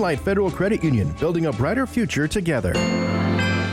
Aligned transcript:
Light 0.00 0.18
Federal 0.18 0.50
Credit 0.50 0.82
Union, 0.82 1.14
building 1.20 1.46
a 1.46 1.52
brighter 1.52 1.86
future 1.86 2.26
together. 2.26 3.09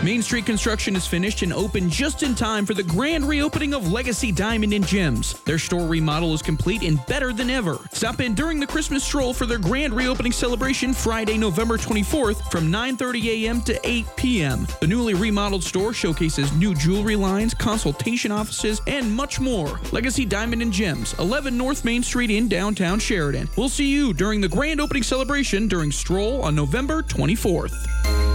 Main 0.04 0.22
Street 0.22 0.46
construction 0.46 0.96
is 0.96 1.08
finished 1.08 1.42
and 1.42 1.52
open 1.52 1.90
just 1.90 2.22
in 2.22 2.36
time 2.36 2.68
for 2.68 2.76
the 2.76 2.84
grand 2.84 3.28
reopening 3.28 3.74
of 3.74 3.92
Legacy 3.92 4.32
Diamond 4.32 4.72
and 4.72 4.86
Gems. 4.86 5.34
Their 5.42 5.58
store 5.58 5.88
remodel 5.88 6.34
is 6.36 6.42
complete 6.44 6.84
and 6.84 7.04
better 7.08 7.34
than 7.34 7.50
ever. 7.50 7.80
Stop 7.92 8.22
in 8.22 8.36
during 8.36 8.60
the 8.60 8.68
Christmas 8.68 9.04
stroll 9.04 9.34
for 9.34 9.48
their 9.48 9.58
grand 9.58 9.94
reopening 9.94 10.32
celebration 10.32 10.94
Friday, 10.94 11.38
November 11.38 11.78
24th 11.78 12.50
from 12.52 12.72
9:30 12.72 13.26
a.m. 13.26 13.62
to 13.62 13.80
8 13.84 14.06
p.m. 14.16 14.68
The 14.80 14.88
newly 14.88 15.16
remodeled 15.16 15.64
store 15.64 15.94
showcases 15.94 16.54
new 16.54 16.76
jewelry 16.76 17.16
lines, 17.16 17.56
consultation 17.56 18.32
offices, 18.32 18.82
and 18.86 19.14
much 19.14 19.40
more. 19.40 19.80
Legacy 19.92 20.26
Diamond 20.26 20.62
and 20.62 20.72
Gems, 20.72 21.16
11 21.18 21.58
North 21.58 21.84
Main 21.84 22.04
Street 22.04 22.30
in 22.30 22.48
downtown 22.48 23.00
Sheridan. 23.00 23.50
We'll 23.58 23.68
see 23.68 23.88
you 23.88 24.14
during 24.14 24.42
the 24.42 24.50
grand 24.50 24.80
opening 24.80 25.04
celebration 25.04 25.68
during 25.68 25.92
Stroll 25.92 26.44
on 26.44 26.56
November 26.56 27.02
24th. 27.02 28.27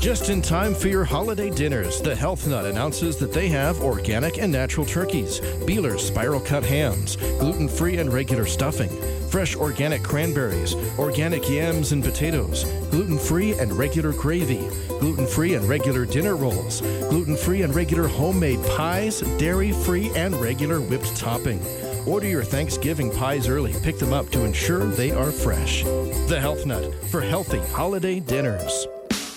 Just 0.00 0.28
in 0.28 0.42
time 0.42 0.74
for 0.74 0.88
your 0.88 1.04
holiday 1.04 1.50
dinners, 1.50 2.02
the 2.02 2.14
Health 2.14 2.46
Nut 2.46 2.66
announces 2.66 3.16
that 3.16 3.32
they 3.32 3.48
have 3.48 3.80
organic 3.80 4.38
and 4.38 4.52
natural 4.52 4.84
turkeys, 4.84 5.40
Beeler's 5.66 6.06
spiral 6.06 6.40
cut 6.40 6.62
hams, 6.62 7.16
gluten 7.16 7.68
free 7.68 7.96
and 7.96 8.12
regular 8.12 8.44
stuffing, 8.44 8.90
fresh 9.30 9.56
organic 9.56 10.02
cranberries, 10.02 10.74
organic 10.98 11.48
yams 11.48 11.92
and 11.92 12.04
potatoes, 12.04 12.64
gluten 12.90 13.18
free 13.18 13.52
and 13.54 13.72
regular 13.72 14.12
gravy, 14.12 14.68
gluten 15.00 15.26
free 15.26 15.54
and 15.54 15.66
regular 15.66 16.04
dinner 16.04 16.36
rolls, 16.36 16.82
gluten 17.08 17.36
free 17.36 17.62
and 17.62 17.74
regular 17.74 18.06
homemade 18.06 18.62
pies, 18.76 19.20
dairy 19.38 19.72
free 19.72 20.10
and 20.14 20.34
regular 20.36 20.80
whipped 20.80 21.16
topping. 21.16 21.60
Order 22.06 22.28
your 22.28 22.44
Thanksgiving 22.44 23.10
pies 23.10 23.48
early. 23.48 23.72
Pick 23.82 23.98
them 23.98 24.12
up 24.12 24.28
to 24.30 24.44
ensure 24.44 24.84
they 24.84 25.10
are 25.10 25.32
fresh. 25.32 25.84
The 26.28 26.38
Health 26.38 26.66
Nut 26.66 26.94
for 27.06 27.22
healthy 27.22 27.60
holiday 27.72 28.20
dinners. 28.20 28.86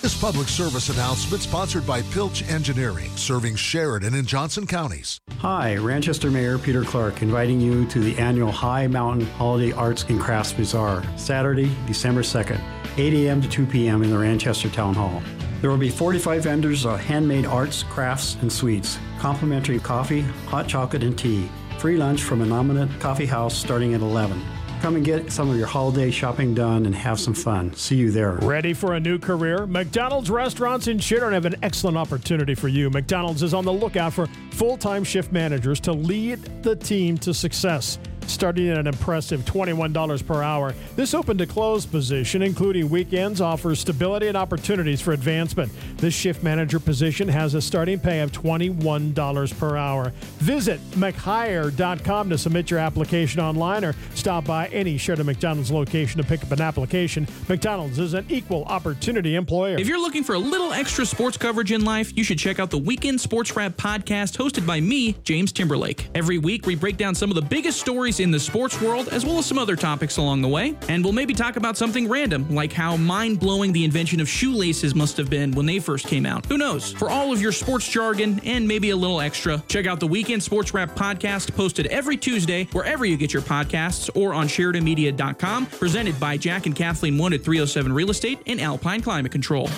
This 0.08 0.18
public 0.18 0.48
service 0.48 0.88
announcement 0.88 1.42
sponsored 1.42 1.86
by 1.86 2.00
Pilch 2.00 2.42
Engineering, 2.48 3.10
serving 3.14 3.56
Sheridan 3.56 4.14
and 4.14 4.26
Johnson 4.26 4.66
counties. 4.66 5.20
Hi, 5.40 5.74
Ranchester 5.74 6.32
Mayor 6.32 6.56
Peter 6.56 6.82
Clark 6.82 7.20
inviting 7.20 7.60
you 7.60 7.84
to 7.88 8.00
the 8.00 8.16
annual 8.16 8.50
High 8.50 8.86
Mountain 8.86 9.26
Holiday 9.26 9.70
Arts 9.72 10.04
and 10.04 10.18
Crafts 10.18 10.54
Bazaar, 10.54 11.04
Saturday, 11.18 11.70
December 11.86 12.22
2nd, 12.22 12.58
8 12.96 13.12
a.m. 13.12 13.42
to 13.42 13.48
2 13.50 13.66
p.m. 13.66 14.02
in 14.02 14.08
the 14.08 14.16
Ranchester 14.16 14.72
Town 14.72 14.94
Hall. 14.94 15.22
There 15.60 15.68
will 15.68 15.76
be 15.76 15.90
45 15.90 16.42
vendors 16.42 16.86
of 16.86 16.98
handmade 16.98 17.44
arts, 17.44 17.82
crafts, 17.82 18.36
and 18.40 18.50
sweets, 18.50 18.98
complimentary 19.18 19.78
coffee, 19.78 20.22
hot 20.46 20.66
chocolate, 20.66 21.02
and 21.02 21.18
tea, 21.18 21.50
free 21.76 21.98
lunch 21.98 22.22
from 22.22 22.40
a 22.40 22.46
nominate 22.46 22.98
coffee 22.98 23.26
house 23.26 23.54
starting 23.54 23.92
at 23.92 24.00
11. 24.00 24.42
Come 24.80 24.94
and 24.94 25.04
get 25.04 25.32
some 25.32 25.50
of 25.50 25.56
your 25.56 25.66
holiday 25.66 26.10
shopping 26.10 26.54
done 26.54 26.86
and 26.86 26.94
have 26.94 27.18
some 27.18 27.34
fun. 27.34 27.74
See 27.74 27.96
you 27.96 28.12
there. 28.12 28.34
Ready 28.34 28.72
for 28.72 28.94
a 28.94 29.00
new 29.00 29.18
career? 29.18 29.66
McDonald's 29.66 30.30
restaurants 30.30 30.86
in 30.86 31.00
Sheridan 31.00 31.32
have 31.32 31.46
an 31.46 31.56
excellent 31.62 31.96
opportunity 31.96 32.54
for 32.54 32.68
you. 32.68 32.88
McDonald's 32.88 33.42
is 33.42 33.54
on 33.54 33.64
the 33.64 33.72
lookout 33.72 34.12
for 34.12 34.28
full 34.52 34.76
time 34.76 35.02
shift 35.02 35.32
managers 35.32 35.80
to 35.80 35.92
lead 35.92 36.62
the 36.62 36.76
team 36.76 37.18
to 37.18 37.34
success 37.34 37.98
starting 38.28 38.68
at 38.68 38.78
an 38.78 38.86
impressive 38.86 39.40
$21 39.44 40.26
per 40.26 40.42
hour. 40.42 40.74
This 40.96 41.14
open 41.14 41.38
to 41.38 41.46
close 41.46 41.86
position, 41.86 42.42
including 42.42 42.88
weekends, 42.88 43.40
offers 43.40 43.80
stability 43.80 44.28
and 44.28 44.36
opportunities 44.36 45.00
for 45.00 45.12
advancement. 45.12 45.72
This 45.96 46.14
shift 46.14 46.42
manager 46.42 46.78
position 46.78 47.28
has 47.28 47.54
a 47.54 47.60
starting 47.60 47.98
pay 47.98 48.20
of 48.20 48.32
$21 48.32 49.58
per 49.58 49.76
hour. 49.76 50.12
Visit 50.38 50.80
McHire.com 50.92 52.30
to 52.30 52.38
submit 52.38 52.70
your 52.70 52.80
application 52.80 53.40
online 53.40 53.84
or 53.84 53.94
stop 54.14 54.44
by 54.44 54.66
any 54.68 54.98
Sheridan 54.98 55.26
McDonald's 55.26 55.70
location 55.70 56.20
to 56.20 56.26
pick 56.26 56.42
up 56.42 56.52
an 56.52 56.60
application. 56.60 57.26
McDonald's 57.48 57.98
is 57.98 58.14
an 58.14 58.26
equal 58.28 58.64
opportunity 58.64 59.34
employer. 59.34 59.78
If 59.78 59.88
you're 59.88 60.00
looking 60.00 60.24
for 60.24 60.34
a 60.34 60.38
little 60.38 60.72
extra 60.72 61.06
sports 61.06 61.36
coverage 61.36 61.72
in 61.72 61.84
life, 61.84 62.16
you 62.16 62.24
should 62.24 62.38
check 62.38 62.58
out 62.58 62.70
the 62.70 62.78
Weekend 62.78 63.20
Sports 63.20 63.54
Wrap 63.56 63.76
podcast 63.76 64.36
hosted 64.36 64.66
by 64.66 64.80
me, 64.80 65.16
James 65.24 65.52
Timberlake. 65.52 66.08
Every 66.14 66.38
week, 66.38 66.66
we 66.66 66.74
break 66.74 66.96
down 66.96 67.14
some 67.14 67.30
of 67.30 67.34
the 67.34 67.42
biggest 67.42 67.80
stories 67.80 68.17
in 68.20 68.30
the 68.30 68.40
sports 68.40 68.80
world, 68.80 69.08
as 69.08 69.24
well 69.24 69.38
as 69.38 69.46
some 69.46 69.58
other 69.58 69.76
topics 69.76 70.16
along 70.16 70.42
the 70.42 70.48
way. 70.48 70.76
And 70.88 71.02
we'll 71.04 71.12
maybe 71.12 71.34
talk 71.34 71.56
about 71.56 71.76
something 71.76 72.08
random, 72.08 72.54
like 72.54 72.72
how 72.72 72.96
mind 72.96 73.40
blowing 73.40 73.72
the 73.72 73.84
invention 73.84 74.20
of 74.20 74.28
shoelaces 74.28 74.94
must 74.94 75.16
have 75.16 75.30
been 75.30 75.52
when 75.52 75.66
they 75.66 75.78
first 75.78 76.06
came 76.06 76.26
out. 76.26 76.46
Who 76.46 76.58
knows? 76.58 76.92
For 76.92 77.10
all 77.10 77.32
of 77.32 77.40
your 77.40 77.52
sports 77.52 77.88
jargon 77.88 78.40
and 78.44 78.66
maybe 78.66 78.90
a 78.90 78.96
little 78.96 79.20
extra, 79.20 79.62
check 79.68 79.86
out 79.86 80.00
the 80.00 80.06
Weekend 80.06 80.42
Sports 80.42 80.74
Wrap 80.74 80.94
podcast 80.94 81.54
posted 81.54 81.86
every 81.86 82.16
Tuesday 82.16 82.64
wherever 82.72 83.04
you 83.04 83.16
get 83.16 83.32
your 83.32 83.42
podcasts 83.42 84.10
or 84.14 84.34
on 84.34 84.48
SheridanMedia.com, 84.48 85.66
presented 85.66 86.18
by 86.18 86.36
Jack 86.36 86.66
and 86.66 86.74
Kathleen 86.74 87.18
1 87.18 87.32
at 87.32 87.44
307 87.44 87.92
Real 87.92 88.10
Estate 88.10 88.38
and 88.46 88.60
Alpine 88.60 89.02
Climate 89.02 89.32
Control. 89.32 89.68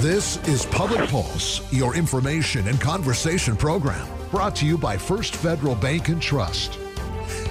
This 0.00 0.36
is 0.46 0.66
Public 0.66 1.08
Pulse, 1.08 1.60
your 1.72 1.96
information 1.96 2.68
and 2.68 2.80
conversation 2.80 3.56
program, 3.56 4.06
brought 4.36 4.54
to 4.54 4.66
you 4.66 4.76
by 4.76 4.98
First 4.98 5.34
Federal 5.34 5.74
Bank 5.74 6.10
and 6.10 6.20
Trust. 6.20 6.78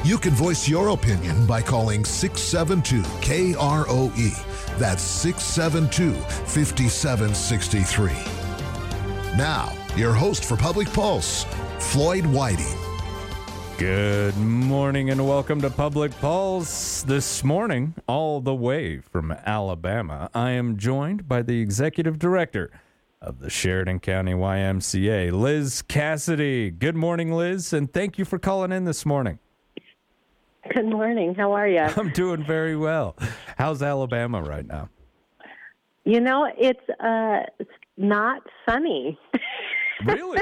You 0.03 0.19
can 0.19 0.34
voice 0.34 0.69
your 0.69 0.90
opinion 0.90 1.47
by 1.47 1.59
calling 1.59 2.06
672 2.06 3.01
KROE. 3.22 4.78
That's 4.78 5.01
672 5.01 6.13
5763. 6.13 8.12
Now, 9.35 9.74
your 9.95 10.13
host 10.13 10.45
for 10.45 10.56
Public 10.56 10.88
Pulse, 10.94 11.47
Floyd 11.79 12.28
Whiting. 12.28 12.78
Good 13.79 14.38
morning 14.38 15.09
and 15.09 15.28
welcome 15.28 15.62
to 15.62 15.72
Public 15.72 16.16
Pulse. 16.19 17.01
This 17.01 17.44
morning, 17.44 17.95
all 18.07 18.41
the 18.41 18.53
way 18.53 19.00
from 19.00 19.31
Alabama, 19.31 20.29
I 20.35 20.51
am 20.51 20.78
joined 20.78 21.28
by 21.28 21.41
the 21.41 21.62
executive 21.62 22.19
director 22.19 22.69
of 23.22 23.40
the 23.40 23.50
Sheridan 23.50 24.00
County 24.00 24.34
YMCA, 24.34 25.31
Liz 25.31 25.81
Cassidy. 25.81 26.70
Good 26.72 26.96
morning, 26.96 27.31
Liz, 27.31 27.74
and 27.74 27.92
thank 27.92 28.18
you 28.18 28.26
for 28.26 28.38
calling 28.38 28.72
in 28.72 28.86
this 28.86 29.06
morning. 29.06 29.40
Good 30.74 30.86
morning. 30.86 31.36
How 31.36 31.52
are 31.54 31.68
you? 31.68 31.80
I'm 31.98 32.12
doing 32.12 32.44
very 32.44 32.75
well. 32.75 33.16
How's 33.58 33.81
Alabama 33.81 34.42
right 34.42 34.66
now? 34.66 34.90
You 36.04 36.22
know, 36.22 36.48
it's 36.58 36.88
uh, 37.00 37.44
it's 37.59 37.72
not 37.98 38.42
sunny. 38.68 39.20
Really? 40.06 40.42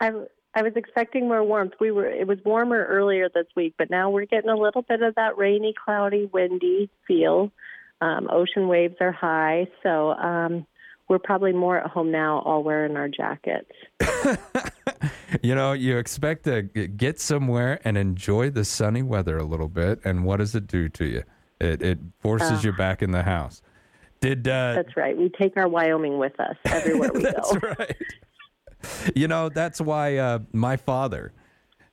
I 0.00 0.12
I 0.54 0.62
was 0.62 0.72
expecting 0.76 1.26
more 1.26 1.42
warmth. 1.42 1.74
We 1.80 1.90
were 1.90 2.06
it 2.06 2.28
was 2.28 2.38
warmer 2.44 2.84
earlier 2.84 3.28
this 3.28 3.46
week, 3.56 3.74
but 3.76 3.90
now 3.90 4.08
we're 4.08 4.24
getting 4.24 4.50
a 4.50 4.56
little 4.56 4.82
bit 4.82 5.02
of 5.02 5.16
that 5.16 5.36
rainy, 5.36 5.74
cloudy, 5.84 6.30
windy 6.32 6.88
feel. 7.06 7.50
Um, 8.00 8.28
ocean 8.30 8.68
waves 8.68 8.94
are 9.00 9.12
high, 9.12 9.66
so 9.82 10.10
um, 10.10 10.66
we're 11.08 11.18
probably 11.18 11.52
more 11.52 11.78
at 11.78 11.90
home 11.90 12.10
now, 12.10 12.40
all 12.40 12.62
wearing 12.62 12.96
our 12.96 13.08
jackets. 13.08 13.70
you 15.42 15.54
know, 15.54 15.72
you 15.72 15.98
expect 15.98 16.44
to 16.44 16.62
get 16.62 17.20
somewhere 17.20 17.80
and 17.84 17.96
enjoy 17.98 18.50
the 18.50 18.64
sunny 18.64 19.02
weather 19.02 19.36
a 19.36 19.44
little 19.44 19.68
bit, 19.68 20.00
and 20.04 20.24
what 20.24 20.38
does 20.38 20.54
it 20.54 20.66
do 20.66 20.88
to 20.90 21.04
you? 21.04 21.22
It, 21.60 21.82
it 21.82 21.98
forces 22.20 22.64
Uh. 22.64 22.68
you 22.68 22.72
back 22.72 23.02
in 23.02 23.10
the 23.10 23.22
house. 23.22 23.62
Did 24.20 24.48
uh, 24.48 24.74
That's 24.74 24.96
right. 24.96 25.16
We 25.16 25.28
take 25.38 25.56
our 25.56 25.68
Wyoming 25.68 26.18
with 26.18 26.38
us 26.40 26.56
everywhere 26.64 27.10
we 27.12 27.22
That's 27.22 27.52
go. 27.56 27.68
right. 27.78 27.96
You 29.14 29.28
know, 29.28 29.48
that's 29.48 29.80
why 29.80 30.16
uh, 30.18 30.40
my 30.52 30.76
father 30.76 31.32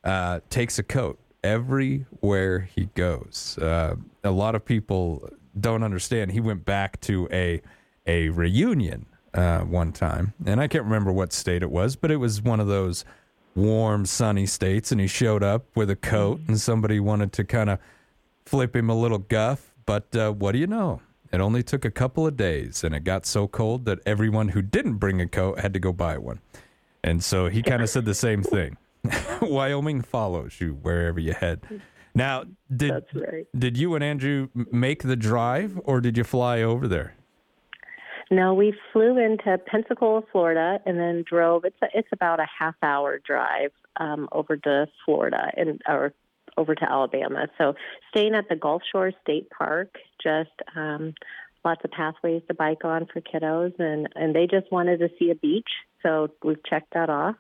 uh, 0.04 0.40
takes 0.50 0.78
a 0.80 0.84
coat 0.84 1.20
everywhere 1.44 2.60
he 2.76 2.86
goes. 2.96 3.58
Uh, 3.62 3.96
a 4.24 4.32
lot 4.32 4.56
of 4.56 4.64
people 4.66 5.30
don't 5.60 5.84
understand. 5.84 6.32
He 6.32 6.40
went 6.40 6.66
back 6.66 7.00
to 7.02 7.28
a 7.32 7.62
a 8.06 8.29
reunion 8.29 9.06
uh, 9.34 9.59
one 9.59 9.91
time, 9.91 10.34
and 10.45 10.59
I 10.59 10.67
can't 10.67 10.84
remember 10.84 11.12
what 11.12 11.34
state 11.34 11.63
it 11.63 11.72
was, 11.72 11.95
but 11.95 12.12
it 12.12 12.17
was 12.17 12.41
one 12.41 12.59
of 12.59 12.67
those 12.67 13.06
warm, 13.56 14.06
sunny 14.06 14.45
states. 14.45 14.91
And 14.91 15.00
he 15.01 15.07
showed 15.07 15.44
up 15.44 15.66
with 15.75 15.89
a 15.89 15.95
coat, 15.95 16.41
and 16.47 16.59
somebody 16.59 17.00
wanted 17.00 17.31
to 17.34 17.44
kind 17.44 17.69
of 17.69 17.79
flip 18.45 18.75
him 18.75 18.89
a 18.89 18.95
little 18.95 19.19
guff. 19.19 19.73
But 19.85 20.16
uh, 20.16 20.31
what 20.31 20.53
do 20.53 20.59
you 20.59 20.67
know? 20.67 21.01
It 21.31 21.39
only 21.39 21.63
took 21.63 21.86
a 21.86 21.92
couple 21.92 22.27
of 22.27 22.36
days, 22.36 22.83
and 22.83 22.94
it 22.94 23.03
got 23.03 23.25
so 23.25 23.48
cold 23.48 23.86
that 23.86 24.00
everyone 24.06 24.50
who 24.50 24.62
didn't 24.62 24.95
bring 24.95 25.21
a 25.21 25.27
coat 25.27 25.59
had 25.59 25.74
to 25.74 25.80
go 25.80 25.94
buy 25.94 26.18
one. 26.18 26.39
And 27.04 27.24
so 27.24 27.47
he 27.47 27.63
kind 27.63 27.81
of 27.81 27.89
said 27.89 28.06
the 28.06 28.13
same 28.13 28.44
thing. 28.44 28.77
Wyoming 29.42 30.01
follows 30.01 30.59
you 30.59 30.74
wherever 30.74 31.19
you 31.19 31.33
head. 31.33 31.62
Now, 32.13 32.44
did 32.75 32.92
That's 32.92 33.13
right. 33.15 33.47
did 33.57 33.77
you 33.77 33.95
and 33.95 34.04
Andrew 34.04 34.50
make 34.54 35.04
the 35.04 35.15
drive, 35.15 35.80
or 35.86 36.01
did 36.01 36.18
you 36.18 36.24
fly 36.24 36.62
over 36.62 36.88
there? 36.88 37.15
No, 38.31 38.54
we 38.54 38.74
flew 38.94 39.18
into 39.18 39.57
Pensacola, 39.57 40.22
Florida, 40.31 40.80
and 40.86 40.98
then 40.98 41.25
drove. 41.28 41.66
It's 41.66 41.75
a, 41.83 41.88
it's 41.94 42.07
about 42.13 42.39
a 42.39 42.48
half 42.57 42.75
hour 42.81 43.19
drive 43.19 43.72
um, 43.98 44.30
over 44.31 44.56
to 44.56 44.88
Florida 45.06 45.51
and 45.57 45.81
or 45.86 46.13
over 46.57 46.74
to 46.74 46.89
Alabama. 46.89 47.48
So 47.57 47.75
staying 48.10 48.33
at 48.33 48.48
the 48.48 48.56
Gulf 48.56 48.83
Shore 48.89 49.12
State 49.22 49.50
Park, 49.50 49.98
just 50.24 50.50
um, 50.78 51.13
lots 51.66 51.81
of 51.83 51.92
pathways 51.92 52.42
to 52.48 52.54
bike 52.54 52.86
on 52.86 53.06
for 53.12 53.19
kiddos, 53.19 53.78
and 53.80 54.07
and 54.16 54.33
they 54.33 54.48
just 54.48 54.72
wanted 54.72 55.00
to 55.00 55.10
see 55.19 55.30
a 55.30 55.36
beach, 55.36 55.69
so 56.01 56.30
we've 56.42 56.63
checked 56.63 56.94
that 56.94 57.10
off. 57.10 57.36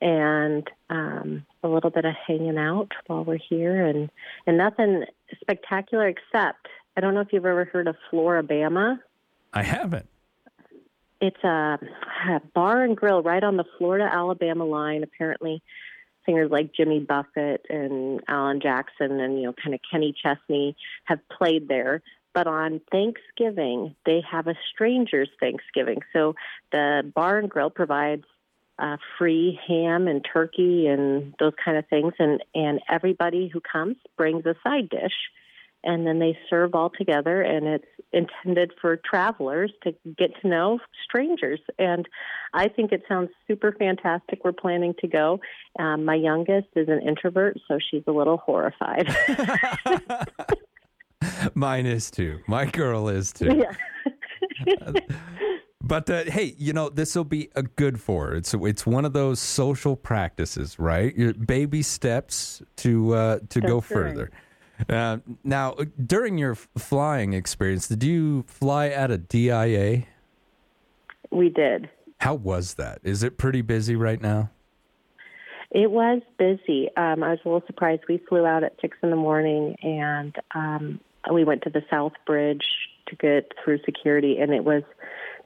And 0.00 0.68
um, 0.88 1.46
a 1.62 1.68
little 1.68 1.90
bit 1.90 2.06
of 2.06 2.14
hanging 2.26 2.56
out 2.56 2.88
while 3.06 3.22
we're 3.22 3.38
here, 3.50 3.84
and 3.84 4.10
and 4.46 4.56
nothing 4.56 5.04
spectacular 5.42 6.08
except 6.08 6.68
I 6.96 7.02
don't 7.02 7.12
know 7.12 7.20
if 7.20 7.28
you've 7.32 7.44
ever 7.44 7.66
heard 7.66 7.86
of 7.86 7.96
Flora-Bama. 8.10 8.98
I 9.52 9.62
haven't. 9.62 10.08
It's 11.22 11.44
a, 11.44 11.78
a 12.30 12.40
bar 12.52 12.82
and 12.82 12.96
grill 12.96 13.22
right 13.22 13.44
on 13.44 13.56
the 13.56 13.64
Florida 13.78 14.10
Alabama 14.12 14.64
line. 14.64 15.04
Apparently, 15.04 15.62
singers 16.26 16.50
like 16.50 16.74
Jimmy 16.74 16.98
Buffett 16.98 17.64
and 17.70 18.20
Alan 18.26 18.60
Jackson 18.60 19.20
and 19.20 19.38
you 19.38 19.44
know 19.44 19.54
kind 19.62 19.72
of 19.72 19.80
Kenny 19.88 20.12
Chesney 20.20 20.76
have 21.04 21.20
played 21.28 21.68
there. 21.68 22.02
But 22.34 22.48
on 22.48 22.80
Thanksgiving, 22.90 23.94
they 24.04 24.20
have 24.28 24.48
a 24.48 24.54
strangers 24.74 25.28
Thanksgiving. 25.38 26.00
So 26.12 26.34
the 26.72 27.08
bar 27.14 27.38
and 27.38 27.48
grill 27.48 27.70
provides 27.70 28.24
uh, 28.80 28.96
free 29.16 29.60
ham 29.68 30.08
and 30.08 30.24
turkey 30.24 30.88
and 30.88 31.34
those 31.38 31.52
kind 31.64 31.78
of 31.78 31.86
things, 31.86 32.14
and 32.18 32.42
and 32.52 32.80
everybody 32.90 33.46
who 33.46 33.60
comes 33.60 33.96
brings 34.16 34.44
a 34.44 34.56
side 34.64 34.88
dish 34.88 35.14
and 35.84 36.06
then 36.06 36.18
they 36.18 36.36
serve 36.48 36.74
all 36.74 36.90
together 36.90 37.42
and 37.42 37.66
it's 37.66 37.84
intended 38.12 38.72
for 38.80 39.00
travelers 39.08 39.72
to 39.82 39.94
get 40.18 40.30
to 40.40 40.48
know 40.48 40.78
strangers. 41.04 41.60
And 41.78 42.08
i 42.54 42.68
think 42.68 42.92
it 42.92 43.02
sounds 43.08 43.30
super 43.48 43.74
fantastic. 43.78 44.44
We're 44.44 44.52
planning 44.52 44.94
to 45.00 45.08
go. 45.08 45.40
Um, 45.78 46.04
my 46.04 46.14
youngest 46.14 46.68
is 46.76 46.88
an 46.88 47.00
introvert 47.06 47.58
so 47.68 47.78
she's 47.90 48.02
a 48.06 48.12
little 48.12 48.38
horrified. 48.38 49.08
Mine 51.54 51.86
is 51.86 52.10
too. 52.10 52.40
My 52.46 52.66
girl 52.66 53.08
is 53.08 53.32
too. 53.32 53.64
Yeah. 54.66 54.92
But 55.84 56.08
uh, 56.08 56.24
hey, 56.24 56.54
you 56.58 56.72
know 56.72 56.88
this 56.88 57.16
will 57.16 57.24
be 57.24 57.50
a 57.56 57.64
good 57.64 58.00
for 58.00 58.28
her. 58.28 58.36
It's 58.36 58.54
it's 58.54 58.86
one 58.86 59.04
of 59.04 59.12
those 59.12 59.40
social 59.40 59.96
practices, 59.96 60.78
right? 60.78 61.14
Your 61.16 61.34
baby 61.34 61.82
steps 61.82 62.62
to 62.76 63.14
uh, 63.14 63.38
to 63.48 63.60
go 63.60 63.80
That's 63.80 63.90
right. 64.18 64.28
Uh, 64.88 65.18
now, 65.44 65.74
during 66.04 66.38
your 66.38 66.54
flying 66.54 67.32
experience, 67.32 67.88
did 67.88 68.02
you 68.02 68.44
fly 68.46 68.88
at 68.88 69.10
a 69.10 69.18
DIA? 69.18 70.04
we 71.32 71.48
did 71.48 71.88
How 72.18 72.34
was 72.34 72.74
that? 72.74 73.00
Is 73.02 73.22
it 73.22 73.38
pretty 73.38 73.62
busy 73.62 73.96
right 73.96 74.20
now? 74.20 74.50
It 75.70 75.90
was 75.90 76.20
busy. 76.38 76.90
Um, 76.96 77.22
I 77.22 77.30
was 77.30 77.38
a 77.44 77.48
little 77.48 77.66
surprised. 77.66 78.02
We 78.06 78.18
flew 78.28 78.44
out 78.44 78.62
at 78.62 78.74
six 78.80 78.98
in 79.02 79.08
the 79.08 79.16
morning, 79.16 79.74
and 79.82 80.36
um, 80.54 81.00
we 81.32 81.44
went 81.44 81.62
to 81.62 81.70
the 81.70 81.82
South 81.90 82.12
Bridge 82.26 82.64
to 83.06 83.16
get 83.16 83.52
through 83.64 83.78
security, 83.84 84.36
and 84.38 84.52
it 84.52 84.64
was 84.64 84.82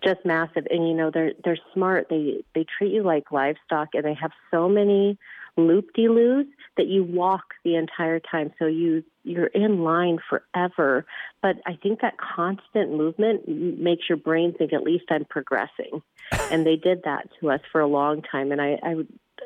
just 0.02 0.24
massive. 0.24 0.66
And 0.68 0.88
you 0.88 0.94
know, 0.94 1.12
they're 1.12 1.32
they're 1.44 1.58
smart. 1.72 2.08
They 2.10 2.42
they 2.56 2.66
treat 2.76 2.92
you 2.92 3.04
like 3.04 3.30
livestock, 3.30 3.90
and 3.94 4.04
they 4.04 4.14
have 4.14 4.32
so 4.50 4.68
many 4.68 5.16
loop 5.56 5.92
de 5.94 6.08
loos 6.08 6.46
that 6.76 6.86
you 6.86 7.04
walk 7.04 7.54
the 7.64 7.76
entire 7.76 8.20
time. 8.20 8.52
So 8.58 8.66
you 8.66 9.02
you're 9.24 9.46
in 9.46 9.82
line 9.82 10.18
forever. 10.28 11.04
But 11.42 11.56
I 11.66 11.76
think 11.82 12.00
that 12.00 12.14
constant 12.18 12.92
movement 12.92 13.48
makes 13.48 14.08
your 14.08 14.18
brain 14.18 14.54
think 14.56 14.72
at 14.72 14.82
least 14.82 15.04
I'm 15.10 15.24
progressing. 15.24 16.02
and 16.50 16.66
they 16.66 16.76
did 16.76 17.02
that 17.04 17.28
to 17.40 17.50
us 17.50 17.60
for 17.70 17.80
a 17.80 17.86
long 17.86 18.22
time, 18.22 18.52
and 18.52 18.60
I, 18.60 18.78
I 18.82 18.94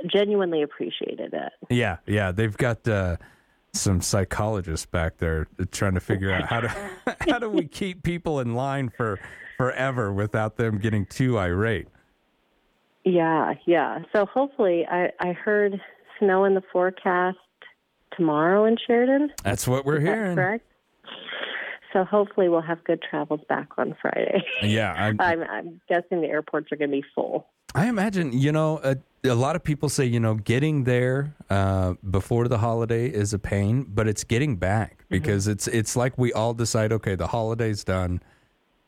genuinely 0.06 0.62
appreciated 0.62 1.34
it. 1.34 1.52
Yeah, 1.68 1.98
yeah. 2.06 2.32
They've 2.32 2.56
got 2.56 2.86
uh, 2.88 3.16
some 3.72 4.00
psychologists 4.00 4.86
back 4.86 5.18
there 5.18 5.46
trying 5.70 5.94
to 5.94 6.00
figure 6.00 6.32
out 6.32 6.46
how 6.46 6.60
to 6.60 6.90
how 7.20 7.38
do 7.38 7.48
we 7.48 7.66
keep 7.66 8.02
people 8.02 8.40
in 8.40 8.54
line 8.54 8.90
for 8.96 9.20
forever 9.56 10.12
without 10.12 10.56
them 10.56 10.78
getting 10.78 11.04
too 11.06 11.38
irate. 11.38 11.88
Yeah, 13.04 13.54
yeah. 13.66 14.00
So 14.12 14.26
hopefully, 14.26 14.86
I, 14.86 15.10
I 15.20 15.32
heard 15.32 15.80
snow 16.20 16.44
in 16.44 16.54
the 16.54 16.62
forecast 16.72 17.38
tomorrow 18.16 18.64
in 18.64 18.76
Sheridan. 18.86 19.32
That's 19.42 19.66
what 19.66 19.84
we're 19.84 19.96
Is 19.96 20.04
hearing. 20.04 20.36
correct? 20.36 20.64
So 21.92 22.04
hopefully, 22.04 22.48
we'll 22.48 22.60
have 22.60 22.84
good 22.84 23.02
travels 23.02 23.40
back 23.48 23.68
on 23.76 23.96
Friday. 24.00 24.44
Yeah, 24.62 24.92
I'm, 24.96 25.20
I'm, 25.20 25.42
I'm 25.42 25.80
guessing 25.88 26.20
the 26.20 26.28
airports 26.28 26.70
are 26.70 26.76
going 26.76 26.90
to 26.90 26.96
be 26.96 27.04
full. 27.14 27.48
I 27.74 27.88
imagine, 27.88 28.32
you 28.32 28.52
know, 28.52 28.80
a, 28.82 28.96
a 29.24 29.34
lot 29.34 29.56
of 29.56 29.64
people 29.64 29.88
say, 29.88 30.04
you 30.04 30.20
know, 30.20 30.34
getting 30.34 30.84
there 30.84 31.34
uh, 31.48 31.94
before 32.10 32.48
the 32.48 32.58
holiday 32.58 33.06
is 33.06 33.32
a 33.32 33.38
pain, 33.38 33.86
but 33.88 34.08
it's 34.08 34.24
getting 34.24 34.56
back 34.56 35.04
because 35.08 35.46
it's 35.48 35.68
it's 35.68 35.96
like 35.96 36.16
we 36.16 36.32
all 36.32 36.54
decide, 36.54 36.92
okay, 36.92 37.14
the 37.14 37.28
holiday's 37.28 37.84
done, 37.84 38.20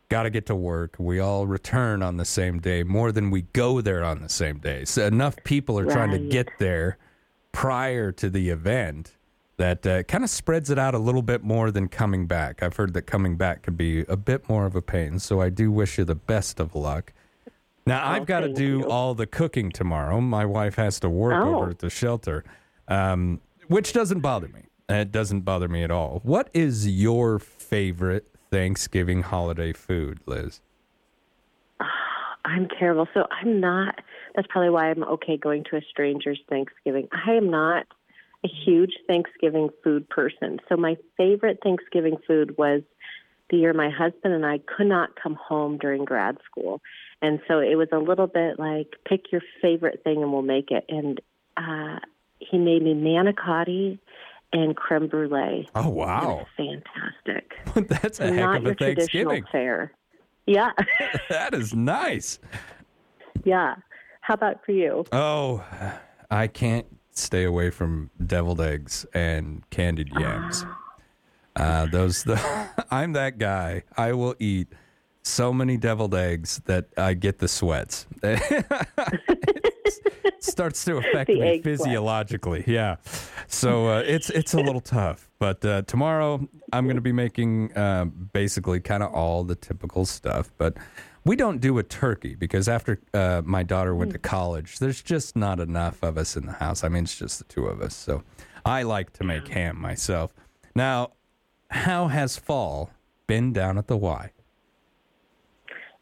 got 0.08 0.24
to 0.24 0.30
get 0.30 0.46
to 0.46 0.54
work. 0.54 0.96
We 0.98 1.20
all 1.20 1.46
return 1.46 2.02
on 2.02 2.16
the 2.16 2.24
same 2.24 2.60
day 2.60 2.82
more 2.82 3.12
than 3.12 3.30
we 3.30 3.42
go 3.42 3.80
there 3.80 4.04
on 4.04 4.20
the 4.20 4.28
same 4.28 4.58
day. 4.58 4.84
So 4.84 5.06
enough 5.06 5.36
people 5.44 5.78
are 5.78 5.86
trying 5.86 6.10
to 6.10 6.18
get 6.18 6.48
there 6.58 6.98
prior 7.52 8.10
to 8.12 8.28
the 8.30 8.48
event 8.50 9.12
that 9.58 9.86
uh, 9.86 10.02
kind 10.04 10.24
of 10.24 10.30
spreads 10.30 10.70
it 10.70 10.78
out 10.78 10.94
a 10.94 10.98
little 10.98 11.22
bit 11.22 11.42
more 11.44 11.70
than 11.70 11.86
coming 11.88 12.26
back. 12.26 12.62
I've 12.62 12.76
heard 12.76 12.94
that 12.94 13.02
coming 13.02 13.36
back 13.36 13.62
could 13.62 13.76
be 13.76 14.00
a 14.08 14.16
bit 14.16 14.48
more 14.48 14.66
of 14.66 14.74
a 14.74 14.82
pain, 14.82 15.18
so 15.18 15.40
I 15.40 15.50
do 15.50 15.70
wish 15.70 15.98
you 15.98 16.04
the 16.04 16.14
best 16.14 16.58
of 16.58 16.74
luck. 16.74 17.12
Now 17.86 18.08
I've 18.08 18.26
got 18.26 18.40
to 18.40 18.50
Oh, 18.50 18.54
do 18.54 18.84
all 18.88 19.14
the 19.14 19.26
cooking 19.26 19.70
tomorrow. 19.70 20.20
My 20.20 20.44
wife 20.46 20.76
has 20.76 20.98
to 21.00 21.08
work 21.10 21.34
Oh. 21.44 21.56
over 21.56 21.70
at 21.70 21.80
the 21.80 21.90
shelter, 21.90 22.44
um, 22.88 23.40
which 23.68 23.92
doesn't 23.92 24.20
bother 24.20 24.48
me. 24.48 24.62
It 24.88 25.12
doesn't 25.12 25.40
bother 25.42 25.68
me 25.68 25.82
at 25.84 25.90
all. 25.90 26.20
What 26.22 26.48
is 26.54 26.88
your 26.88 27.38
favorite 27.38 28.26
Thanksgiving 28.50 29.22
holiday 29.22 29.72
food, 29.72 30.20
Liz? 30.26 30.60
I'm 32.44 32.68
terrible. 32.78 33.06
So 33.14 33.26
I'm 33.30 33.60
not. 33.60 34.00
That's 34.34 34.48
probably 34.48 34.70
why 34.70 34.90
I'm 34.90 35.04
okay 35.04 35.36
going 35.36 35.64
to 35.70 35.76
a 35.76 35.80
stranger's 35.90 36.40
Thanksgiving. 36.48 37.08
I 37.12 37.32
am 37.32 37.50
not 37.50 37.86
a 38.44 38.48
huge 38.48 38.94
Thanksgiving 39.06 39.68
food 39.84 40.08
person. 40.08 40.58
So 40.68 40.76
my 40.76 40.96
favorite 41.16 41.58
Thanksgiving 41.62 42.16
food 42.26 42.56
was 42.58 42.82
the 43.50 43.58
year 43.58 43.72
my 43.72 43.90
husband 43.90 44.34
and 44.34 44.46
I 44.46 44.58
could 44.58 44.86
not 44.86 45.10
come 45.22 45.34
home 45.34 45.78
during 45.78 46.04
grad 46.04 46.38
school. 46.44 46.80
And 47.20 47.40
so 47.46 47.60
it 47.60 47.76
was 47.76 47.88
a 47.92 47.98
little 47.98 48.26
bit 48.26 48.58
like 48.58 48.94
pick 49.08 49.30
your 49.30 49.42
favorite 49.60 50.02
thing 50.02 50.22
and 50.22 50.32
we'll 50.32 50.42
make 50.42 50.70
it. 50.70 50.84
And 50.88 51.20
uh, 51.56 51.98
he 52.38 52.58
made 52.58 52.82
me 52.82 52.94
manicotti 52.94 53.98
and 54.52 54.76
creme 54.76 55.08
brulee. 55.08 55.68
Oh 55.74 55.88
wow, 55.88 56.46
fantastic. 56.56 57.52
that's 57.88 58.20
a 58.20 58.26
heck 58.26 58.36
not 58.36 58.56
of 58.56 58.62
your 58.64 58.72
a 58.72 58.74
Thanksgiving. 58.74 59.44
traditional 59.44 59.52
fare. 59.52 59.92
Yeah, 60.46 60.72
that 61.28 61.54
is 61.54 61.74
nice. 61.74 62.38
yeah. 63.44 63.76
How 64.22 64.34
about 64.34 64.64
for 64.64 64.72
you? 64.72 65.04
Oh, 65.12 65.64
I 66.30 66.46
can't 66.46 66.86
stay 67.10 67.44
away 67.44 67.70
from 67.70 68.08
deviled 68.24 68.60
eggs 68.60 69.04
and 69.12 69.68
candied 69.70 70.10
yams. 70.18 70.64
Uh, 71.54 71.84
those 71.84 72.24
the 72.24 72.40
I'm 72.90 73.12
that 73.12 73.36
guy. 73.36 73.82
I 73.98 74.14
will 74.14 74.34
eat 74.38 74.68
so 75.22 75.52
many 75.52 75.76
deviled 75.76 76.14
eggs 76.14 76.62
that 76.64 76.86
I 76.96 77.12
get 77.12 77.40
the 77.40 77.46
sweats. 77.46 78.06
it 78.22 78.64
starts 80.42 80.82
to 80.86 80.96
affect 81.02 81.26
The 81.26 81.34
me 81.40 81.46
egg 81.46 81.62
sweat. 81.62 81.78
physiologically. 81.78 82.64
Yeah, 82.66 82.96
so 83.48 83.88
uh, 83.88 83.98
it's 84.06 84.30
it's 84.30 84.54
a 84.54 84.60
little 84.60 84.80
tough. 84.80 85.28
But 85.38 85.62
uh, 85.62 85.82
tomorrow 85.82 86.48
I'm 86.72 86.84
going 86.84 86.96
to 86.96 87.02
be 87.02 87.12
making 87.12 87.76
uh, 87.76 88.06
basically 88.06 88.80
kind 88.80 89.02
of 89.02 89.12
all 89.12 89.44
the 89.44 89.54
typical 89.54 90.06
stuff, 90.06 90.50
but. 90.56 90.78
We 91.24 91.36
don't 91.36 91.60
do 91.60 91.78
a 91.78 91.82
turkey 91.84 92.34
because 92.34 92.68
after 92.68 93.00
uh, 93.14 93.42
my 93.44 93.62
daughter 93.62 93.94
went 93.94 94.12
to 94.12 94.18
college, 94.18 94.80
there's 94.80 95.00
just 95.00 95.36
not 95.36 95.60
enough 95.60 96.02
of 96.02 96.18
us 96.18 96.36
in 96.36 96.46
the 96.46 96.52
house. 96.52 96.82
I 96.82 96.88
mean, 96.88 97.04
it's 97.04 97.16
just 97.16 97.38
the 97.38 97.44
two 97.44 97.66
of 97.66 97.80
us. 97.80 97.94
So 97.94 98.24
I 98.64 98.82
like 98.82 99.12
to 99.14 99.24
make 99.24 99.46
ham 99.46 99.80
myself. 99.80 100.32
Now, 100.74 101.12
how 101.70 102.08
has 102.08 102.36
fall 102.36 102.90
been 103.28 103.52
down 103.52 103.78
at 103.78 103.86
the 103.86 103.96
Y? 103.96 104.30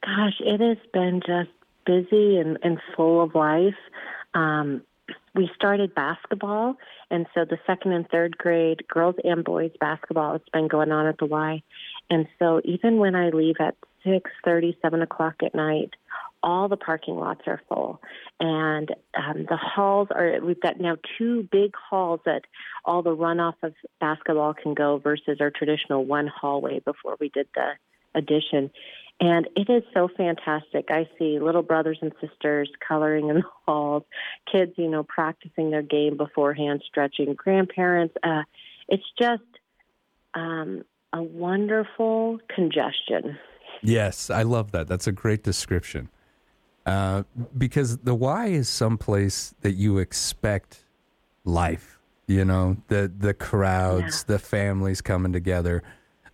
Gosh, 0.03 0.41
it 0.41 0.61
has 0.61 0.79
been 0.93 1.21
just 1.27 1.51
busy 1.85 2.39
and, 2.39 2.59
and 2.63 2.79
full 2.97 3.23
of 3.23 3.35
life. 3.35 3.75
Um, 4.33 4.83
we 5.35 5.51
started 5.55 5.95
basketball, 5.95 6.77
and 7.11 7.27
so 7.35 7.45
the 7.45 7.59
second 7.67 7.93
and 7.93 8.09
third 8.09 8.37
grade 8.39 8.87
girls 8.89 9.17
and 9.23 9.45
boys 9.45 9.71
basketball 9.79 10.33
has 10.33 10.41
been 10.53 10.69
going 10.69 10.93
on 10.93 11.07
at 11.07 11.19
the 11.19 11.27
Y. 11.27 11.63
And 12.09 12.27
so 12.39 12.61
even 12.65 12.99
when 12.99 13.15
I 13.15 13.31
leave 13.31 13.57
at 13.61 13.77
six 14.05 14.31
thirty, 14.45 14.77
seven 14.83 15.03
o'clock 15.03 15.37
at 15.45 15.55
night, 15.55 15.95
all 16.43 16.69
the 16.69 16.77
parking 16.77 17.17
lots 17.17 17.43
are 17.47 17.61
full, 17.69 18.01
and 18.39 18.95
um, 19.15 19.47
the 19.49 19.57
halls 19.57 20.09
are. 20.11 20.39
We've 20.43 20.61
got 20.61 20.81
now 20.81 20.97
two 21.19 21.49
big 21.51 21.75
halls 21.77 22.21
that 22.25 22.43
all 22.85 23.03
the 23.03 23.17
runoff 23.17 23.55
of 23.63 23.75
basketball 24.01 24.55
can 24.55 24.75
go 24.75 24.99
versus 24.99 25.39
our 25.41 25.51
traditional 25.51 26.05
one 26.05 26.27
hallway 26.27 26.81
before 26.81 27.17
we 27.21 27.29
did 27.29 27.49
the 27.55 27.73
addition. 28.15 28.71
And 29.21 29.49
it 29.55 29.69
is 29.69 29.83
so 29.93 30.09
fantastic. 30.09 30.87
I 30.91 31.07
see 31.19 31.39
little 31.39 31.63
brothers 31.63 31.99
and 32.01 32.13
sisters 32.23 32.71
coloring 32.87 33.29
in 33.29 33.37
the 33.37 33.43
halls, 33.67 34.05
kids, 34.51 34.73
you 34.77 34.89
know, 34.89 35.03
practicing 35.03 35.71
their 35.71 35.83
game 35.83 36.17
beforehand, 36.17 36.83
stretching, 36.87 37.35
grandparents. 37.35 38.15
Uh, 38.23 38.45
it's 38.89 39.05
just 39.21 39.43
um, 40.33 40.85
a 41.13 41.23
wonderful 41.23 42.39
congestion. 42.55 43.39
Yes, 43.83 44.31
I 44.31 44.43
love 44.43 44.73
that. 44.73 44.89
That's 44.89 45.07
a 45.07 45.13
great 45.13 45.43
description. 45.43 46.09
Uh, 46.87 47.23
because 47.57 47.99
the 47.99 48.15
why 48.15 48.47
is 48.47 48.69
someplace 48.69 49.55
that 49.61 49.73
you 49.73 49.99
expect 49.99 50.85
life. 51.45 51.99
You 52.27 52.45
know, 52.45 52.77
the 52.89 53.11
the 53.17 53.35
crowds, 53.35 54.25
the 54.25 54.39
families 54.39 55.01
coming 55.01 55.33
together. 55.33 55.83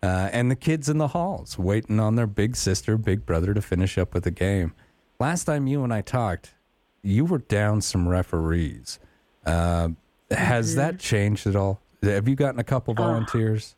uh, 0.02 0.28
and 0.32 0.50
the 0.50 0.56
kids 0.56 0.88
in 0.90 0.98
the 0.98 1.08
halls 1.08 1.58
waiting 1.58 1.98
on 1.98 2.16
their 2.16 2.26
big 2.26 2.54
sister, 2.54 2.98
big 2.98 3.24
brother 3.24 3.54
to 3.54 3.62
finish 3.62 3.96
up 3.96 4.12
with 4.14 4.24
the 4.24 4.30
game. 4.30 4.72
Last 5.18 5.44
time 5.44 5.66
you 5.66 5.82
and 5.84 5.92
I 5.92 6.02
talked, 6.02 6.54
you 7.02 7.24
were 7.24 7.38
down 7.38 7.80
some 7.80 8.06
referees. 8.06 8.98
Uh, 9.46 9.88
has 10.30 10.70
Mm-hmm. 10.70 10.76
that 10.78 10.98
changed 11.00 11.46
at 11.46 11.56
all? 11.56 11.80
Have 12.02 12.28
you 12.28 12.34
gotten 12.36 12.60
a 12.60 12.64
couple 12.64 12.92
volunteers? 12.94 13.74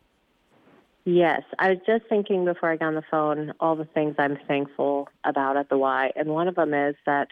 Yes, 1.11 1.41
I 1.57 1.69
was 1.69 1.79
just 1.87 2.05
thinking 2.07 2.45
before 2.45 2.71
I 2.71 2.75
got 2.75 2.89
on 2.89 2.93
the 2.93 3.01
phone 3.09 3.53
all 3.59 3.75
the 3.75 3.85
things 3.85 4.13
I'm 4.19 4.37
thankful 4.47 5.09
about 5.23 5.57
at 5.57 5.67
the 5.67 5.77
Y, 5.77 6.11
and 6.15 6.29
one 6.29 6.47
of 6.47 6.53
them 6.53 6.71
is 6.75 6.95
that 7.07 7.29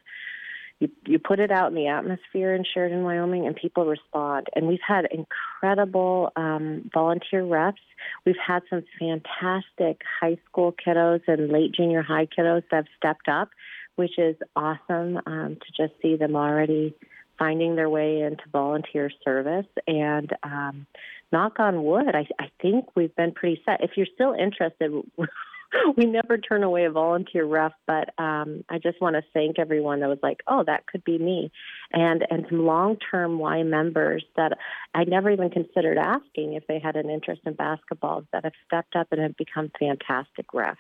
you 0.80 0.90
you 1.06 1.20
put 1.20 1.40
it 1.40 1.52
out 1.52 1.70
in 1.70 1.76
the 1.76 1.86
atmosphere 1.86 2.56
in 2.56 2.64
Sheridan, 2.64 3.04
Wyoming, 3.04 3.46
and 3.46 3.56
people 3.56 3.86
respond. 3.86 4.48
And 4.56 4.68
we've 4.68 4.80
had 4.86 5.08
incredible 5.12 6.32
um, 6.36 6.90
volunteer 6.92 7.44
reps. 7.44 7.82
We've 8.26 8.36
had 8.44 8.64
some 8.68 8.84
fantastic 9.00 10.02
high 10.22 10.40
school 10.50 10.74
kiddos 10.74 11.22
and 11.28 11.52
late 11.52 11.72
junior 11.72 12.02
high 12.02 12.26
kiddos 12.26 12.64
that 12.72 12.78
have 12.78 12.86
stepped 12.98 13.28
up, 13.28 13.50
which 13.96 14.18
is 14.18 14.38
awesome 14.56 15.20
um, 15.28 15.58
to 15.58 15.84
just 15.88 15.94
see 16.02 16.16
them 16.16 16.36
already 16.36 16.96
finding 17.38 17.76
their 17.76 17.92
way 17.92 18.22
into 18.22 18.44
volunteer 18.52 19.12
service. 19.24 19.68
And 19.86 20.36
um, 20.42 20.88
knock 21.32 21.60
on 21.60 21.84
wood, 21.84 22.16
I, 22.16 22.28
I 22.40 22.50
think 22.62 22.96
we've 22.96 23.16
been 23.16 23.34
pretty 23.34 23.62
set. 23.66 23.84
If 23.84 23.92
you're 23.96 24.08
still 24.14 24.34
interested, 24.34 24.92
we 25.98 26.06
never 26.06 26.38
turn 26.38 26.64
away 26.64 26.86
a 26.86 26.92
volunteer 26.92 27.46
ref, 27.46 27.74
but 27.86 28.10
um, 28.18 28.64
I 28.70 28.80
just 28.80 29.02
want 29.02 29.16
to 29.16 29.22
thank 29.34 29.60
everyone 29.60 30.00
that 30.00 30.10
was 30.10 30.20
like, 30.24 30.42
"Oh, 30.48 30.64
that 30.66 30.88
could 30.88 31.04
be 31.04 31.18
me," 31.18 31.52
and 31.92 32.26
and 32.30 32.46
some 32.50 32.66
long-term 32.66 33.40
Y 33.40 33.64
members 33.64 34.24
that 34.36 34.58
I 34.94 35.04
never 35.04 35.30
even 35.30 35.50
considered 35.50 35.98
asking 35.98 36.54
if 36.54 36.66
they 36.68 36.80
had 36.80 36.96
an 36.96 37.10
interest 37.10 37.42
in 37.46 37.54
basketball 37.54 38.24
that 38.32 38.44
have 38.44 38.54
stepped 38.66 38.96
up 38.96 39.08
and 39.12 39.22
have 39.22 39.36
become 39.36 39.72
fantastic 39.78 40.48
refs. 40.54 40.78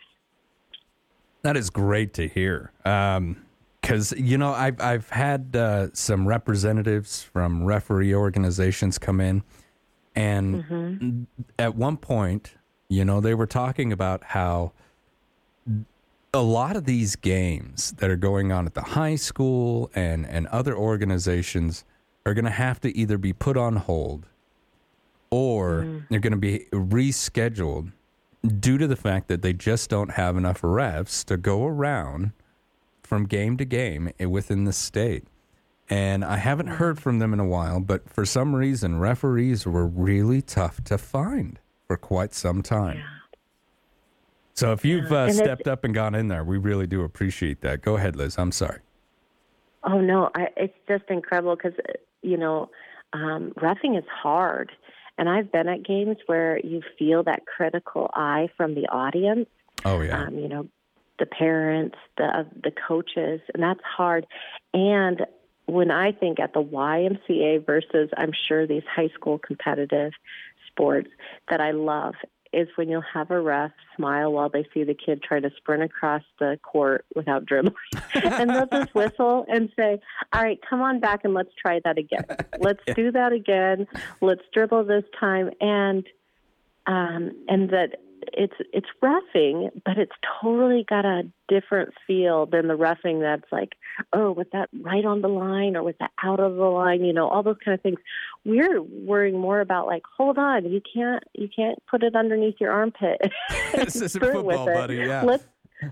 That 1.41 1.57
is 1.57 1.69
great 1.69 2.13
to 2.15 2.27
hear. 2.27 2.71
Because 2.83 4.13
you 4.17 4.37
know, 4.37 4.53
I've 4.53 4.79
I've 4.81 5.09
had 5.09 5.55
uh, 5.55 5.87
some 5.93 6.27
representatives 6.27 7.23
from 7.23 7.65
referee 7.65 8.15
organizations 8.15 8.97
come 8.97 9.19
in, 9.19 9.43
and 10.17 10.63
mm-hmm. 10.63 11.23
at 11.59 11.75
one 11.75 11.95
point, 11.95 12.55
you 12.89 13.05
know, 13.05 13.21
they 13.21 13.35
were 13.35 13.45
talking 13.45 13.93
about 13.93 14.23
how 14.23 14.71
a 16.33 16.41
lot 16.41 16.75
of 16.75 16.85
these 16.85 17.15
games 17.15 17.91
that 17.99 18.09
are 18.09 18.17
going 18.17 18.51
on 18.51 18.65
at 18.65 18.73
the 18.73 18.81
high 18.81 19.15
school 19.15 19.91
and 19.93 20.25
and 20.25 20.47
other 20.47 20.75
organizations 20.75 21.85
are 22.25 22.33
going 22.33 22.45
to 22.45 22.51
have 22.51 22.81
to 22.81 22.97
either 22.97 23.17
be 23.17 23.31
put 23.31 23.57
on 23.57 23.75
hold 23.75 24.25
or 25.29 25.83
mm. 25.83 26.03
they're 26.09 26.19
going 26.19 26.31
to 26.31 26.37
be 26.37 26.65
rescheduled 26.71 27.91
due 28.59 28.77
to 28.77 28.87
the 28.87 28.95
fact 28.95 29.27
that 29.27 29.43
they 29.43 29.53
just 29.53 29.89
don't 29.89 30.11
have 30.11 30.35
enough 30.35 30.61
refs 30.61 31.23
to 31.25 31.37
go 31.37 31.65
around 31.65 32.31
from 33.03 33.25
game 33.25 33.55
to 33.57 33.65
game 33.65 34.11
within 34.19 34.63
the 34.63 34.73
state. 34.73 35.27
And 35.89 36.25
I 36.25 36.37
haven't 36.37 36.67
heard 36.67 36.99
from 36.99 37.19
them 37.19 37.33
in 37.33 37.39
a 37.39 37.45
while, 37.45 37.79
but 37.79 38.09
for 38.09 38.25
some 38.25 38.53
reason, 38.53 38.99
referees 38.99 39.65
were 39.65 39.87
really 39.87 40.41
tough 40.41 40.83
to 40.85 40.97
find 40.97 41.59
for 41.87 41.95
quite 41.95 42.33
some 42.33 42.61
time. 42.61 43.01
So 44.53 44.73
if 44.73 44.83
you've 44.83 45.11
uh, 45.11 45.31
stepped 45.31 45.67
up 45.67 45.83
and 45.83 45.93
gone 45.93 46.15
in 46.15 46.27
there, 46.27 46.43
we 46.43 46.57
really 46.57 46.87
do 46.87 47.03
appreciate 47.03 47.61
that. 47.61 47.81
Go 47.81 47.95
ahead, 47.95 48.15
Liz. 48.15 48.37
I'm 48.37 48.51
sorry. 48.51 48.79
Oh 49.83 50.01
no, 50.01 50.29
I, 50.35 50.47
it's 50.57 50.73
just 50.87 51.03
incredible 51.09 51.55
because 51.55 51.77
you 52.21 52.37
know, 52.37 52.69
um, 53.13 53.53
roughing 53.61 53.95
is 53.95 54.03
hard, 54.11 54.71
and 55.17 55.29
I've 55.29 55.51
been 55.51 55.67
at 55.67 55.83
games 55.83 56.17
where 56.25 56.59
you 56.59 56.81
feel 56.97 57.23
that 57.23 57.43
critical 57.45 58.09
eye 58.15 58.49
from 58.57 58.75
the 58.75 58.87
audience. 58.87 59.47
Oh 59.85 60.01
yeah. 60.01 60.23
Um, 60.23 60.39
you 60.39 60.49
know, 60.49 60.67
the 61.19 61.27
parents, 61.27 61.95
the 62.17 62.47
the 62.63 62.71
coaches, 62.71 63.39
and 63.53 63.61
that's 63.61 63.79
hard. 63.83 64.25
And 64.73 65.25
when 65.67 65.91
I 65.91 66.11
think 66.13 66.39
at 66.39 66.53
the 66.53 66.63
YMCA 66.63 67.65
versus, 67.65 68.09
I'm 68.17 68.31
sure 68.47 68.65
these 68.65 68.83
high 68.89 69.09
school 69.09 69.37
competitive 69.37 70.13
sports 70.69 71.09
that 71.49 71.61
I 71.61 71.71
love 71.71 72.15
is 72.53 72.69
when 72.75 72.87
you'll 72.89 73.03
have 73.13 73.29
a 73.31 73.41
ref 73.41 73.71
smile 73.95 74.31
while 74.31 74.49
they 74.49 74.65
see 74.73 74.83
the 74.83 74.93
kid 74.93 75.21
try 75.21 75.39
to 75.39 75.51
sprint 75.57 75.83
across 75.83 76.23
the 76.39 76.57
court 76.63 77.05
without 77.13 77.45
dribbling. 77.45 77.75
and 78.13 78.49
they'll 78.49 78.67
just 78.67 78.95
whistle 78.95 79.45
and 79.49 79.69
say, 79.75 79.99
All 80.33 80.41
right, 80.41 80.59
come 80.67 80.81
on 80.81 80.99
back 80.99 81.21
and 81.25 81.33
let's 81.33 81.51
try 81.61 81.81
that 81.83 81.97
again. 81.97 82.23
Let's 82.59 82.81
do 82.95 83.11
that 83.11 83.33
again. 83.33 83.87
Let's 84.21 84.41
dribble 84.53 84.85
this 84.85 85.03
time 85.19 85.51
and 85.61 86.05
um 86.87 87.31
and 87.47 87.69
that 87.71 87.97
it's 88.33 88.53
it's 88.73 88.87
roughing, 89.01 89.69
but 89.85 89.97
it's 89.97 90.11
totally 90.41 90.85
got 90.87 91.05
a 91.05 91.23
different 91.47 91.93
feel 92.05 92.45
than 92.45 92.67
the 92.67 92.75
roughing 92.75 93.19
that's 93.21 93.51
like, 93.51 93.73
oh, 94.13 94.31
was 94.31 94.47
that 94.53 94.69
right 94.81 95.05
on 95.05 95.21
the 95.21 95.27
line 95.27 95.75
or 95.75 95.83
was 95.83 95.95
that 95.99 96.11
out 96.23 96.39
of 96.39 96.55
the 96.55 96.63
line? 96.63 97.03
You 97.03 97.13
know, 97.13 97.27
all 97.27 97.43
those 97.43 97.57
kind 97.63 97.75
of 97.75 97.81
things. 97.81 97.99
We're 98.45 98.81
worrying 98.81 99.39
more 99.39 99.59
about 99.59 99.87
like, 99.87 100.03
hold 100.17 100.37
on, 100.37 100.65
you 100.65 100.81
can't 100.93 101.23
you 101.33 101.49
can't 101.53 101.79
put 101.89 102.03
it 102.03 102.15
underneath 102.15 102.55
your 102.59 102.71
armpit. 102.71 103.21
This 103.73 103.95
isn't 103.95 104.09
Screw 104.09 104.41
with 104.41 104.57
football, 104.57 104.69
it. 104.69 104.73
buddy, 104.73 104.95
yeah. 104.95 105.23
Let's 105.23 105.45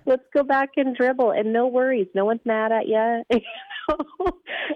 let's 0.06 0.24
go 0.34 0.44
back 0.44 0.72
and 0.78 0.96
dribble, 0.96 1.32
and 1.32 1.54
no 1.54 1.68
worries, 1.68 2.08
no 2.16 2.26
one's 2.26 2.46
mad 2.46 2.72
at 2.72 2.88
you. 2.88 3.24
you 3.30 3.42
know? 3.90 4.32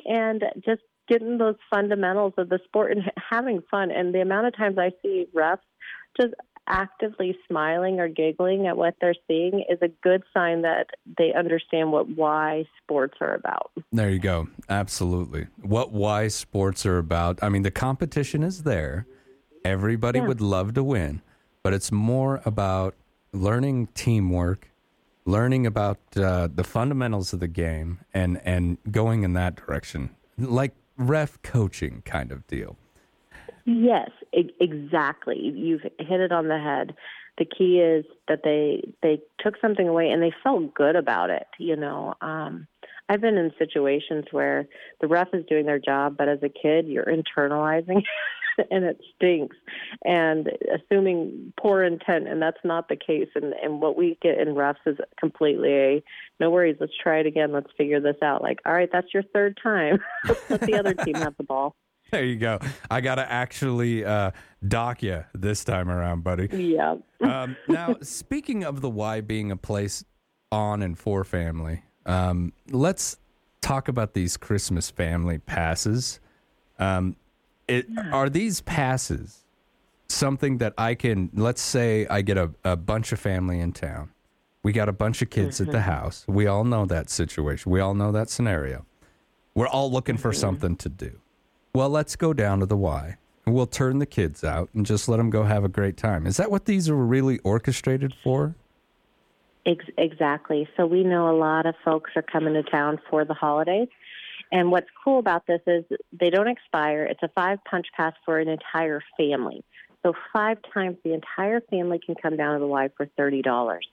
and 0.06 0.44
just 0.66 0.82
getting 1.10 1.40
those 1.40 1.56
fundamentals 1.70 2.34
of 2.38 2.50
the 2.50 2.60
sport 2.66 2.92
and 2.92 3.12
having 3.30 3.62
fun. 3.70 3.92
And 3.92 4.14
the 4.14 4.22
amount 4.22 4.48
of 4.48 4.56
times 4.56 4.78
I 4.78 4.92
see 5.02 5.26
refs 5.36 5.58
just 6.20 6.34
actively 6.70 7.38
smiling 7.48 8.00
or 8.00 8.08
giggling 8.08 8.68
at 8.68 8.78
what 8.78 8.96
they're 9.02 9.16
seeing 9.28 9.66
is 9.70 9.80
a 9.82 9.88
good 10.04 10.24
sign 10.34 10.62
that 10.62 10.88
they 11.18 11.34
understand 11.34 11.92
what 11.92 12.08
why 12.10 12.64
sports 12.82 13.18
are 13.22 13.34
about. 13.34 13.72
There 13.92 14.10
you 14.10 14.20
go. 14.20 14.48
Absolutely. 14.70 15.48
What 15.62 15.92
why 15.92 16.28
sports 16.28 16.86
are 16.86 16.98
about. 16.98 17.40
I 17.44 17.50
mean, 17.50 17.64
the 17.64 17.72
competition 17.72 18.44
is 18.44 18.64
there. 18.64 19.06
Everybody 19.66 20.20
Yeah. 20.20 20.28
would 20.28 20.42
love 20.42 20.74
to 20.76 20.84
win, 20.84 21.22
but 21.64 21.74
it's 21.74 21.92
more 21.92 22.42
about 22.46 22.96
learning 23.34 23.88
teamwork, 23.94 24.70
learning 25.26 25.66
about 25.66 25.98
uh, 26.16 26.48
the 26.54 26.64
fundamentals 26.64 27.34
of 27.34 27.40
the 27.40 27.48
game, 27.48 28.00
and 28.14 28.40
and 28.46 28.78
going 28.92 29.24
in 29.24 29.34
that 29.34 29.56
direction, 29.56 30.12
like 30.38 30.74
ref 30.98 31.42
coaching 31.42 32.02
kind 32.06 32.32
of 32.32 32.46
deal. 32.48 32.78
Yes, 33.66 34.10
e- 34.34 34.54
exactly. 34.60 35.40
You've 35.40 35.82
hit 35.82 36.20
it 36.20 36.32
on 36.32 36.48
the 36.48 36.60
head. 36.60 36.96
The 37.38 37.46
key 37.46 37.80
is 37.80 38.06
that 38.28 38.42
they 38.44 38.84
they 39.02 39.22
took 39.40 39.56
something 39.62 39.88
away 39.88 40.10
and 40.10 40.22
they 40.22 40.34
felt 40.44 40.74
good 40.74 40.96
about 40.96 41.30
it. 41.30 41.48
You 41.58 41.76
know, 41.76 42.14
um, 42.22 42.68
I've 43.08 43.22
been 43.22 43.38
in 43.38 43.52
situations 43.58 44.26
where 44.32 44.68
the 45.02 45.08
ref 45.08 45.30
is 45.34 45.46
doing 45.48 45.66
their 45.66 45.80
job, 45.80 46.16
but 46.18 46.30
as 46.30 46.40
a 46.44 46.50
kid, 46.50 46.88
you're 46.88 47.06
internalizing, 47.06 48.04
and 48.72 48.84
it 48.84 49.00
stinks, 49.16 49.56
and 50.04 50.50
assuming 50.74 51.54
poor 51.60 51.84
intent, 51.84 52.28
and 52.28 52.42
that's 52.42 52.64
not 52.64 52.90
the 52.90 52.98
case. 52.98 53.30
And 53.36 53.54
and 53.54 53.82
what 53.82 53.98
we 53.98 54.18
get 54.22 54.38
in 54.38 54.50
refs 54.50 54.76
is 54.86 54.98
completely 55.20 55.74
a 55.74 56.04
no 56.40 56.50
worries. 56.50 56.78
Let's 56.80 56.94
try 57.02 57.20
it 57.20 57.26
again. 57.26 57.52
Let's 57.52 57.72
figure 57.78 58.00
this 58.00 58.18
out. 58.22 58.42
Like, 58.42 58.60
all 58.66 58.74
right, 58.74 58.90
that's 58.92 59.14
your 59.14 59.24
third 59.24 59.58
time. 59.62 60.00
Let 60.50 60.66
the 60.66 60.78
other 60.78 60.94
team 60.94 61.20
have 61.20 61.36
the 61.38 61.44
ball. 61.44 61.76
There 62.12 62.26
you 62.26 62.38
go. 62.38 62.60
I 62.90 63.02
got 63.02 63.16
to 63.16 63.32
actually 63.32 64.04
uh, 64.04 64.32
dock 64.68 65.04
you 65.04 65.26
this 65.36 65.64
time 65.64 65.90
around, 65.90 66.24
buddy. 66.24 66.48
Yeah. 66.52 66.96
um, 67.22 67.56
now, 67.68 67.98
speaking 68.02 68.64
of 68.64 68.82
the 68.82 68.90
Y 68.90 69.22
being 69.22 69.52
a 69.52 69.58
place 69.58 70.04
on 70.52 70.82
and 70.82 70.98
for 70.98 71.24
family, 71.24 71.84
um, 72.08 72.52
let's 72.72 73.18
talk 73.62 73.90
about 73.90 74.16
these 74.16 74.38
Christmas 74.38 74.90
family 74.90 75.38
passes. 75.38 76.20
Um, 76.80 77.16
it, 77.68 77.86
Are 78.12 78.30
these 78.30 78.62
passes 78.62 79.44
something 80.12 80.58
that 80.58 80.74
I 80.78 80.96
can, 80.96 81.30
let's 81.34 81.62
say 81.62 82.08
I 82.08 82.22
get 82.22 82.38
a, 82.38 82.52
a 82.64 82.76
bunch 82.76 83.12
of 83.12 83.20
family 83.20 83.60
in 83.60 83.72
town. 83.72 84.12
We 84.64 84.74
got 84.74 84.90
a 84.90 84.94
bunch 84.94 85.22
of 85.22 85.30
kids 85.30 85.62
at 85.62 85.72
the 85.72 85.82
house. 85.82 86.26
We 86.28 86.48
all 86.48 86.66
know 86.66 86.86
that 86.86 87.10
situation. 87.10 87.72
We 87.72 87.80
all 87.80 87.94
know 87.94 88.12
that 88.12 88.30
scenario. 88.30 88.86
We're 89.56 89.68
all 89.68 89.92
looking 89.92 90.18
for 90.18 90.34
something 90.34 90.76
to 90.78 90.90
do. 90.90 91.20
Well, 91.74 91.90
let's 91.90 92.16
go 92.16 92.34
down 92.34 92.60
to 92.60 92.66
the 92.66 92.78
Y. 92.78 93.18
and 93.46 93.56
We'll 93.56 93.68
turn 93.68 94.00
the 94.00 94.06
kids 94.06 94.44
out 94.44 94.70
and 94.74 94.86
just 94.86 95.08
let 95.08 95.18
them 95.18 95.30
go 95.30 95.44
have 95.44 95.64
a 95.64 95.70
great 95.70 95.98
time. 95.98 96.26
Is 96.26 96.38
that 96.38 96.52
what 96.52 96.66
these 96.66 96.90
are 96.90 96.96
really 96.96 97.40
orchestrated 97.40 98.14
for? 98.24 98.56
Ex- 99.66 99.86
exactly. 99.98 100.68
So 100.76 100.86
we 100.86 101.04
know 101.04 101.30
a 101.30 101.38
lot 101.38 101.66
of 101.66 101.76
folks 101.84 102.12
are 102.16 102.22
coming 102.22 102.54
to 102.56 102.64
town 102.64 103.00
for 103.10 103.26
the 103.26 103.34
holidays. 103.34 103.90
And 104.52 104.72
what's 104.72 104.88
cool 105.04 105.20
about 105.20 105.46
this 105.46 105.62
is 105.68 105.84
they 106.12 106.30
don't 106.30 106.48
expire. 106.48 107.04
It's 107.04 107.22
a 107.22 107.30
five 107.30 107.60
punch 107.70 107.88
pass 107.96 108.14
for 108.26 108.40
an 108.40 108.48
entire 108.48 109.02
family. 109.16 109.64
So 110.02 110.14
five 110.34 110.58
times 110.74 110.98
the 111.04 111.14
entire 111.14 111.62
family 111.62 112.00
can 112.04 112.16
come 112.16 112.36
down 112.36 112.54
to 112.54 112.60
the 112.60 112.68
Y 112.68 112.90
for 112.98 113.06
thirty 113.18 113.42
dollars. 113.42 113.88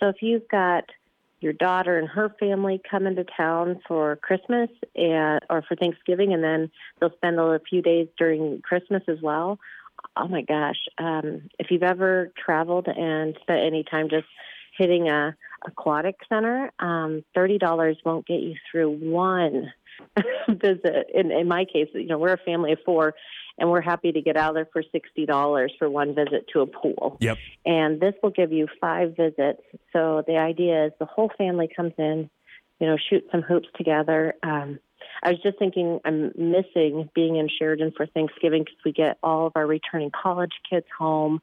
So 0.00 0.08
if 0.08 0.16
you've 0.22 0.48
got 0.48 0.84
your 1.40 1.52
daughter 1.52 1.98
and 1.98 2.08
her 2.08 2.34
family 2.40 2.80
come 2.90 3.06
into 3.06 3.24
town 3.24 3.80
for 3.86 4.16
Christmas 4.16 4.70
and 4.96 5.40
or 5.48 5.62
for 5.62 5.76
Thanksgiving, 5.76 6.32
and 6.32 6.42
then 6.42 6.70
they'll 6.98 7.12
spend 7.16 7.38
a 7.38 7.60
few 7.68 7.82
days 7.82 8.08
during 8.18 8.60
Christmas 8.62 9.02
as 9.08 9.18
well. 9.22 9.58
oh 10.16 10.28
my 10.28 10.42
gosh, 10.42 10.78
um, 10.98 11.42
if 11.58 11.70
you've 11.70 11.82
ever 11.82 12.32
traveled 12.44 12.88
and 12.88 13.36
spent 13.42 13.60
any 13.64 13.84
time 13.84 14.08
just 14.08 14.26
hitting 14.76 15.08
a 15.08 15.36
aquatic 15.66 16.16
center, 16.28 16.70
um, 16.78 17.24
thirty 17.34 17.58
dollars 17.58 17.96
won't 18.04 18.26
get 18.26 18.40
you 18.40 18.54
through 18.70 18.90
one 18.90 19.72
visit. 20.48 21.10
In, 21.14 21.30
in 21.30 21.48
my 21.48 21.64
case, 21.64 21.88
you 21.94 22.06
know, 22.06 22.18
we're 22.18 22.34
a 22.34 22.38
family 22.38 22.72
of 22.72 22.78
four, 22.84 23.14
and 23.58 23.70
we're 23.70 23.80
happy 23.80 24.12
to 24.12 24.20
get 24.20 24.36
out 24.36 24.54
there 24.54 24.68
for 24.72 24.82
sixty 24.92 25.26
dollars 25.26 25.72
for 25.78 25.90
one 25.90 26.14
visit 26.14 26.46
to 26.52 26.60
a 26.60 26.66
pool. 26.66 27.16
Yep. 27.20 27.38
And 27.66 28.00
this 28.00 28.14
will 28.22 28.30
give 28.30 28.52
you 28.52 28.68
five 28.80 29.16
visits. 29.16 29.62
So 29.92 30.22
the 30.26 30.36
idea 30.36 30.86
is 30.86 30.92
the 30.98 31.06
whole 31.06 31.30
family 31.36 31.68
comes 31.74 31.94
in, 31.98 32.30
you 32.80 32.86
know, 32.86 32.96
shoot 33.10 33.24
some 33.32 33.42
hoops 33.42 33.68
together. 33.76 34.34
Um, 34.42 34.78
I 35.22 35.30
was 35.30 35.42
just 35.42 35.58
thinking 35.58 36.00
I'm 36.04 36.32
missing 36.36 37.08
being 37.14 37.36
in 37.36 37.48
Sheridan 37.48 37.92
for 37.96 38.06
Thanksgiving 38.06 38.62
because 38.64 38.78
we 38.84 38.92
get 38.92 39.18
all 39.22 39.46
of 39.46 39.52
our 39.56 39.66
returning 39.66 40.10
college 40.10 40.52
kids 40.68 40.86
home, 40.96 41.40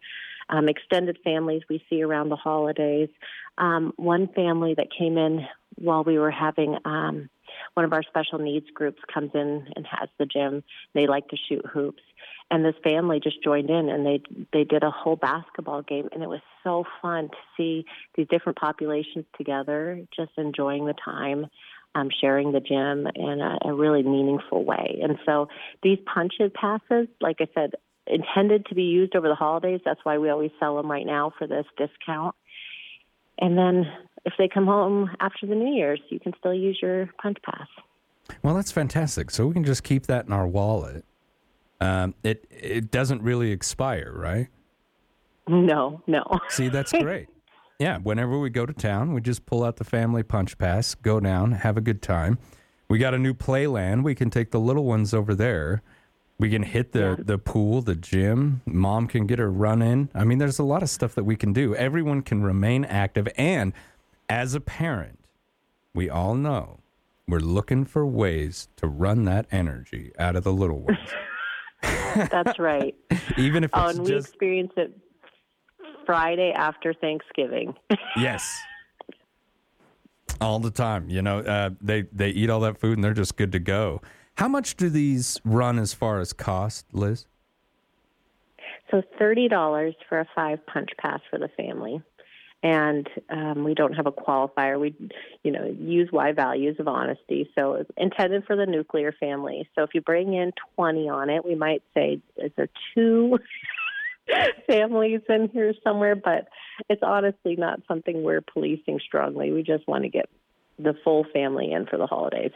um, 0.49 0.69
extended 0.69 1.17
families 1.23 1.63
we 1.69 1.83
see 1.89 2.01
around 2.01 2.29
the 2.29 2.35
holidays. 2.35 3.09
Um, 3.57 3.93
one 3.97 4.27
family 4.29 4.75
that 4.75 4.87
came 4.97 5.17
in 5.17 5.45
while 5.75 6.03
we 6.03 6.17
were 6.17 6.31
having 6.31 6.77
um, 6.85 7.29
one 7.75 7.85
of 7.85 7.93
our 7.93 8.03
special 8.03 8.39
needs 8.39 8.65
groups 8.73 8.99
comes 9.13 9.31
in 9.33 9.67
and 9.75 9.85
has 9.85 10.09
the 10.17 10.25
gym. 10.25 10.63
They 10.93 11.07
like 11.07 11.27
to 11.29 11.37
shoot 11.47 11.65
hoops. 11.65 12.01
And 12.49 12.63
this 12.63 12.75
family 12.83 13.19
just 13.23 13.43
joined 13.43 13.69
in 13.69 13.89
and 13.89 14.05
they 14.05 14.21
they 14.53 14.63
did 14.63 14.83
a 14.83 14.91
whole 14.91 15.15
basketball 15.15 15.81
game 15.81 16.09
and 16.11 16.21
it 16.21 16.29
was 16.29 16.41
so 16.63 16.85
fun 17.01 17.29
to 17.29 17.37
see 17.57 17.85
these 18.15 18.27
different 18.27 18.57
populations 18.59 19.25
together 19.35 19.99
just 20.15 20.31
enjoying 20.37 20.85
the 20.85 20.93
time 20.93 21.47
um, 21.95 22.09
sharing 22.21 22.51
the 22.51 22.59
gym 22.59 23.07
in 23.15 23.39
a, 23.41 23.69
a 23.69 23.73
really 23.73 24.03
meaningful 24.03 24.63
way. 24.63 24.99
And 25.01 25.17
so 25.25 25.47
these 25.81 25.97
punches 26.13 26.51
passes, 26.53 27.07
like 27.21 27.37
I 27.39 27.47
said, 27.55 27.71
intended 28.05 28.67
to 28.67 28.75
be 28.75 28.83
used 28.83 29.15
over 29.15 29.27
the 29.27 29.35
holidays. 29.35 29.79
That's 29.83 30.01
why 30.03 30.17
we 30.17 30.29
always 30.29 30.51
sell 30.59 30.75
them 30.75 30.91
right 30.91 31.05
now 31.05 31.31
for 31.37 31.47
this 31.47 31.65
discount. 31.77 32.35
And 33.39 33.57
then 33.57 33.85
if 34.25 34.33
they 34.37 34.47
come 34.47 34.65
home 34.65 35.09
after 35.19 35.45
the 35.45 35.55
New 35.55 35.73
Year's, 35.73 36.01
you 36.09 36.19
can 36.19 36.33
still 36.39 36.53
use 36.53 36.79
your 36.81 37.09
punch 37.21 37.37
pass. 37.43 37.67
Well, 38.41 38.55
that's 38.55 38.71
fantastic. 38.71 39.29
So 39.29 39.47
we 39.47 39.53
can 39.53 39.63
just 39.63 39.83
keep 39.83 40.07
that 40.07 40.25
in 40.25 40.33
our 40.33 40.47
wallet. 40.47 41.05
Um, 41.79 42.15
it 42.23 42.45
it 42.49 42.91
doesn't 42.91 43.21
really 43.21 43.51
expire, 43.51 44.11
right? 44.15 44.47
No, 45.47 46.01
no. 46.07 46.23
See, 46.49 46.69
that's 46.69 46.91
great. 46.91 47.27
Yeah, 47.79 47.97
whenever 47.97 48.39
we 48.39 48.49
go 48.49 48.65
to 48.65 48.73
town, 48.73 49.13
we 49.13 49.21
just 49.21 49.45
pull 49.45 49.63
out 49.63 49.75
the 49.75 49.83
family 49.83 50.23
punch 50.23 50.57
pass, 50.57 50.95
go 50.95 51.19
down, 51.19 51.51
have 51.51 51.75
a 51.77 51.81
good 51.81 52.01
time. 52.01 52.39
We 52.87 52.99
got 52.99 53.13
a 53.13 53.17
new 53.17 53.33
playland. 53.33 54.03
We 54.03 54.15
can 54.15 54.29
take 54.29 54.51
the 54.51 54.59
little 54.59 54.85
ones 54.85 55.13
over 55.13 55.35
there. 55.35 55.81
We 56.37 56.49
can 56.49 56.63
hit 56.63 56.91
the, 56.91 57.17
the 57.17 57.37
pool, 57.37 57.81
the 57.81 57.95
gym. 57.95 58.61
Mom 58.65 59.07
can 59.07 59.25
get 59.25 59.39
her 59.39 59.49
run 59.49 59.81
in. 59.81 60.09
I 60.13 60.23
mean, 60.25 60.37
there's 60.37 60.59
a 60.59 60.63
lot 60.63 60.83
of 60.83 60.89
stuff 60.89 61.15
that 61.15 61.23
we 61.23 61.35
can 61.35 61.53
do. 61.53 61.73
Everyone 61.75 62.21
can 62.21 62.43
remain 62.43 62.85
active. 62.85 63.27
And 63.37 63.73
as 64.29 64.53
a 64.53 64.61
parent, 64.61 65.27
we 65.93 66.09
all 66.09 66.35
know 66.35 66.79
we're 67.27 67.39
looking 67.39 67.85
for 67.85 68.05
ways 68.05 68.67
to 68.77 68.87
run 68.87 69.25
that 69.25 69.47
energy 69.51 70.11
out 70.19 70.35
of 70.35 70.43
the 70.43 70.53
little 70.53 70.79
ones. 70.79 70.97
That's 72.31 72.57
right. 72.59 72.95
Even 73.37 73.63
if 73.63 73.71
Oh, 73.73 73.89
and 73.89 73.99
we 73.99 74.07
just 74.07 74.29
experience 74.29 74.71
it 74.77 74.97
Friday 76.05 76.51
after 76.51 76.93
Thanksgiving. 76.93 77.75
yes, 78.17 78.57
all 80.41 80.59
the 80.59 80.71
time. 80.71 81.09
You 81.09 81.21
know, 81.21 81.39
uh, 81.39 81.71
they 81.81 82.03
they 82.11 82.29
eat 82.29 82.49
all 82.49 82.61
that 82.61 82.79
food 82.79 82.97
and 82.97 83.03
they're 83.03 83.13
just 83.13 83.37
good 83.37 83.51
to 83.51 83.59
go. 83.59 84.01
How 84.35 84.47
much 84.47 84.75
do 84.75 84.89
these 84.89 85.39
run 85.45 85.79
as 85.79 85.93
far 85.93 86.19
as 86.19 86.33
cost, 86.33 86.85
Liz? 86.91 87.27
So 88.91 89.01
thirty 89.19 89.47
dollars 89.47 89.95
for 90.07 90.19
a 90.19 90.27
five 90.33 90.65
punch 90.65 90.89
pass 90.97 91.19
for 91.29 91.37
the 91.37 91.49
family, 91.49 92.01
and 92.65 93.07
um, 93.29 93.63
we 93.63 93.75
don't 93.75 93.93
have 93.93 94.07
a 94.07 94.11
qualifier. 94.11 94.79
We, 94.79 94.95
you 95.43 95.51
know, 95.51 95.65
use 95.79 96.09
Y 96.11 96.31
values 96.31 96.77
of 96.79 96.87
honesty. 96.87 97.47
So 97.53 97.75
it's 97.75 97.91
intended 97.95 98.45
for 98.45 98.55
the 98.55 98.65
nuclear 98.65 99.11
family. 99.11 99.69
So 99.75 99.83
if 99.83 99.91
you 99.93 100.01
bring 100.01 100.33
in 100.33 100.51
twenty 100.73 101.07
on 101.07 101.29
it, 101.29 101.45
we 101.45 101.53
might 101.53 101.83
say, 101.93 102.19
is 102.37 102.51
there 102.57 102.69
two 102.95 103.37
families 104.67 105.21
in 105.29 105.49
here 105.49 105.75
somewhere? 105.83 106.15
But 106.15 106.47
it's 106.89 107.03
honestly 107.03 107.55
not 107.55 107.81
something 107.87 108.23
we're 108.23 108.41
policing 108.41 108.99
strongly. 109.05 109.51
We 109.51 109.61
just 109.61 109.87
want 109.87 110.03
to 110.05 110.09
get 110.09 110.27
the 110.79 110.95
full 111.03 111.23
family 111.31 111.71
in 111.71 111.85
for 111.85 111.97
the 111.97 112.07
holidays. 112.07 112.51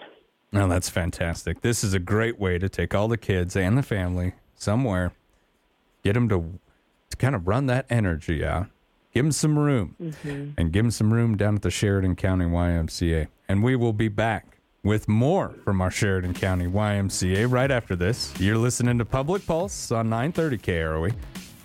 No, 0.52 0.68
that's 0.68 0.90
fantastic. 0.90 1.62
This 1.62 1.84
is 1.84 1.94
a 1.94 2.00
great 2.00 2.40
way 2.40 2.58
to 2.58 2.68
take 2.68 2.96
all 2.96 3.08
the 3.08 3.18
kids 3.18 3.56
and 3.56 3.78
the 3.78 3.84
family 3.84 4.34
somewhere, 4.56 5.14
get 6.04 6.14
them 6.14 6.28
to, 6.30 6.60
to 7.12 7.18
kind 7.18 7.36
of 7.36 7.48
run 7.48 7.68
that 7.68 7.86
energy 7.92 8.44
out, 8.44 8.66
give 9.20 9.26
them 9.26 9.32
some 9.34 9.60
room, 9.60 9.96
mm-hmm. 10.02 10.52
and 10.58 10.72
give 10.72 10.86
them 10.86 10.92
some 10.92 11.12
room 11.12 11.36
down 11.36 11.56
at 11.56 11.62
the 11.62 11.70
Sheridan 11.70 12.16
County 12.16 12.46
YMCA. 12.46 13.28
And 13.50 13.62
we 13.62 13.76
will 13.76 13.92
be 13.92 14.08
back 14.08 14.60
with 14.82 15.10
more 15.10 15.54
from 15.66 15.82
our 15.82 15.92
Sheridan 15.92 16.34
County 16.34 16.68
YMCA 16.68 17.52
right 17.52 17.70
after 17.70 17.98
this. 17.98 18.34
You're 18.40 18.56
listening 18.56 18.98
to 18.98 19.04
Public 19.04 19.46
Pulse 19.46 19.92
on 19.92 20.10
930 20.10 20.58
KROE 20.60 21.14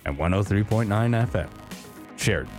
and 0.03 0.17
103.9 0.17 1.29
FM. 1.29 1.47
Sheridan. 2.17 2.51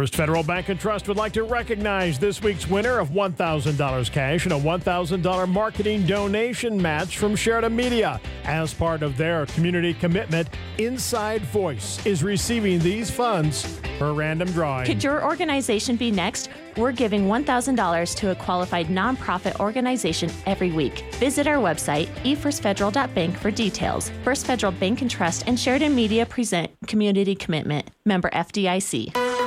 First 0.00 0.16
Federal 0.16 0.42
Bank 0.42 0.70
and 0.70 0.80
Trust 0.80 1.08
would 1.08 1.18
like 1.18 1.34
to 1.34 1.42
recognize 1.42 2.18
this 2.18 2.40
week's 2.40 2.66
winner 2.66 3.00
of 3.00 3.10
$1,000 3.10 4.10
cash 4.10 4.46
and 4.46 4.54
a 4.54 4.58
$1,000 4.58 5.48
marketing 5.50 6.06
donation 6.06 6.80
match 6.80 7.18
from 7.18 7.36
Sheridan 7.36 7.76
Media. 7.76 8.18
As 8.44 8.72
part 8.72 9.02
of 9.02 9.18
their 9.18 9.44
community 9.44 9.92
commitment, 9.92 10.48
Inside 10.78 11.42
Voice 11.42 12.06
is 12.06 12.22
receiving 12.24 12.78
these 12.78 13.10
funds 13.10 13.78
for 13.98 14.14
random 14.14 14.50
drawing. 14.52 14.86
Could 14.86 15.04
your 15.04 15.22
organization 15.22 15.96
be 15.96 16.10
next? 16.10 16.48
We're 16.78 16.92
giving 16.92 17.26
$1,000 17.26 18.16
to 18.16 18.30
a 18.30 18.34
qualified 18.34 18.86
nonprofit 18.86 19.60
organization 19.60 20.30
every 20.46 20.70
week. 20.70 21.04
Visit 21.16 21.46
our 21.46 21.58
website, 21.58 22.06
efirstfederal.bank, 22.22 23.36
for 23.36 23.50
details. 23.50 24.10
First 24.24 24.46
Federal 24.46 24.72
Bank 24.72 25.02
and 25.02 25.10
Trust 25.10 25.46
and 25.46 25.60
Sheridan 25.60 25.94
Media 25.94 26.24
present 26.24 26.70
Community 26.86 27.34
Commitment. 27.34 27.90
Member 28.06 28.30
FDIC. 28.30 29.39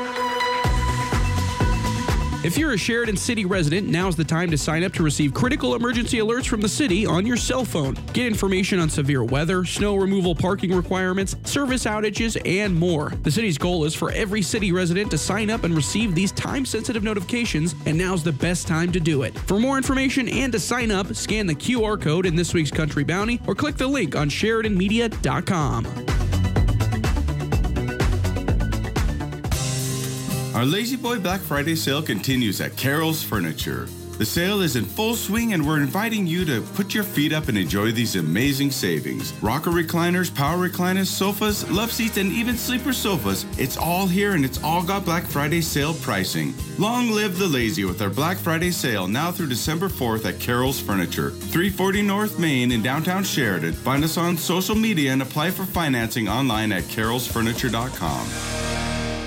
If 2.43 2.57
you're 2.57 2.73
a 2.73 2.77
Sheridan 2.77 3.15
City 3.15 3.45
resident, 3.45 3.87
now's 3.87 4.17
the 4.17 4.25
time 4.25 4.51
to 4.51 4.57
sign 4.57 4.83
up 4.83 4.91
to 4.95 5.03
receive 5.03 5.33
critical 5.33 5.75
emergency 5.75 6.17
alerts 6.17 6.45
from 6.45 6.59
the 6.59 6.67
city 6.67 7.05
on 7.05 7.25
your 7.25 7.37
cell 7.37 7.63
phone. 7.63 7.97
Get 8.11 8.27
information 8.27 8.79
on 8.79 8.89
severe 8.89 9.23
weather, 9.23 9.63
snow 9.63 9.95
removal 9.95 10.35
parking 10.35 10.75
requirements, 10.75 11.37
service 11.45 11.85
outages, 11.85 12.37
and 12.45 12.75
more. 12.75 13.13
The 13.23 13.31
city's 13.31 13.57
goal 13.57 13.85
is 13.85 13.95
for 13.95 14.11
every 14.11 14.41
city 14.41 14.73
resident 14.73 15.09
to 15.11 15.17
sign 15.17 15.49
up 15.49 15.63
and 15.63 15.73
receive 15.73 16.15
these 16.15 16.33
time 16.33 16.65
sensitive 16.65 17.01
notifications, 17.01 17.75
and 17.85 17.97
now's 17.97 18.23
the 18.23 18.33
best 18.33 18.67
time 18.67 18.91
to 18.91 18.99
do 18.99 19.21
it. 19.21 19.39
For 19.39 19.57
more 19.57 19.77
information 19.77 20.27
and 20.27 20.51
to 20.51 20.59
sign 20.59 20.91
up, 20.91 21.15
scan 21.15 21.47
the 21.47 21.55
QR 21.55 21.99
code 21.99 22.25
in 22.25 22.35
this 22.35 22.53
week's 22.53 22.71
Country 22.71 23.05
Bounty 23.05 23.39
or 23.47 23.55
click 23.55 23.77
the 23.77 23.87
link 23.87 24.17
on 24.17 24.29
SheridanMedia.com. 24.29 26.22
Our 30.63 30.69
La-Z-Boy 30.69 31.19
Black 31.19 31.41
Friday 31.41 31.75
sale 31.75 32.01
continues 32.01 32.61
at 32.61 32.77
Carol's 32.77 33.21
Furniture. 33.21 33.85
The 34.17 34.25
sale 34.25 34.61
is 34.61 34.77
in 34.77 34.85
full 34.85 35.13
swing, 35.13 35.51
and 35.51 35.67
we're 35.67 35.81
inviting 35.81 36.25
you 36.25 36.45
to 36.45 36.61
put 36.61 36.93
your 36.93 37.03
feet 37.03 37.33
up 37.33 37.49
and 37.49 37.57
enjoy 37.57 37.91
these 37.91 38.15
amazing 38.15 38.71
savings. 38.71 39.33
Rocker 39.41 39.71
recliners, 39.71 40.33
power 40.33 40.69
recliners, 40.69 41.07
sofas, 41.07 41.69
love 41.69 41.91
seats, 41.91 42.15
and 42.15 42.31
even 42.31 42.55
sleeper 42.55 42.93
sofas. 42.93 43.45
It's 43.57 43.75
all 43.75 44.07
here, 44.07 44.35
and 44.35 44.45
it's 44.45 44.63
all 44.63 44.81
got 44.81 45.03
Black 45.03 45.25
Friday 45.25 45.59
sale 45.59 45.95
pricing. 45.95 46.53
Long 46.79 47.11
live 47.11 47.37
the 47.37 47.45
lazy 47.45 47.83
with 47.83 48.01
our 48.01 48.09
Black 48.09 48.37
Friday 48.37 48.71
sale 48.71 49.05
now 49.05 49.33
through 49.33 49.47
December 49.47 49.89
4th 49.89 50.23
at 50.23 50.39
Carol's 50.39 50.79
Furniture, 50.79 51.31
340 51.31 52.03
North 52.03 52.39
Main 52.39 52.71
in 52.71 52.81
downtown 52.81 53.25
Sheridan. 53.25 53.73
Find 53.73 54.01
us 54.01 54.15
on 54.15 54.37
social 54.37 54.75
media 54.75 55.11
and 55.11 55.23
apply 55.23 55.51
for 55.51 55.65
financing 55.65 56.29
online 56.29 56.71
at 56.71 56.83
carolsfurniture.com. 56.83 58.72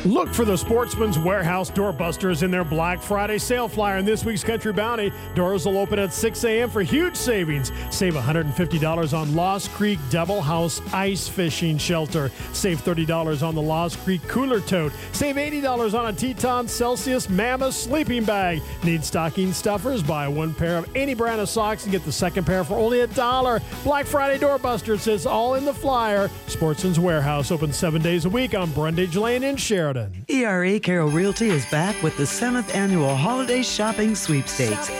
Look 0.07 0.33
for 0.33 0.45
the 0.45 0.57
Sportsman's 0.57 1.19
Warehouse 1.19 1.69
doorbusters 1.69 2.45
in 2.45 2.53
their 2.53 2.63
Black 2.63 3.03
Friday 3.03 3.39
sale 3.39 3.67
flyer 3.67 3.97
in 3.97 4.05
this 4.05 4.25
week's 4.25 4.45
Country 4.45 4.73
Bounty. 4.73 5.13
Doors 5.35 5.67
will 5.67 5.79
open 5.79 5.99
at 5.99 6.13
6 6.13 6.45
a.m. 6.45 6.71
for 6.71 6.81
huge 6.83 7.17
savings. 7.17 7.73
Save 7.91 8.15
$150 8.15 9.19
on 9.19 9.35
Lost 9.35 9.73
Creek 9.73 9.99
Double 10.09 10.41
House 10.41 10.81
Ice 10.95 11.27
Fishing 11.27 11.77
Shelter. 11.77 12.31
Save 12.53 12.83
$30 12.83 13.43
on 13.43 13.57
the 13.57 13.61
Lost 13.61 13.99
Creek 14.05 14.23
Cooler 14.29 14.61
Tote. 14.61 14.93
Save 15.11 15.35
$80 15.35 15.99
on 15.99 16.07
a 16.07 16.13
Teton 16.13 16.69
Celsius 16.69 17.29
Mammoth 17.29 17.75
Sleeping 17.75 18.25
Bag. 18.25 18.63
Need 18.85 19.05
stocking 19.05 19.53
stuffers? 19.53 20.05
Buy 20.05 20.29
one 20.29 20.55
pair 20.55 20.79
of 20.79 20.89
any 20.95 21.15
brand 21.15 21.41
of 21.41 21.49
socks 21.49 21.83
and 21.83 21.91
get 21.91 22.05
the 22.05 22.13
second 22.13 22.45
pair 22.45 22.63
for 22.63 22.75
only 22.79 23.01
a 23.01 23.09
dollar. 23.09 23.61
Black 23.83 24.07
Friday 24.07 24.39
doorbusters 24.39 25.01
says 25.01 25.27
all 25.27 25.55
in 25.55 25.65
the 25.65 25.75
flyer. 25.75 26.31
Sportsman's 26.47 27.01
Warehouse 27.01 27.51
open 27.51 27.73
seven 27.73 28.01
days 28.01 28.25
a 28.25 28.31
week 28.31 28.55
on 28.55 28.71
Brundage 28.71 29.17
Lane 29.17 29.43
in 29.43 29.57
Sheridan. 29.57 29.96
ERA 30.29 30.79
Carroll 30.79 31.11
Realty 31.11 31.49
is 31.49 31.65
back 31.67 32.01
with 32.03 32.17
the 32.17 32.25
7th 32.25 32.75
annual 32.75 33.15
Holiday 33.17 33.63
Shopping 33.63 34.15
Sweepstakes. 34.15 34.91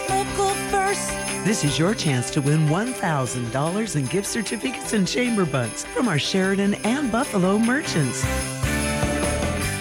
This 1.45 1.63
is 1.63 1.77
your 1.79 1.93
chance 1.93 2.29
to 2.31 2.41
win 2.41 2.67
$1,000 2.67 3.95
in 3.95 4.05
gift 4.07 4.27
certificates 4.27 4.93
and 4.93 5.07
chamber 5.07 5.45
bucks 5.45 5.85
from 5.85 6.07
our 6.07 6.19
Sheridan 6.19 6.73
and 6.83 7.11
Buffalo 7.11 7.57
merchants. 7.57 8.25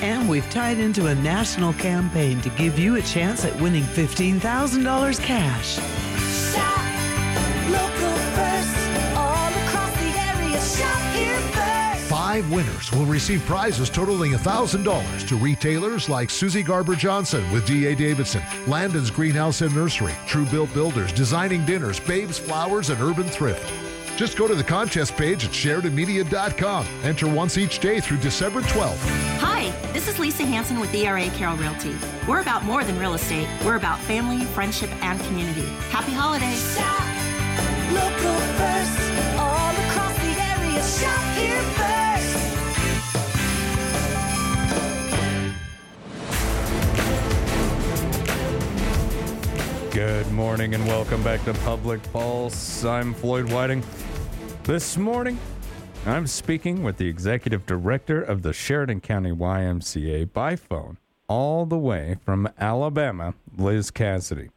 And 0.03 0.29
we've 0.29 0.49
tied 0.51 0.79
into 0.79 1.07
a 1.07 1.15
national 1.17 1.73
campaign 1.73 2.41
to 2.43 2.51
give 2.51 2.79
you 2.79 2.97
a 2.97 3.03
chance 3.03 3.45
at 3.45 3.59
winning 3.61 3.85
$15,000 3.85 5.21
cash. 5.21 5.79
Five 12.37 12.53
winners 12.53 12.93
will 12.93 13.07
receive 13.07 13.43
prizes 13.47 13.89
totaling 13.89 14.33
$1,000 14.33 15.29
to 15.29 15.37
retailers 15.37 16.11
like 16.11 16.29
Susie 16.29 16.63
Garber 16.63 16.95
Johnson 16.95 17.51
with 17.51 17.67
D.A. 17.67 17.97
Davidson, 17.97 18.43
Landon's 18.67 19.11
Greenhouse 19.11 19.63
and 19.63 19.75
Nursery, 19.75 20.13
True 20.27 20.45
Built 20.45 20.71
Builders, 20.75 21.13
Designing 21.13 21.65
Dinners, 21.65 21.99
Babes 21.99 22.39
Flowers, 22.39 22.91
and 22.91 23.01
Urban 23.01 23.25
Thrift. 23.25 23.73
Just 24.19 24.37
go 24.37 24.47
to 24.47 24.55
the 24.55 24.63
contest 24.63 25.17
page 25.17 25.47
at 25.47 25.51
SheridanMedia.com. 25.51 26.87
Enter 27.05 27.27
once 27.27 27.57
each 27.57 27.79
day 27.79 28.01
through 28.01 28.19
December 28.19 28.61
12th. 28.61 28.99
Hi, 29.39 29.71
this 29.95 30.07
is 30.07 30.19
Lisa 30.19 30.45
Hanson 30.45 30.79
with 30.79 30.95
ERA 30.95 31.31
Carroll 31.31 31.57
Realty. 31.57 31.97
We're 32.29 32.43
about 32.43 32.65
more 32.65 32.85
than 32.85 32.99
real 32.99 33.15
estate. 33.15 33.49
We're 33.65 33.77
about 33.77 33.99
family, 34.01 34.45
friendship, 34.45 34.91
and 35.03 35.19
community. 35.23 35.65
Happy 35.89 36.13
holidays. 36.13 36.77
Shop 36.77 37.17
local 37.95 38.37
first, 38.59 39.01
all 39.39 39.73
across 39.87 40.15
the 40.19 40.33
area. 40.53 40.83
Shop 40.83 41.37
here 41.39 41.63
first. 41.73 41.86
Good 49.97 50.31
morning 50.31 50.75
and 50.75 50.87
welcome 50.87 51.23
back 51.23 51.43
to 51.47 51.55
Public 51.55 52.03
Pulse. 52.13 52.85
I'm 52.85 53.15
Floyd 53.15 53.51
Whiting. 53.51 53.83
This 54.65 54.99
morning, 54.99 55.39
I'm 56.05 56.27
speaking 56.27 56.83
with 56.83 56.99
the 56.99 57.09
executive 57.09 57.65
director 57.65 58.21
of 58.21 58.43
the 58.43 58.53
Sheridan 58.53 59.01
County 59.01 59.31
YMCA 59.31 60.35
by 60.35 60.55
phone, 60.55 60.99
all 61.29 61.65
the 61.65 61.79
way 61.79 62.19
from 62.23 62.47
Alabama, 62.61 63.33
Liz 63.57 63.91
Cassidy. 63.91 64.51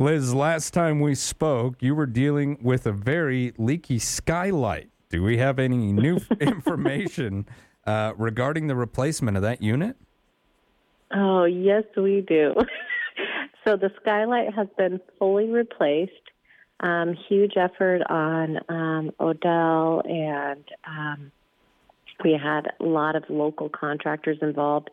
Liz, 0.00 0.34
last 0.34 0.74
time 0.74 0.98
we 0.98 1.14
spoke, 1.14 1.76
you 1.80 1.94
were 1.94 2.06
dealing 2.06 2.58
with 2.60 2.84
a 2.84 2.92
very 2.92 3.52
leaky 3.58 4.00
skylight. 4.00 4.90
Do 5.10 5.22
we 5.22 5.36
have 5.38 5.60
any 5.60 5.92
new 5.92 6.18
information 6.40 7.46
uh, 7.86 8.14
regarding 8.16 8.66
the 8.66 8.74
replacement 8.74 9.36
of 9.36 9.44
that 9.44 9.62
unit? 9.62 9.96
Oh, 11.14 11.44
yes, 11.44 11.84
we 11.96 12.24
do. 12.26 12.56
so 13.64 13.76
the 13.76 13.90
skylight 14.00 14.54
has 14.54 14.68
been 14.76 15.00
fully 15.18 15.48
replaced. 15.48 16.12
Um, 16.80 17.14
huge 17.28 17.56
effort 17.56 18.02
on 18.10 18.58
um, 18.68 19.12
Odell, 19.20 20.02
and 20.04 20.64
um, 20.84 21.30
we 22.24 22.32
had 22.32 22.72
a 22.80 22.84
lot 22.84 23.14
of 23.14 23.24
local 23.28 23.68
contractors 23.68 24.38
involved. 24.42 24.90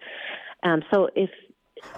Um, 0.61 0.83
so 0.91 1.09
if 1.15 1.31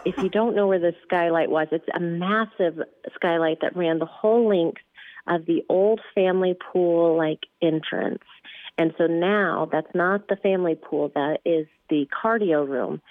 if 0.06 0.18
you 0.18 0.30
don't 0.30 0.56
know 0.56 0.68
where 0.68 0.80
the 0.80 0.94
skylight 1.04 1.50
was, 1.50 1.68
it's 1.72 1.88
a 1.94 2.00
massive 2.00 2.80
skylight 3.16 3.60
that 3.62 3.76
ran 3.76 4.00
the 4.00 4.06
whole 4.06 4.48
length 4.48 4.82
of 5.28 5.46
the 5.46 5.64
old 5.70 6.02
family 6.16 6.56
pool 6.72 7.18
like 7.18 7.40
entrance. 7.62 8.24
And 8.78 8.94
so 8.98 9.08
now 9.08 9.68
that's 9.72 9.94
not 9.94 10.28
the 10.28 10.36
family 10.38 10.76
pool, 10.76 11.12
that 11.16 11.40
is 11.46 11.68
the 11.90 12.08
cardio 12.24 12.68
room. 12.68 13.02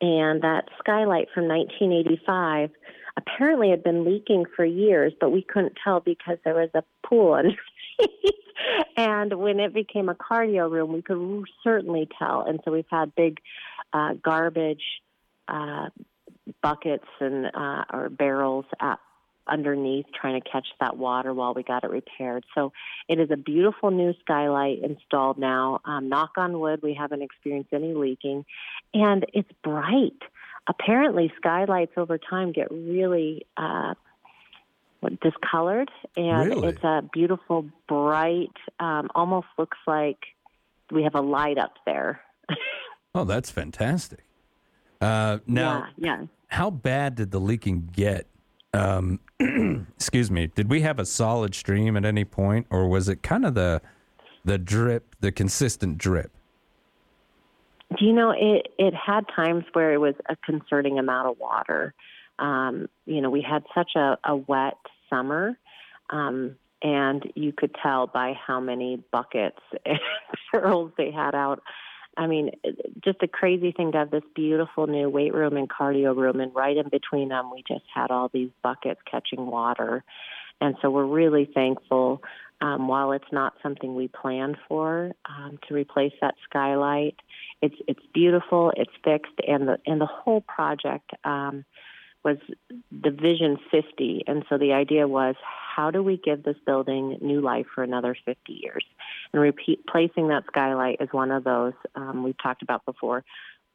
And 0.00 0.42
that 0.42 0.68
skylight 0.78 1.28
from 1.34 1.48
1985 1.48 2.70
apparently 3.16 3.70
had 3.70 3.82
been 3.82 4.04
leaking 4.04 4.44
for 4.54 4.64
years, 4.64 5.12
but 5.20 5.30
we 5.30 5.42
couldn't 5.42 5.78
tell 5.82 6.00
because 6.00 6.38
there 6.44 6.54
was 6.54 6.70
a 6.74 6.84
pool 7.06 7.32
underneath. 7.34 7.58
and 8.96 9.32
when 9.38 9.58
it 9.58 9.72
became 9.72 10.08
a 10.08 10.14
cardio 10.14 10.70
room, 10.70 10.92
we 10.92 11.02
could 11.02 11.44
certainly 11.64 12.08
tell. 12.18 12.42
And 12.42 12.60
so 12.64 12.72
we've 12.72 12.84
had 12.90 13.14
big 13.14 13.38
uh, 13.92 14.14
garbage 14.22 14.82
uh, 15.48 15.88
buckets 16.62 17.06
and 17.20 17.46
uh, 17.46 17.84
or 17.92 18.10
barrels 18.10 18.66
at, 18.80 18.98
underneath 19.48 20.06
trying 20.18 20.40
to 20.40 20.48
catch 20.48 20.66
that 20.80 20.96
water 20.96 21.32
while 21.32 21.54
we 21.54 21.62
got 21.62 21.84
it 21.84 21.90
repaired. 21.90 22.44
So 22.54 22.72
it 23.08 23.18
is 23.20 23.30
a 23.30 23.36
beautiful 23.36 23.90
new 23.90 24.14
skylight 24.20 24.80
installed 24.82 25.38
now. 25.38 25.80
Um, 25.84 26.08
knock 26.08 26.32
on 26.36 26.58
wood, 26.60 26.80
we 26.82 26.94
haven't 26.94 27.22
experienced 27.22 27.72
any 27.72 27.94
leaking, 27.94 28.44
and 28.94 29.24
it's 29.32 29.50
bright. 29.62 30.20
Apparently, 30.68 31.32
skylights 31.36 31.92
over 31.96 32.18
time 32.18 32.52
get 32.52 32.70
really 32.70 33.46
uh, 33.56 33.94
discolored, 35.22 35.90
and 36.16 36.48
Really? 36.48 36.68
it's 36.68 36.82
a 36.82 37.02
beautiful, 37.12 37.66
bright. 37.88 38.56
Um, 38.80 39.08
almost 39.14 39.46
looks 39.58 39.78
like 39.86 40.18
we 40.90 41.04
have 41.04 41.14
a 41.14 41.20
light 41.20 41.58
up 41.58 41.74
there. 41.84 42.20
Oh, 43.14 43.24
that's 43.24 43.50
fantastic. 43.50 44.24
Uh, 45.00 45.38
now, 45.46 45.86
yeah, 45.96 46.18
yeah. 46.20 46.26
how 46.48 46.68
bad 46.68 47.14
did 47.14 47.30
the 47.30 47.40
leaking 47.40 47.88
get? 47.90 48.26
Um, 48.74 49.20
excuse 49.96 50.30
me. 50.30 50.46
Did 50.48 50.70
we 50.70 50.80
have 50.80 50.98
a 50.98 51.04
solid 51.04 51.54
stream 51.54 51.96
at 51.96 52.04
any 52.04 52.24
point, 52.24 52.66
or 52.70 52.88
was 52.88 53.08
it 53.08 53.22
kind 53.22 53.44
of 53.44 53.54
the 53.54 53.82
the 54.44 54.58
drip, 54.58 55.16
the 55.20 55.32
consistent 55.32 55.98
drip? 55.98 56.30
Do 57.98 58.04
you 58.04 58.12
know 58.12 58.30
it? 58.30 58.68
It 58.78 58.94
had 58.94 59.26
times 59.34 59.64
where 59.72 59.92
it 59.92 59.98
was 59.98 60.14
a 60.28 60.36
concerning 60.36 60.98
amount 60.98 61.28
of 61.28 61.38
water. 61.38 61.94
Um, 62.38 62.88
you 63.06 63.20
know, 63.20 63.30
we 63.30 63.42
had 63.42 63.64
such 63.74 63.92
a, 63.96 64.18
a 64.24 64.36
wet 64.36 64.78
summer, 65.08 65.58
um, 66.10 66.56
and 66.82 67.30
you 67.34 67.52
could 67.52 67.74
tell 67.82 68.06
by 68.06 68.34
how 68.34 68.60
many 68.60 69.02
buckets 69.12 69.60
and 69.86 69.98
barrels 70.52 70.92
they 70.96 71.10
had 71.10 71.34
out. 71.34 71.62
I 72.16 72.26
mean, 72.26 72.50
just 73.04 73.22
a 73.22 73.28
crazy 73.28 73.72
thing 73.72 73.92
to 73.92 73.98
have 73.98 74.10
this 74.10 74.22
beautiful 74.34 74.86
new 74.86 75.08
weight 75.08 75.34
room 75.34 75.56
and 75.56 75.68
cardio 75.68 76.16
room, 76.16 76.40
and 76.40 76.54
right 76.54 76.76
in 76.76 76.88
between 76.88 77.28
them, 77.28 77.50
we 77.50 77.62
just 77.68 77.84
had 77.94 78.10
all 78.10 78.30
these 78.32 78.50
buckets 78.62 79.00
catching 79.10 79.46
water. 79.46 80.02
And 80.60 80.76
so 80.80 80.90
we're 80.90 81.04
really 81.04 81.48
thankful. 81.52 82.22
Um, 82.62 82.88
while 82.88 83.12
it's 83.12 83.30
not 83.30 83.52
something 83.62 83.94
we 83.94 84.08
planned 84.08 84.56
for 84.66 85.12
um, 85.26 85.58
to 85.68 85.74
replace 85.74 86.14
that 86.22 86.36
skylight, 86.48 87.16
it's 87.60 87.74
it's 87.86 88.00
beautiful, 88.14 88.72
it's 88.76 88.92
fixed, 89.04 89.38
and 89.46 89.68
the 89.68 89.78
and 89.84 90.00
the 90.00 90.06
whole 90.06 90.40
project 90.40 91.10
um, 91.24 91.66
was 92.26 92.38
the 92.90 93.10
Vision 93.10 93.56
50, 93.70 94.24
and 94.26 94.44
so 94.48 94.58
the 94.58 94.72
idea 94.72 95.06
was 95.06 95.36
how 95.76 95.92
do 95.92 96.02
we 96.02 96.16
give 96.16 96.42
this 96.42 96.56
building 96.66 97.18
new 97.20 97.40
life 97.40 97.66
for 97.72 97.84
another 97.84 98.16
50 98.24 98.52
years? 98.52 98.84
And 99.32 99.40
replacing 99.40 100.28
that 100.28 100.42
skylight 100.48 100.96
is 101.00 101.08
one 101.12 101.30
of 101.30 101.44
those 101.44 101.74
um, 101.94 102.24
we've 102.24 102.42
talked 102.42 102.62
about 102.62 102.84
before. 102.84 103.24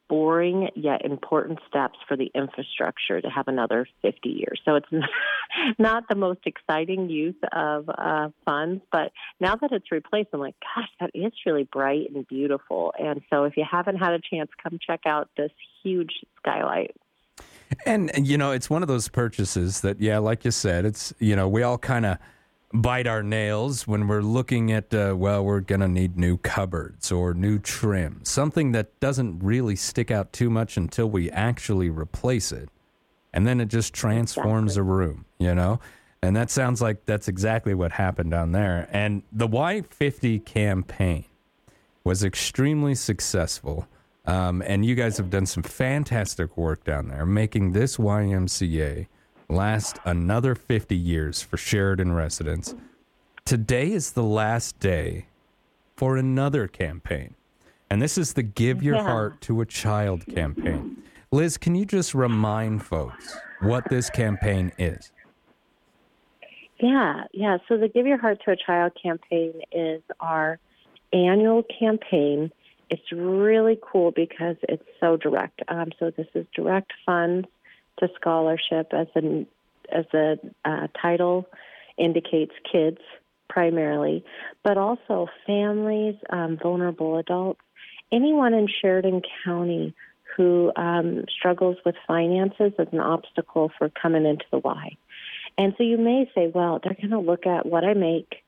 Boring 0.09 0.67
yet 0.75 1.05
important 1.05 1.59
steps 1.69 1.97
for 2.05 2.17
the 2.17 2.29
infrastructure 2.35 3.21
to 3.21 3.29
have 3.29 3.47
another 3.47 3.87
50 4.01 4.27
years. 4.27 4.59
So 4.65 4.75
it's 4.75 5.05
not 5.79 6.03
the 6.09 6.15
most 6.15 6.41
exciting 6.45 7.09
use 7.09 7.39
of 7.53 7.87
uh, 7.87 8.29
funds, 8.43 8.81
but 8.91 9.13
now 9.39 9.55
that 9.55 9.71
it's 9.71 9.89
replaced, 9.93 10.31
I'm 10.33 10.41
like, 10.41 10.55
gosh, 10.75 10.89
that 10.99 11.11
is 11.13 11.31
really 11.45 11.63
bright 11.63 12.11
and 12.13 12.27
beautiful. 12.27 12.93
And 12.99 13.21
so 13.29 13.45
if 13.45 13.55
you 13.55 13.63
haven't 13.69 13.95
had 13.95 14.11
a 14.11 14.19
chance, 14.19 14.49
come 14.61 14.77
check 14.85 15.01
out 15.05 15.29
this 15.37 15.51
huge 15.81 16.25
skylight. 16.39 16.93
And 17.85 18.11
you 18.15 18.37
know, 18.37 18.51
it's 18.51 18.69
one 18.69 18.81
of 18.81 18.87
those 18.87 19.07
purchases 19.07 19.81
that, 19.81 19.99
yeah, 19.99 20.17
like 20.17 20.45
you 20.45 20.51
said, 20.51 20.85
it's 20.85 21.13
you 21.19 21.35
know, 21.35 21.47
we 21.47 21.63
all 21.63 21.77
kind 21.77 22.05
of 22.05 22.17
bite 22.73 23.07
our 23.07 23.23
nails 23.23 23.85
when 23.85 24.07
we're 24.07 24.21
looking 24.21 24.71
at, 24.71 24.93
uh, 24.93 25.13
well, 25.17 25.43
we're 25.43 25.59
gonna 25.59 25.87
need 25.87 26.17
new 26.17 26.37
cupboards 26.37 27.11
or 27.11 27.33
new 27.33 27.59
trim, 27.59 28.21
something 28.23 28.71
that 28.71 28.97
doesn't 28.99 29.39
really 29.39 29.75
stick 29.75 30.09
out 30.09 30.31
too 30.31 30.49
much 30.49 30.77
until 30.77 31.09
we 31.09 31.29
actually 31.31 31.89
replace 31.89 32.51
it, 32.51 32.69
and 33.33 33.45
then 33.45 33.59
it 33.59 33.67
just 33.67 33.93
transforms 33.93 34.77
a 34.77 34.83
room, 34.83 35.25
you 35.37 35.53
know. 35.53 35.79
And 36.23 36.35
that 36.35 36.51
sounds 36.51 36.81
like 36.81 37.05
that's 37.05 37.27
exactly 37.27 37.73
what 37.73 37.93
happened 37.93 38.29
down 38.31 38.51
there. 38.51 38.87
And 38.91 39.23
the 39.31 39.47
Y50 39.47 40.45
campaign 40.45 41.25
was 42.03 42.23
extremely 42.23 42.93
successful 42.93 43.87
Um, 44.25 44.61
and 44.65 44.85
you 44.85 44.95
guys 44.95 45.17
have 45.17 45.29
done 45.29 45.45
some 45.45 45.63
fantastic 45.63 46.55
work 46.55 46.83
down 46.83 47.07
there, 47.07 47.25
making 47.25 47.71
this 47.71 47.97
YMCA 47.97 49.07
last 49.49 49.97
another 50.05 50.53
50 50.55 50.95
years 50.95 51.41
for 51.41 51.57
Sheridan 51.57 52.11
residents. 52.13 52.75
Today 53.45 53.91
is 53.91 54.11
the 54.11 54.23
last 54.23 54.79
day 54.79 55.25
for 55.95 56.17
another 56.17 56.67
campaign. 56.67 57.33
And 57.89 58.01
this 58.01 58.17
is 58.17 58.33
the 58.33 58.43
Give 58.43 58.81
Your 58.81 58.95
Yeah. 58.95 59.03
Heart 59.03 59.41
to 59.41 59.61
a 59.61 59.65
Child 59.65 60.25
campaign. 60.27 61.03
Liz, 61.31 61.57
can 61.57 61.75
you 61.75 61.85
just 61.85 62.13
remind 62.13 62.83
folks 62.85 63.35
what 63.61 63.89
this 63.89 64.09
campaign 64.09 64.71
is? 64.77 65.11
Yeah, 66.79 67.23
yeah. 67.33 67.57
So 67.67 67.77
the 67.77 67.87
Give 67.87 68.05
Your 68.07 68.17
Heart 68.17 68.39
to 68.45 68.51
a 68.51 68.55
Child 68.55 68.93
campaign 69.01 69.53
is 69.71 70.01
our 70.19 70.59
annual 71.11 71.63
campaign. 71.63 72.51
It's 72.91 73.11
really 73.11 73.79
cool 73.81 74.11
because 74.11 74.57
it's 74.69 74.83
so 74.99 75.15
direct. 75.15 75.61
Um, 75.69 75.91
so 75.97 76.11
this 76.11 76.27
is 76.35 76.45
direct 76.53 76.91
funds 77.05 77.47
to 77.99 78.09
scholarship, 78.19 78.93
as 78.93 79.07
the 79.15 79.47
as 79.91 80.05
the 80.11 80.39
uh, 80.63 80.87
title 81.01 81.47
indicates, 81.97 82.51
kids 82.69 82.99
primarily, 83.49 84.23
but 84.63 84.77
also 84.77 85.27
families, 85.45 86.15
um, 86.29 86.57
vulnerable 86.61 87.17
adults, 87.17 87.61
anyone 88.11 88.53
in 88.53 88.67
Sheridan 88.81 89.21
County 89.43 89.93
who 90.37 90.71
um, 90.75 91.25
struggles 91.29 91.77
with 91.85 91.95
finances 92.07 92.71
as 92.79 92.87
an 92.91 92.99
obstacle 92.99 93.71
for 93.77 93.89
coming 93.89 94.25
into 94.25 94.45
the 94.51 94.59
Y. 94.59 94.95
And 95.57 95.73
so 95.77 95.83
you 95.83 95.97
may 95.97 96.29
say, 96.33 96.47
well, 96.53 96.79
they're 96.81 96.93
going 96.93 97.09
to 97.09 97.19
look 97.19 97.45
at 97.45 97.65
what 97.65 97.83
I 97.83 97.93
make 97.93 98.43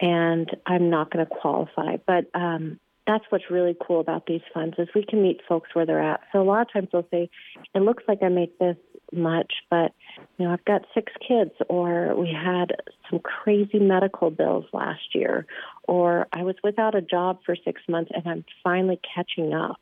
and 0.00 0.50
I'm 0.66 0.90
not 0.90 1.10
going 1.10 1.24
to 1.24 1.32
qualify. 1.32 1.98
But 2.04 2.26
um, 2.34 2.80
that's 3.06 3.24
what's 3.30 3.50
really 3.50 3.76
cool 3.86 4.00
about 4.00 4.26
these 4.26 4.42
funds 4.52 4.76
is 4.78 4.88
we 4.94 5.04
can 5.04 5.22
meet 5.22 5.40
folks 5.48 5.70
where 5.74 5.86
they're 5.86 6.02
at. 6.02 6.20
So 6.32 6.40
a 6.40 6.44
lot 6.44 6.62
of 6.62 6.72
times 6.72 6.88
they'll 6.92 7.06
say, 7.10 7.30
it 7.74 7.80
looks 7.80 8.04
like 8.06 8.22
I 8.22 8.28
make 8.28 8.58
this 8.58 8.76
much, 9.12 9.52
but 9.70 9.92
you 10.38 10.46
know, 10.46 10.52
I've 10.52 10.64
got 10.64 10.82
six 10.94 11.12
kids, 11.26 11.50
or 11.68 12.14
we 12.14 12.32
had 12.32 12.76
some 13.10 13.18
crazy 13.20 13.78
medical 13.78 14.30
bills 14.30 14.66
last 14.72 15.14
year, 15.14 15.46
or 15.88 16.28
I 16.32 16.42
was 16.42 16.54
without 16.62 16.94
a 16.94 17.00
job 17.00 17.40
for 17.44 17.56
six 17.56 17.82
months 17.88 18.10
and 18.14 18.26
I'm 18.26 18.44
finally 18.62 19.00
catching 19.14 19.52
up. 19.52 19.80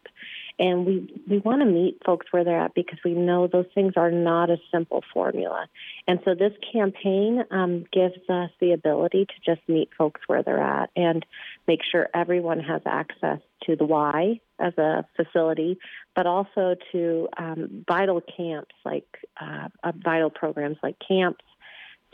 And 0.60 0.84
we, 0.84 1.22
we 1.28 1.38
want 1.38 1.60
to 1.60 1.66
meet 1.66 2.02
folks 2.04 2.26
where 2.32 2.42
they're 2.42 2.60
at 2.60 2.74
because 2.74 2.98
we 3.04 3.12
know 3.12 3.46
those 3.46 3.66
things 3.74 3.92
are 3.96 4.10
not 4.10 4.50
a 4.50 4.56
simple 4.72 5.04
formula. 5.12 5.68
And 6.08 6.18
so 6.24 6.34
this 6.34 6.52
campaign 6.72 7.44
um, 7.52 7.84
gives 7.92 8.18
us 8.28 8.50
the 8.60 8.72
ability 8.72 9.26
to 9.26 9.54
just 9.54 9.66
meet 9.68 9.90
folks 9.96 10.20
where 10.26 10.42
they're 10.42 10.60
at 10.62 10.90
and 10.96 11.24
make 11.68 11.80
sure 11.84 12.08
everyone 12.14 12.58
has 12.58 12.80
access 12.86 13.38
to 13.64 13.76
the 13.76 13.84
Y 13.84 14.40
as 14.58 14.76
a 14.78 15.04
facility, 15.14 15.78
but 16.16 16.26
also 16.26 16.74
to 16.90 17.28
um, 17.36 17.84
vital 17.86 18.20
camps 18.20 18.74
like 18.84 19.06
uh, 19.40 19.68
uh, 19.84 19.92
vital 20.02 20.30
programs 20.30 20.78
like 20.82 20.96
camps, 21.06 21.44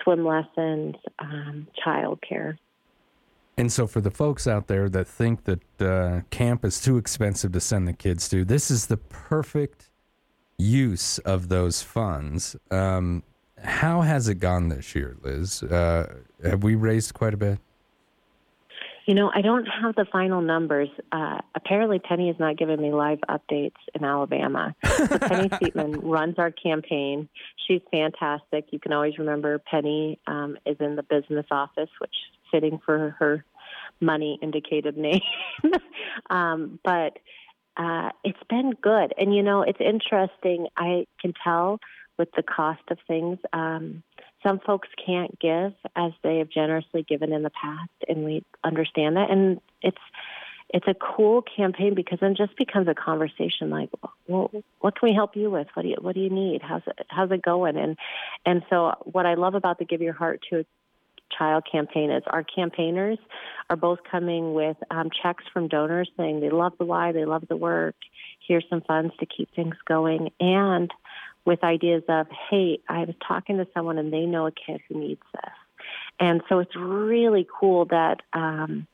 swim 0.03 0.27
lessons, 0.27 0.97
um, 1.21 1.69
child 1.83 2.23
care. 2.29 2.59
And 3.57 3.73
so, 3.73 3.87
for 3.87 4.01
the 4.01 4.11
folks 4.11 4.49
out 4.49 4.67
there 4.67 4.89
that 4.89 5.07
think 5.07 5.45
that 5.45 5.81
uh, 5.81 6.23
camp 6.31 6.65
is 6.65 6.83
too 6.83 6.99
expensive 6.99 7.53
to 7.53 7.61
send 7.61 7.87
the 7.87 7.93
kids 7.93 8.29
to, 8.31 8.45
this 8.45 8.69
is 8.69 8.87
the 8.87 8.97
perfect 8.97 9.91
use 10.59 11.19
of 11.19 11.49
those 11.49 11.81
funds. 11.81 12.57
Um, 12.73 13.23
how 13.63 14.01
has 14.01 14.29
it 14.29 14.37
gone 14.41 14.69
this 14.69 14.97
year, 14.97 15.17
Liz? 15.23 15.63
Uh, 15.63 16.17
have 16.43 16.65
we 16.65 16.75
raised 16.75 17.15
quite 17.15 17.33
a 17.33 17.37
bit? 17.37 17.61
You 19.07 19.15
know, 19.15 19.31
I 19.35 19.43
don't 19.43 19.67
have 19.67 19.95
the 19.97 20.07
final 20.11 20.41
numbers. 20.41 20.89
Uh, 21.13 21.39
apparently, 21.55 21.99
Penny 21.99 22.31
is 22.31 22.37
not 22.39 22.57
giving 22.57 22.81
me 22.81 22.91
live 22.91 23.19
updates 23.29 23.77
in 23.95 24.03
Alabama. 24.05 24.75
But 24.83 25.21
Penny 25.21 25.49
Seatman 25.51 26.01
runs 26.03 26.37
our 26.39 26.51
campaign. 26.51 27.29
She's 27.67 27.83
fantastic. 27.91 28.67
You 28.71 28.79
can 28.79 28.93
always 28.93 29.19
remember 29.19 29.59
Penny 29.59 30.19
um, 30.27 30.57
is 30.65 30.77
in 30.81 30.97
the 30.97 31.03
business 31.03 31.47
office, 31.51 31.91
which 31.99 32.15
fitting 32.51 32.81
for 32.85 33.15
her 33.19 33.45
money 34.01 34.39
indicated 34.41 34.97
name. 34.97 35.21
um, 36.31 36.79
but 36.83 37.19
uh, 37.77 38.11
it's 38.23 38.39
been 38.49 38.73
good. 38.81 39.13
And, 39.19 39.35
you 39.35 39.43
know, 39.43 39.63
it's 39.63 39.81
interesting. 39.81 40.69
I 40.77 41.07
can 41.21 41.35
tell 41.43 41.79
with 42.19 42.29
the 42.37 42.43
cost 42.43 42.83
of 42.91 42.99
things. 43.07 43.39
Um, 43.53 44.03
some 44.45 44.61
folks 44.61 44.89
can't 45.05 45.37
give 45.41 45.73
as 45.97 46.13
they 46.23 46.39
have 46.39 46.51
generously 46.51 47.03
given 47.03 47.33
in 47.33 47.43
the 47.43 47.51
past, 47.51 47.91
and 48.09 48.25
we 48.25 48.45
understand 48.63 49.17
that. 49.17 49.31
And 49.31 49.61
it's 49.83 49.99
it's 50.71 50.87
a 50.89 50.95
cool 50.95 51.43
campaign 51.43 51.95
because 51.95 52.19
then 52.21 52.35
just 52.35 52.57
becomes 52.57 52.89
a 52.89 52.95
conversation 52.95 53.71
like, 53.71 53.91
well, 54.27 54.51
what 54.81 54.99
can 54.99 55.09
we 55.09 55.15
help 55.15 55.37
you 55.37 55.51
with? 55.51 55.69
What 55.75 55.83
do 55.83 55.89
you 55.89 55.97
what 56.01 56.15
do 56.15 56.21
you 56.21 56.31
need? 56.31 56.63
How's 56.63 56.83
it 56.87 57.07
how's 57.09 57.31
it 57.31 57.43
going? 57.43 57.77
And 57.77 57.97
and 58.45 58.63
so 58.71 58.93
what 59.05 59.27
I 59.27 59.35
love 59.35 59.55
about 59.55 59.79
the 59.79 59.85
Give 59.85 60.03
Your 60.03 60.13
Heart 60.13 60.43
to 60.51 60.61
a 60.61 60.65
Child 61.37 61.65
campaign 61.71 62.11
is 62.11 62.23
our 62.27 62.45
campaigners 62.45 63.19
are 63.69 63.77
both 63.77 64.01
coming 64.09 64.55
with 64.55 64.77
um, 64.91 65.11
checks 65.23 65.43
from 65.53 65.69
donors 65.69 66.09
saying 66.17 66.41
they 66.41 66.51
love 66.51 66.75
the 66.79 66.85
why, 66.85 67.13
they 67.13 67.25
love 67.25 67.45
the 67.49 67.57
work. 67.57 67.97
Here's 68.47 68.65
some 68.69 68.83
funds 68.83 69.15
to 69.19 69.27
keep 69.27 69.53
things 69.55 69.75
going, 69.87 70.31
and 70.39 70.91
with 71.45 71.63
ideas 71.63 72.03
of, 72.09 72.27
hey, 72.51 72.79
I 72.89 73.01
was 73.01 73.15
talking 73.27 73.59
to 73.59 73.67
someone 73.75 73.99
and 73.99 74.13
they 74.13 74.27
know 74.27 74.47
a 74.47 74.53
kid 74.53 74.81
who 74.89 74.99
needs 74.99 75.23
this. 75.33 75.53
And 76.19 76.43
so 76.49 76.59
it's 76.61 76.75
really 76.77 77.47
cool 77.61 77.87
that 77.87 78.23
um, 78.33 78.87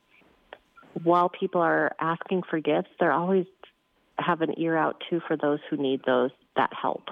while 1.03 1.29
people 1.29 1.61
are 1.61 1.95
asking 1.99 2.43
for 2.49 2.59
gifts, 2.59 2.89
they're 2.99 3.13
always 3.13 3.45
have 4.17 4.41
an 4.41 4.59
ear 4.59 4.75
out 4.77 5.01
too 5.09 5.21
for 5.27 5.37
those 5.37 5.59
who 5.69 5.77
need 5.77 6.01
those 6.05 6.31
that 6.55 6.71
help. 6.73 7.09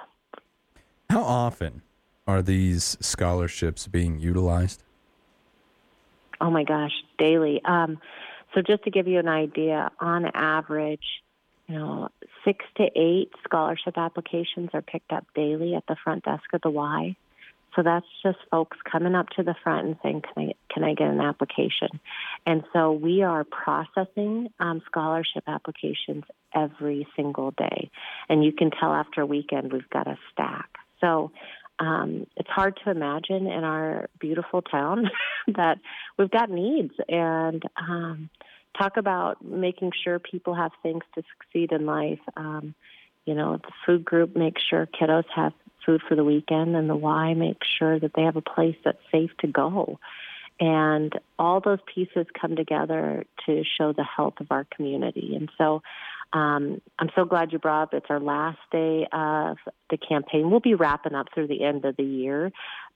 How 1.10 1.22
often 1.22 1.82
are 2.28 2.42
these 2.42 2.98
scholarships 3.00 3.88
being 3.88 4.20
utilized? 4.20 4.84
Oh 6.42 6.52
my 6.52 6.64
gosh, 6.64 6.92
daily. 7.18 7.62
Um, 7.66 8.00
so 8.54 8.62
just 8.62 8.84
to 8.84 8.92
give 8.92 9.08
you 9.08 9.20
an 9.20 9.28
idea, 9.28 9.92
on 10.00 10.26
average, 10.34 11.04
you 11.70 11.76
know, 11.78 12.10
six 12.44 12.66
to 12.78 12.90
eight 12.96 13.32
scholarship 13.44 13.96
applications 13.96 14.72
are 14.74 14.82
picked 14.82 15.12
up 15.12 15.26
daily 15.36 15.76
at 15.76 15.86
the 15.88 15.96
front 16.04 16.26
desk 16.26 16.44
of 16.54 16.62
the 16.62 16.70
Y. 16.70 17.16
So 17.76 17.84
that's 17.84 18.08
just 18.24 18.40
folks 18.50 18.78
coming 18.92 19.14
up 19.14 19.30
to 19.38 19.44
the 19.44 19.54
front 19.64 19.86
and 19.86 19.96
saying, 20.02 20.24
"Can 20.24 20.50
I 20.50 20.74
can 20.74 20.84
I 20.84 20.96
get 20.96 21.08
an 21.08 21.22
application?" 21.22 22.00
And 22.48 22.64
so 22.74 22.92
we 22.92 23.22
are 23.22 23.44
processing 23.44 24.52
um, 24.60 24.82
scholarship 24.88 25.44
applications 25.46 26.24
every 26.54 27.08
single 27.16 27.52
day, 27.52 27.92
and 28.28 28.44
you 28.44 28.52
can 28.52 28.72
tell 28.72 28.92
after 28.92 29.22
a 29.22 29.26
weekend 29.28 29.72
we've 29.72 29.90
got 29.92 30.08
a 30.08 30.18
stack. 30.34 30.70
So 31.00 31.32
um, 31.78 32.26
it's 32.36 32.50
hard 32.50 32.80
to 32.84 32.90
imagine 32.90 33.46
in 33.46 33.64
our 33.64 34.10
beautiful 34.20 34.64
town 34.64 35.12
that 35.48 35.78
we've 36.18 36.32
got 36.32 36.50
needs 36.50 36.94
and 37.08 37.62
um, 37.78 38.32
talk 38.78 38.98
about 38.98 39.44
making 39.44 39.92
sure 40.04 40.20
people 40.20 40.54
have 40.54 40.72
things 40.82 41.04
to 41.16 41.24
succeed 41.38 41.72
in 41.72 41.86
life. 41.86 42.20
Um, 42.38 42.76
you 43.26 43.36
know, 43.36 43.58
the 43.58 43.72
food 43.86 44.06
group 44.06 44.36
makes 44.36 44.62
sure 44.70 44.88
kiddos 44.88 45.26
have 45.36 45.54
food 45.86 46.02
for 46.08 46.16
the 46.16 46.24
weekend, 46.24 46.76
and 46.76 46.90
the 46.90 46.96
Y 46.96 47.34
makes 47.34 47.68
sure 47.78 48.00
that 48.00 48.12
they 48.16 48.24
have 48.24 48.36
a 48.36 48.42
place 48.42 48.76
that's 48.84 48.98
safe 49.12 49.32
to 49.40 49.48
go. 49.48 50.00
And 50.60 51.14
all 51.38 51.62
those 51.62 51.80
pieces 51.94 52.26
come 52.40 52.56
together 52.56 53.24
to 53.46 53.64
show 53.78 53.94
the 53.94 54.04
health 54.04 54.36
of 54.42 54.48
our 54.52 54.66
community. 54.76 55.36
And 55.36 55.50
so 55.58 55.82
um, 56.34 56.82
I'm 57.00 57.10
so 57.16 57.26
glad 57.26 57.52
you 57.52 57.60
brought 57.60 57.84
up 57.84 57.94
it's 57.94 58.06
our 58.10 58.20
last 58.20 58.60
day 58.72 59.08
of 59.12 59.58
the 59.90 59.98
campaign. 59.98 60.52
We'll 60.52 60.60
be 60.60 60.76
wrapping 60.76 61.16
up 61.16 61.28
through 61.34 61.48
the 61.48 61.64
end 61.64 61.86
of 61.86 61.96
the 61.96 62.04
year, 62.04 62.52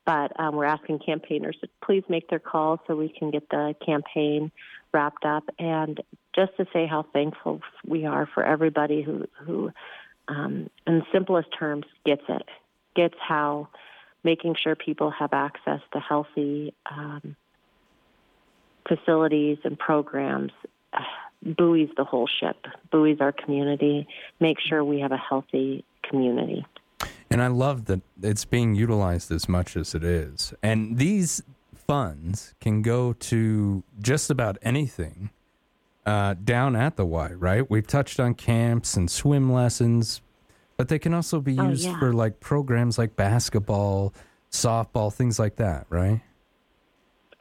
but 0.06 0.38
um, 0.39 0.56
we're 0.56 0.66
asking 0.66 1.00
campaigners 1.00 1.58
to 1.62 1.70
please 1.84 2.04
make 2.10 2.30
their 2.30 2.39
calls 2.39 2.80
so 2.88 2.96
we 2.96 3.10
can 3.10 3.32
get 3.32 3.50
the 3.50 3.76
campaign 3.86 4.52
wrapped 4.94 5.26
up. 5.26 5.44
And 5.60 6.02
just 6.36 6.56
to 6.58 6.66
say 6.74 6.86
how 6.88 7.06
thankful 7.13 7.62
we 7.86 8.06
are 8.06 8.28
for 8.34 8.44
everybody 8.44 9.02
who, 9.02 9.26
who 9.46 9.72
um, 10.28 10.70
in 10.88 11.00
the 11.00 11.06
simplest 11.12 11.50
terms, 11.58 11.86
gets 12.06 12.24
it, 12.28 12.48
gets 12.96 13.16
how 13.20 13.70
making 14.24 14.56
sure 14.62 14.76
people 14.76 15.12
have 15.12 15.34
access 15.34 15.82
to 15.94 16.00
healthy 16.00 16.74
um, 16.89 17.36
facilities 18.88 19.58
and 19.63 19.78
programs 19.78 20.52
uh, 20.94 21.00
buoys 21.58 21.89
the 21.98 22.04
whole 22.04 22.28
ship, 22.28 22.66
buoys 22.92 23.18
our 23.20 23.32
community, 23.32 24.08
make 24.39 24.58
sure 24.60 24.84
we 24.84 25.00
have 25.00 25.12
a 25.12 25.18
healthy 25.18 25.84
community. 26.04 26.66
And 27.30 27.42
I 27.42 27.48
love 27.48 27.86
that 27.86 28.02
it's 28.22 28.46
being 28.46 28.76
utilized 28.76 29.32
as 29.32 29.50
much 29.50 29.76
as 29.76 29.96
it 29.96 30.04
is. 30.04 30.54
And 30.62 30.98
these 30.98 31.42
funds 31.76 32.54
can 32.62 32.82
go 32.82 33.14
to 33.14 33.84
just 34.00 34.30
about 34.30 34.58
anything 34.62 35.32
uh, 36.06 36.36
down 36.44 36.76
at 36.76 36.96
the 36.96 37.06
Y, 37.06 37.32
right? 37.34 37.70
We've 37.70 37.88
touched 37.88 38.20
on 38.20 38.34
camps 38.36 38.96
and 38.96 39.10
swim 39.10 39.52
lessons, 39.52 40.22
but 40.78 40.90
they 40.90 41.00
can 41.00 41.14
also 41.14 41.40
be 41.40 41.58
Oh, 41.60 41.70
used 41.70 41.86
yeah. 41.86 41.98
for 42.00 42.14
like 42.14 42.40
programs 42.40 42.98
like 42.98 43.16
basketball, 43.16 44.14
softball, 44.52 45.12
things 45.14 45.40
like 45.40 45.56
that, 45.58 45.86
right? 45.90 46.22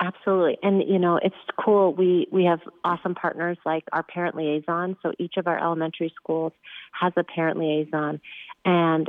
Absolutely. 0.01 0.59
And 0.63 0.83
you 0.89 0.99
know, 0.99 1.19
it's 1.23 1.35
cool. 1.65 1.95
We 1.95 2.27
we 2.33 2.45
have 2.45 2.59
awesome 2.83 3.15
partners 3.15 3.57
like 3.65 3.85
our 3.93 4.03
parent 4.03 4.35
liaison. 4.35 4.97
So 5.03 5.13
each 5.19 5.35
of 5.37 5.47
our 5.47 5.63
elementary 5.63 6.13
schools 6.17 6.53
has 7.01 7.13
a 7.17 7.23
parent 7.23 7.57
liaison 7.59 8.21
and 8.65 9.09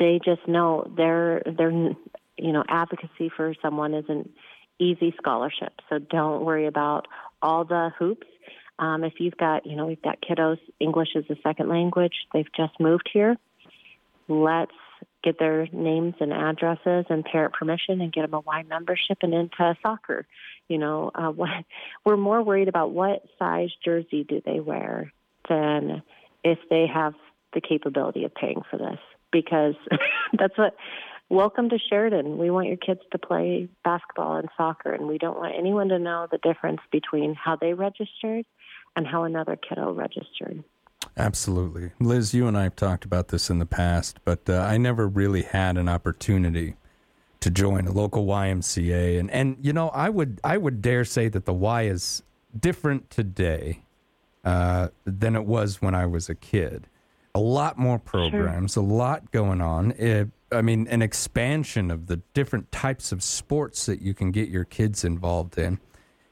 they 0.00 0.20
just 0.24 0.46
know 0.48 0.90
their 0.96 1.42
their 1.44 1.70
you 2.36 2.52
know, 2.52 2.64
advocacy 2.68 3.30
for 3.34 3.54
someone 3.62 3.94
isn't 3.94 4.30
easy 4.78 5.14
scholarship. 5.18 5.72
So 5.88 5.98
don't 5.98 6.44
worry 6.44 6.66
about 6.66 7.06
all 7.40 7.64
the 7.64 7.90
hoops. 7.98 8.26
Um, 8.78 9.04
if 9.04 9.14
you've 9.18 9.36
got, 9.36 9.66
you 9.66 9.76
know, 9.76 9.86
we've 9.86 10.02
got 10.02 10.20
kiddos, 10.20 10.58
English 10.80 11.10
is 11.14 11.24
a 11.30 11.36
second 11.42 11.68
language, 11.68 12.14
they've 12.32 12.52
just 12.56 12.78
moved 12.80 13.08
here. 13.12 13.36
Let's 14.26 14.72
get 15.22 15.38
their 15.38 15.68
names 15.72 16.14
and 16.20 16.32
addresses 16.32 17.06
and 17.08 17.24
parent 17.24 17.54
permission 17.54 18.00
and 18.00 18.12
get 18.12 18.22
them 18.22 18.34
a 18.34 18.40
Y 18.40 18.64
membership 18.68 19.18
and 19.22 19.32
into 19.32 19.76
soccer. 19.82 20.26
You 20.68 20.78
know, 20.78 21.12
uh, 21.14 21.28
what, 21.30 21.50
we're 22.04 22.16
more 22.16 22.42
worried 22.42 22.68
about 22.68 22.90
what 22.90 23.24
size 23.38 23.70
jersey 23.84 24.24
do 24.24 24.42
they 24.44 24.58
wear 24.58 25.12
than 25.48 26.02
if 26.42 26.58
they 26.68 26.86
have 26.92 27.14
the 27.54 27.60
capability 27.60 28.24
of 28.24 28.34
paying 28.34 28.62
for 28.70 28.76
this 28.76 28.98
because 29.32 29.74
that's 30.38 30.56
what 30.58 30.76
welcome 31.28 31.68
to 31.70 31.78
Sheridan. 31.78 32.38
We 32.38 32.50
want 32.50 32.68
your 32.68 32.76
kids 32.76 33.00
to 33.12 33.18
play 33.18 33.68
basketball 33.82 34.36
and 34.36 34.48
soccer, 34.56 34.92
and 34.92 35.06
we 35.06 35.18
don't 35.18 35.38
want 35.38 35.54
anyone 35.58 35.88
to 35.88 35.98
know 35.98 36.26
the 36.30 36.38
difference 36.38 36.80
between 36.92 37.34
how 37.34 37.56
they 37.56 37.72
registered 37.72 38.44
and 38.96 39.06
how 39.06 39.24
another 39.24 39.56
kiddo 39.56 39.92
registered. 39.92 40.62
Absolutely. 41.16 41.92
Liz, 42.00 42.34
you 42.34 42.48
and 42.48 42.56
I 42.56 42.64
have 42.64 42.76
talked 42.76 43.04
about 43.04 43.28
this 43.28 43.50
in 43.50 43.58
the 43.58 43.66
past, 43.66 44.18
but 44.24 44.48
uh, 44.48 44.58
I 44.58 44.78
never 44.78 45.06
really 45.06 45.42
had 45.42 45.76
an 45.76 45.88
opportunity 45.88 46.74
to 47.40 47.50
join 47.50 47.86
a 47.86 47.92
local 47.92 48.24
YMCA 48.24 49.20
and 49.20 49.30
and 49.30 49.58
you 49.60 49.72
know, 49.72 49.90
I 49.90 50.08
would 50.08 50.40
I 50.42 50.56
would 50.56 50.80
dare 50.80 51.04
say 51.04 51.28
that 51.28 51.44
the 51.44 51.52
Y 51.52 51.82
is 51.82 52.22
different 52.58 53.10
today 53.10 53.82
uh, 54.44 54.88
than 55.04 55.36
it 55.36 55.44
was 55.44 55.82
when 55.82 55.94
I 55.94 56.06
was 56.06 56.28
a 56.28 56.34
kid. 56.34 56.86
A 57.34 57.40
lot 57.40 57.78
more 57.78 57.98
programs, 57.98 58.76
a 58.76 58.80
lot 58.80 59.30
going 59.32 59.60
on. 59.60 59.90
It, 59.92 60.28
I 60.52 60.62
mean, 60.62 60.86
an 60.88 61.02
expansion 61.02 61.90
of 61.90 62.06
the 62.06 62.18
different 62.32 62.70
types 62.70 63.10
of 63.10 63.22
sports 63.22 63.86
that 63.86 64.00
you 64.00 64.14
can 64.14 64.30
get 64.30 64.48
your 64.48 64.64
kids 64.64 65.04
involved 65.04 65.58
in. 65.58 65.80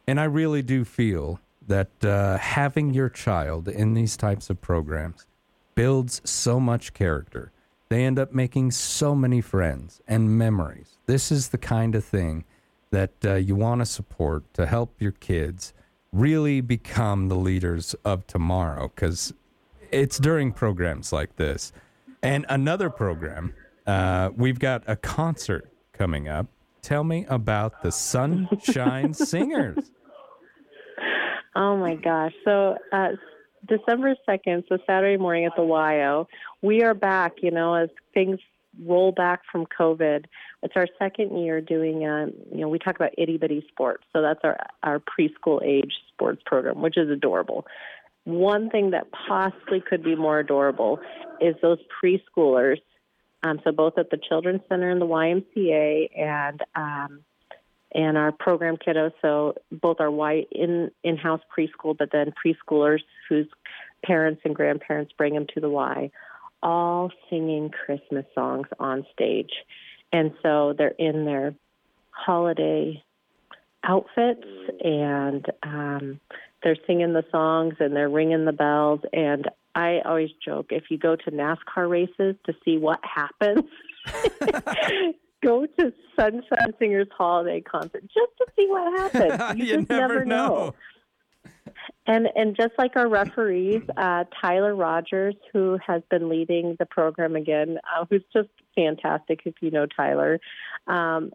And 0.07 0.21
I 0.21 0.25
really 0.25 0.63
do 0.63 0.85
feel 0.85 1.41
that 1.67 2.05
uh, 2.05 2.39
having 2.39 2.95
your 2.95 3.09
child 3.09 3.69
in 3.69 3.95
these 3.95 4.17
types 4.17 4.51
of 4.51 4.61
programs 4.61 5.27
builds 5.75 6.21
so 6.25 6.61
much 6.61 6.93
character. 6.93 7.53
They 7.89 8.05
end 8.05 8.19
up 8.19 8.33
making 8.33 8.71
so 8.71 9.15
many 9.15 9.41
friends 9.41 10.01
and 10.09 10.39
memories. 10.39 10.99
This 11.07 11.31
is 11.31 11.49
the 11.49 11.59
kind 11.59 11.95
of 11.95 12.05
thing 12.05 12.45
that 12.91 13.13
uh, 13.25 13.35
you 13.35 13.55
want 13.55 13.81
to 13.81 13.87
support 13.87 14.45
to 14.55 14.67
help 14.67 15.01
your 15.01 15.13
kids 15.13 15.73
really 16.13 16.61
become 16.61 17.29
the 17.29 17.37
leaders 17.37 17.95
of 18.05 18.27
tomorrow 18.27 18.91
because 18.95 19.33
it's 19.93 20.19
during 20.19 20.53
programs 20.53 21.13
like 21.13 21.37
this. 21.37 21.73
And 22.23 22.47
another 22.49 22.91
program, 22.91 23.55
uh, 23.87 24.31
we've 24.37 24.59
got 24.59 24.83
a 24.87 24.97
concert 24.97 25.71
coming 25.93 26.29
up. 26.29 26.47
Tell 26.81 27.05
me 27.05 27.27
about 27.29 27.83
the 27.83 27.93
Sunshine 27.93 29.15
Singers. 29.15 29.91
Oh 31.55 31.77
my 31.77 31.95
gosh. 31.95 32.33
So, 32.45 32.77
uh, 32.93 33.11
December 33.69 34.17
2nd, 34.29 34.65
so 34.69 34.79
Saturday 34.87 35.17
morning 35.17 35.45
at 35.45 35.53
the 35.55 35.63
WYO, 35.63 36.27
we 36.63 36.83
are 36.83 36.95
back, 36.95 37.35
you 37.43 37.53
know, 37.53 37.75
as 37.75 37.91
things 38.13 38.41
roll 38.85 39.13
back 39.13 39.43
from 39.51 39.67
COVID. 39.67 40.25
It's 40.63 40.73
our 40.75 40.89
second 40.99 41.39
year 41.39 41.61
doing, 41.61 42.05
uh, 42.05 42.27
you 42.51 42.63
know, 42.63 42.69
we 42.69 42.79
talk 42.79 42.97
about 42.97 43.11
itty 43.19 43.37
bitty 43.37 43.65
sports. 43.69 44.05
So 44.13 44.23
that's 44.23 44.41
our, 44.43 44.59
our 44.83 45.01
preschool 45.01 45.63
age 45.63 45.93
sports 46.13 46.43
program, 46.45 46.83
which 46.83 46.97
is 46.97 47.11
adorable. 47.11 47.67
One 48.25 48.71
thing 48.71 48.91
that 48.91 49.09
possibly 49.11 49.81
could 49.81 50.03
be 50.03 50.15
more 50.15 50.39
adorable 50.39 51.01
is 51.41 51.57
those 51.61 51.79
preschoolers. 52.03 52.81
Um, 53.43 53.61
so 53.65 53.73
both 53.73 53.99
at 53.99 54.11
the 54.11 54.19
Children's 54.29 54.61
Center 54.69 54.91
and 54.91 55.01
the 55.01 55.07
YMCA 55.07 56.17
and 56.17 56.61
um, 56.77 57.25
and 57.95 58.17
our 58.17 58.33
program 58.33 58.77
kiddos. 58.77 59.13
So 59.21 59.55
both 59.71 60.01
our 60.01 60.11
Y 60.11 60.45
in 60.53 60.91
in-house 61.03 61.41
preschool, 61.57 61.97
but 61.99 62.11
then 62.13 62.33
preschoolers 62.45 63.01
whose 63.29 63.49
parents 64.05 64.43
and 64.45 64.55
grandparents 64.55 65.13
bring 65.19 65.35
them 65.35 65.47
to 65.55 65.61
the 65.61 65.69
Y, 65.69 66.11
all 66.63 67.11
singing 67.29 67.71
Christmas 67.71 68.25
songs 68.35 68.69
on 68.79 69.05
stage, 69.13 69.51
and 70.13 70.33
so 70.43 70.75
they're 70.77 70.95
in 70.99 71.25
their 71.25 71.55
holiday 72.11 73.03
outfits 73.85 74.47
and 74.85 75.47
um, 75.63 76.21
they're 76.63 76.77
singing 76.87 77.13
the 77.13 77.25
songs 77.31 77.75
and 77.81 77.95
they're 77.95 78.09
ringing 78.09 78.45
the 78.45 78.53
bells 78.53 79.01
and 79.13 79.49
I 79.75 80.01
always 80.05 80.31
joke 80.45 80.67
if 80.71 80.85
you 80.91 80.99
go 80.99 81.17
to 81.17 81.31
NASCAR 81.31 81.89
races 81.89 82.37
to 82.47 82.53
see 82.65 82.77
what 82.79 83.01
happens 83.03 83.65
go 85.43 85.67
to 85.67 85.93
Sunshine 86.19 86.73
Singers 86.79 87.09
Holiday 87.17 87.61
Concert 87.61 88.03
just 88.03 88.33
to 88.39 88.47
see 88.57 88.67
what 88.69 89.01
happens. 89.13 89.59
You, 89.59 89.65
You 89.67 89.77
just 89.79 89.91
never 89.91 90.15
never 90.15 90.25
know. 90.25 90.47
know. 90.47 90.75
And 92.07 92.29
and 92.35 92.57
just 92.57 92.73
like 92.79 92.97
our 92.97 93.09
referees, 93.09 93.83
uh, 93.97 94.25
Tyler 94.41 94.75
Rogers, 94.75 95.35
who 95.53 95.79
has 95.87 96.03
been 96.11 96.29
leading 96.29 96.77
the 96.79 96.87
program 96.87 97.37
again, 97.37 97.79
uh, 97.85 98.05
who's 98.11 98.25
just 98.33 98.49
fantastic. 98.75 99.41
If 99.45 99.55
you 99.61 99.71
know 99.71 99.87
Tyler, 99.87 100.41
um, 100.87 101.33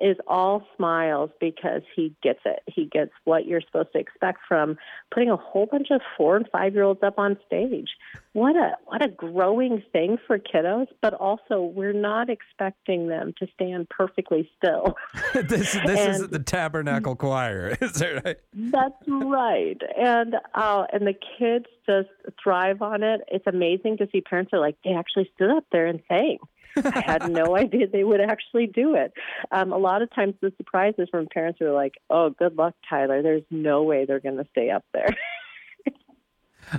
is 0.00 0.16
all 0.26 0.66
smiles 0.76 1.30
because 1.40 1.82
he 1.94 2.14
gets 2.22 2.40
it. 2.44 2.60
He 2.66 2.86
gets 2.86 3.10
what 3.24 3.46
you're 3.46 3.60
supposed 3.60 3.92
to 3.92 3.98
expect 3.98 4.40
from 4.46 4.76
putting 5.12 5.30
a 5.30 5.36
whole 5.36 5.66
bunch 5.66 5.88
of 5.90 6.00
four 6.16 6.36
and 6.36 6.46
five 6.50 6.74
year 6.74 6.84
olds 6.84 7.02
up 7.02 7.18
on 7.18 7.38
stage. 7.46 7.88
What 8.32 8.56
a 8.56 8.72
what 8.86 9.04
a 9.04 9.08
growing 9.08 9.82
thing 9.92 10.18
for 10.26 10.38
kiddos, 10.38 10.86
but 11.00 11.14
also 11.14 11.62
we're 11.62 11.92
not 11.92 12.28
expecting 12.30 13.08
them 13.08 13.34
to 13.38 13.46
stand 13.54 13.88
perfectly 13.88 14.50
still. 14.56 14.96
this 15.34 15.72
this 15.72 16.00
is 16.08 16.20
And- 16.20 16.30
the 16.30 16.38
Tabernacle 16.40 17.16
Choir. 17.16 17.76
Is 17.80 17.92
that 17.94 18.24
right? 18.24 18.36
That's 18.52 19.04
right. 19.08 19.80
And 19.96 20.36
uh 20.54 20.84
and 20.92 21.06
the 21.06 21.14
kids 21.38 21.66
just 21.86 22.08
thrive 22.42 22.82
on 22.82 23.02
it. 23.02 23.22
It's 23.28 23.46
amazing 23.46 23.96
to 23.98 24.08
see 24.12 24.20
parents 24.20 24.52
are 24.52 24.60
like, 24.60 24.76
they 24.84 24.92
actually 24.92 25.30
stood 25.34 25.50
up 25.50 25.64
there 25.72 25.86
and 25.86 26.00
sang. 26.08 26.38
I 26.86 27.00
had 27.06 27.30
no 27.30 27.56
idea 27.64 27.86
they 27.88 28.04
would 28.04 28.20
actually 28.20 28.66
do 28.66 28.94
it. 28.94 29.12
Um, 29.52 29.72
a 29.72 29.78
lot 29.78 30.02
of 30.02 30.12
times 30.14 30.34
the 30.40 30.52
surprises 30.56 31.08
from 31.10 31.26
parents 31.32 31.60
are 31.60 31.72
like, 31.72 31.94
Oh, 32.10 32.30
good 32.30 32.56
luck, 32.56 32.74
Tyler. 32.88 33.22
There's 33.22 33.42
no 33.50 33.82
way 33.82 34.04
they're 34.04 34.20
gonna 34.20 34.46
stay 34.52 34.70
up 34.70 34.84
there. 34.92 35.08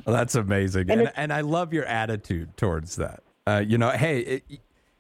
Well, 0.06 0.16
that's 0.16 0.36
amazing, 0.36 0.92
And 0.92 1.02
and 1.02 1.12
and 1.16 1.34
I 1.34 1.42
love 1.42 1.74
your 1.74 1.86
attitude 1.86 2.56
towards 2.58 2.98
that. 2.98 3.24
Uh, 3.48 3.64
you 3.66 3.80
know, 3.80 3.90
hey, 3.90 4.20
it, 4.20 4.44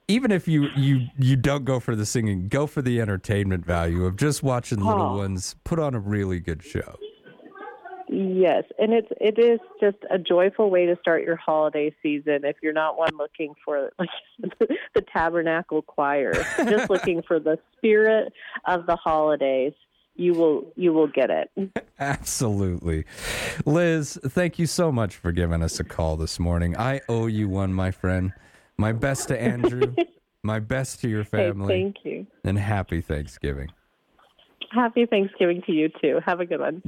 even 0.08 0.32
if 0.32 0.48
you 0.48 0.70
you 0.76 1.06
you 1.16 1.36
don't 1.36 1.64
go 1.64 1.80
for 1.80 1.96
the 1.96 2.08
singing, 2.08 2.48
go 2.48 2.66
for 2.66 2.82
the 2.82 3.00
entertainment 3.00 3.64
value 3.64 4.06
of 4.06 4.16
just 4.16 4.42
watching 4.42 4.80
little 4.80 5.12
Oh. 5.14 5.18
ones 5.18 5.56
put 5.64 5.78
on 5.78 5.94
a 5.94 6.00
really 6.00 6.40
good 6.40 6.64
show. 6.64 6.98
Yes, 8.12 8.64
and 8.80 8.92
it's 8.92 9.08
it 9.22 9.38
is 9.38 9.60
just 9.80 9.98
a 10.10 10.18
joyful 10.18 10.72
way 10.72 10.88
to 10.88 10.98
start 11.00 11.24
your 11.24 11.36
holiday 11.36 11.94
season. 12.02 12.40
If 12.44 12.56
you're 12.64 12.74
not 12.74 12.98
one 12.98 13.16
looking 13.16 13.54
for 13.64 13.92
like 14.00 14.10
the 14.96 15.02
Tabernacle 15.14 15.84
Choir, 15.84 16.34
just 16.68 16.90
looking 16.90 17.22
for 17.22 17.40
the 17.40 17.60
spirit 17.78 18.34
of 18.66 18.88
the 18.88 18.96
holidays, 18.96 19.74
you 20.16 20.34
will 20.34 20.74
you 20.76 20.92
will 20.92 21.08
get 21.08 21.30
it. 21.30 21.52
Absolutely, 22.00 23.06
Liz. 23.64 24.18
Thank 24.26 24.58
you 24.58 24.66
so 24.66 24.92
much 24.92 25.16
for 25.16 25.32
giving 25.32 25.62
us 25.62 25.80
a 25.80 25.84
call 25.84 26.18
this 26.18 26.40
morning. 26.40 26.76
I 26.76 27.02
owe 27.08 27.28
you 27.28 27.48
one, 27.48 27.74
my 27.76 27.92
friend. 27.92 28.34
My 28.76 28.92
best 28.92 29.28
to 29.28 29.40
Andrew. 29.40 29.94
my 30.44 30.60
best 30.60 31.00
to 31.02 31.10
your 31.10 31.26
Hey, 31.26 31.30
family. 31.30 31.68
thank 31.68 31.98
you. 32.06 32.26
And 32.44 32.58
happy 32.58 33.02
Thanksgiving. 33.02 33.70
Happy 34.72 35.06
Thanksgiving 35.06 35.62
to 35.66 35.72
you 35.72 35.90
too. 36.02 36.20
Have 36.26 36.40
a 36.40 36.46
good 36.46 36.60
one. 36.60 36.84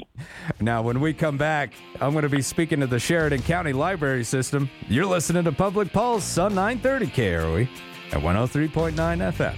Now, 0.60 0.82
when 0.82 1.00
we 1.00 1.14
come 1.14 1.38
back, 1.38 1.74
I'm 2.00 2.12
going 2.12 2.24
to 2.24 2.30
be 2.30 2.42
speaking 2.42 2.80
to 2.82 2.88
the 2.88 3.00
Sheridan 3.00 3.42
County 3.42 3.74
Library 3.74 4.24
System. 4.24 4.70
You're 4.88 5.06
listening 5.06 5.44
to 5.46 5.52
Public 5.52 5.92
Pulse 5.92 6.38
on 6.38 6.54
930 6.54 7.08
KROE 7.08 7.68
at 8.12 8.22
103.9 8.22 8.94
FM. 8.94 9.56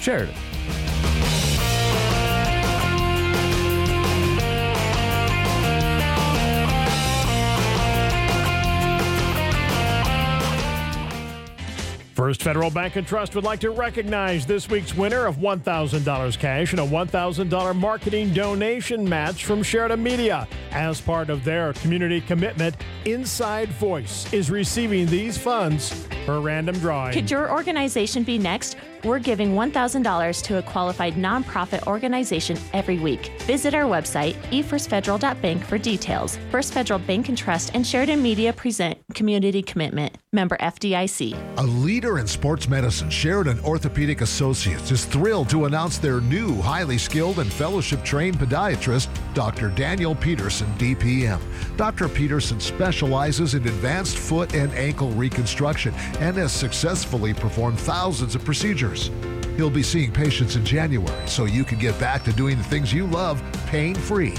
Sheridan. 0.00 0.34
First 12.16 12.42
Federal 12.42 12.70
Bank 12.70 12.96
and 12.96 13.06
Trust 13.06 13.34
would 13.34 13.44
like 13.44 13.60
to 13.60 13.68
recognize 13.68 14.46
this 14.46 14.70
week's 14.70 14.94
winner 14.94 15.26
of 15.26 15.36
$1,000 15.36 16.38
cash 16.38 16.72
and 16.72 16.80
a 16.80 16.86
$1,000 16.86 17.76
marketing 17.76 18.32
donation 18.32 19.06
match 19.06 19.44
from 19.44 19.62
Sheridan 19.62 20.02
Media. 20.02 20.48
As 20.76 21.00
part 21.00 21.30
of 21.30 21.42
their 21.42 21.72
community 21.72 22.20
commitment, 22.20 22.76
Inside 23.06 23.70
Voice 23.70 24.30
is 24.30 24.50
receiving 24.50 25.06
these 25.06 25.38
funds 25.38 26.06
per 26.26 26.38
random 26.38 26.78
drawing. 26.80 27.14
Could 27.14 27.30
your 27.30 27.50
organization 27.50 28.24
be 28.24 28.36
next? 28.36 28.76
We're 29.04 29.20
giving 29.20 29.52
$1,000 29.54 30.42
to 30.42 30.58
a 30.58 30.62
qualified 30.62 31.14
nonprofit 31.14 31.86
organization 31.86 32.58
every 32.72 32.98
week. 32.98 33.30
Visit 33.42 33.72
our 33.72 33.84
website, 33.84 34.34
efirstfederal.bank, 34.50 35.64
for 35.64 35.78
details. 35.78 36.38
First 36.50 36.72
Federal 36.72 36.98
Bank 36.98 37.28
and 37.28 37.38
Trust 37.38 37.70
and 37.74 37.86
Sheridan 37.86 38.20
Media 38.20 38.52
present 38.52 38.98
Community 39.14 39.62
Commitment. 39.62 40.18
Member 40.32 40.56
FDIC. 40.56 41.58
A 41.58 41.62
leader 41.62 42.18
in 42.18 42.26
sports 42.26 42.68
medicine, 42.68 43.08
Sheridan 43.08 43.60
Orthopedic 43.60 44.22
Associates 44.22 44.90
is 44.90 45.04
thrilled 45.04 45.48
to 45.50 45.66
announce 45.66 45.98
their 45.98 46.20
new 46.20 46.60
highly 46.60 46.98
skilled 46.98 47.38
and 47.38 47.50
fellowship 47.52 48.02
trained 48.02 48.38
podiatrist, 48.38 49.08
Dr. 49.34 49.68
Daniel 49.70 50.16
Peterson, 50.16 50.65
DPM. 50.78 51.40
Dr. 51.76 52.08
Peterson 52.08 52.60
specializes 52.60 53.54
in 53.54 53.66
advanced 53.66 54.18
foot 54.18 54.54
and 54.54 54.72
ankle 54.72 55.10
reconstruction 55.10 55.94
and 56.20 56.36
has 56.36 56.52
successfully 56.52 57.34
performed 57.34 57.78
thousands 57.78 58.34
of 58.34 58.44
procedures. 58.44 59.10
He'll 59.56 59.70
be 59.70 59.82
seeing 59.82 60.12
patients 60.12 60.56
in 60.56 60.64
January 60.64 61.26
so 61.26 61.44
you 61.44 61.64
can 61.64 61.78
get 61.78 61.98
back 61.98 62.24
to 62.24 62.32
doing 62.32 62.58
the 62.58 62.64
things 62.64 62.92
you 62.92 63.06
love 63.06 63.42
pain 63.66 63.94
free. 63.94 64.34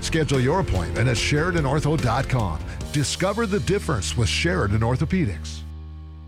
Schedule 0.00 0.40
your 0.40 0.60
appointment 0.60 1.08
at 1.08 1.16
SheridanOrtho.com. 1.16 2.58
Discover 2.92 3.46
the 3.46 3.60
difference 3.60 4.16
with 4.16 4.28
Sheridan 4.28 4.80
Orthopedics. 4.80 5.61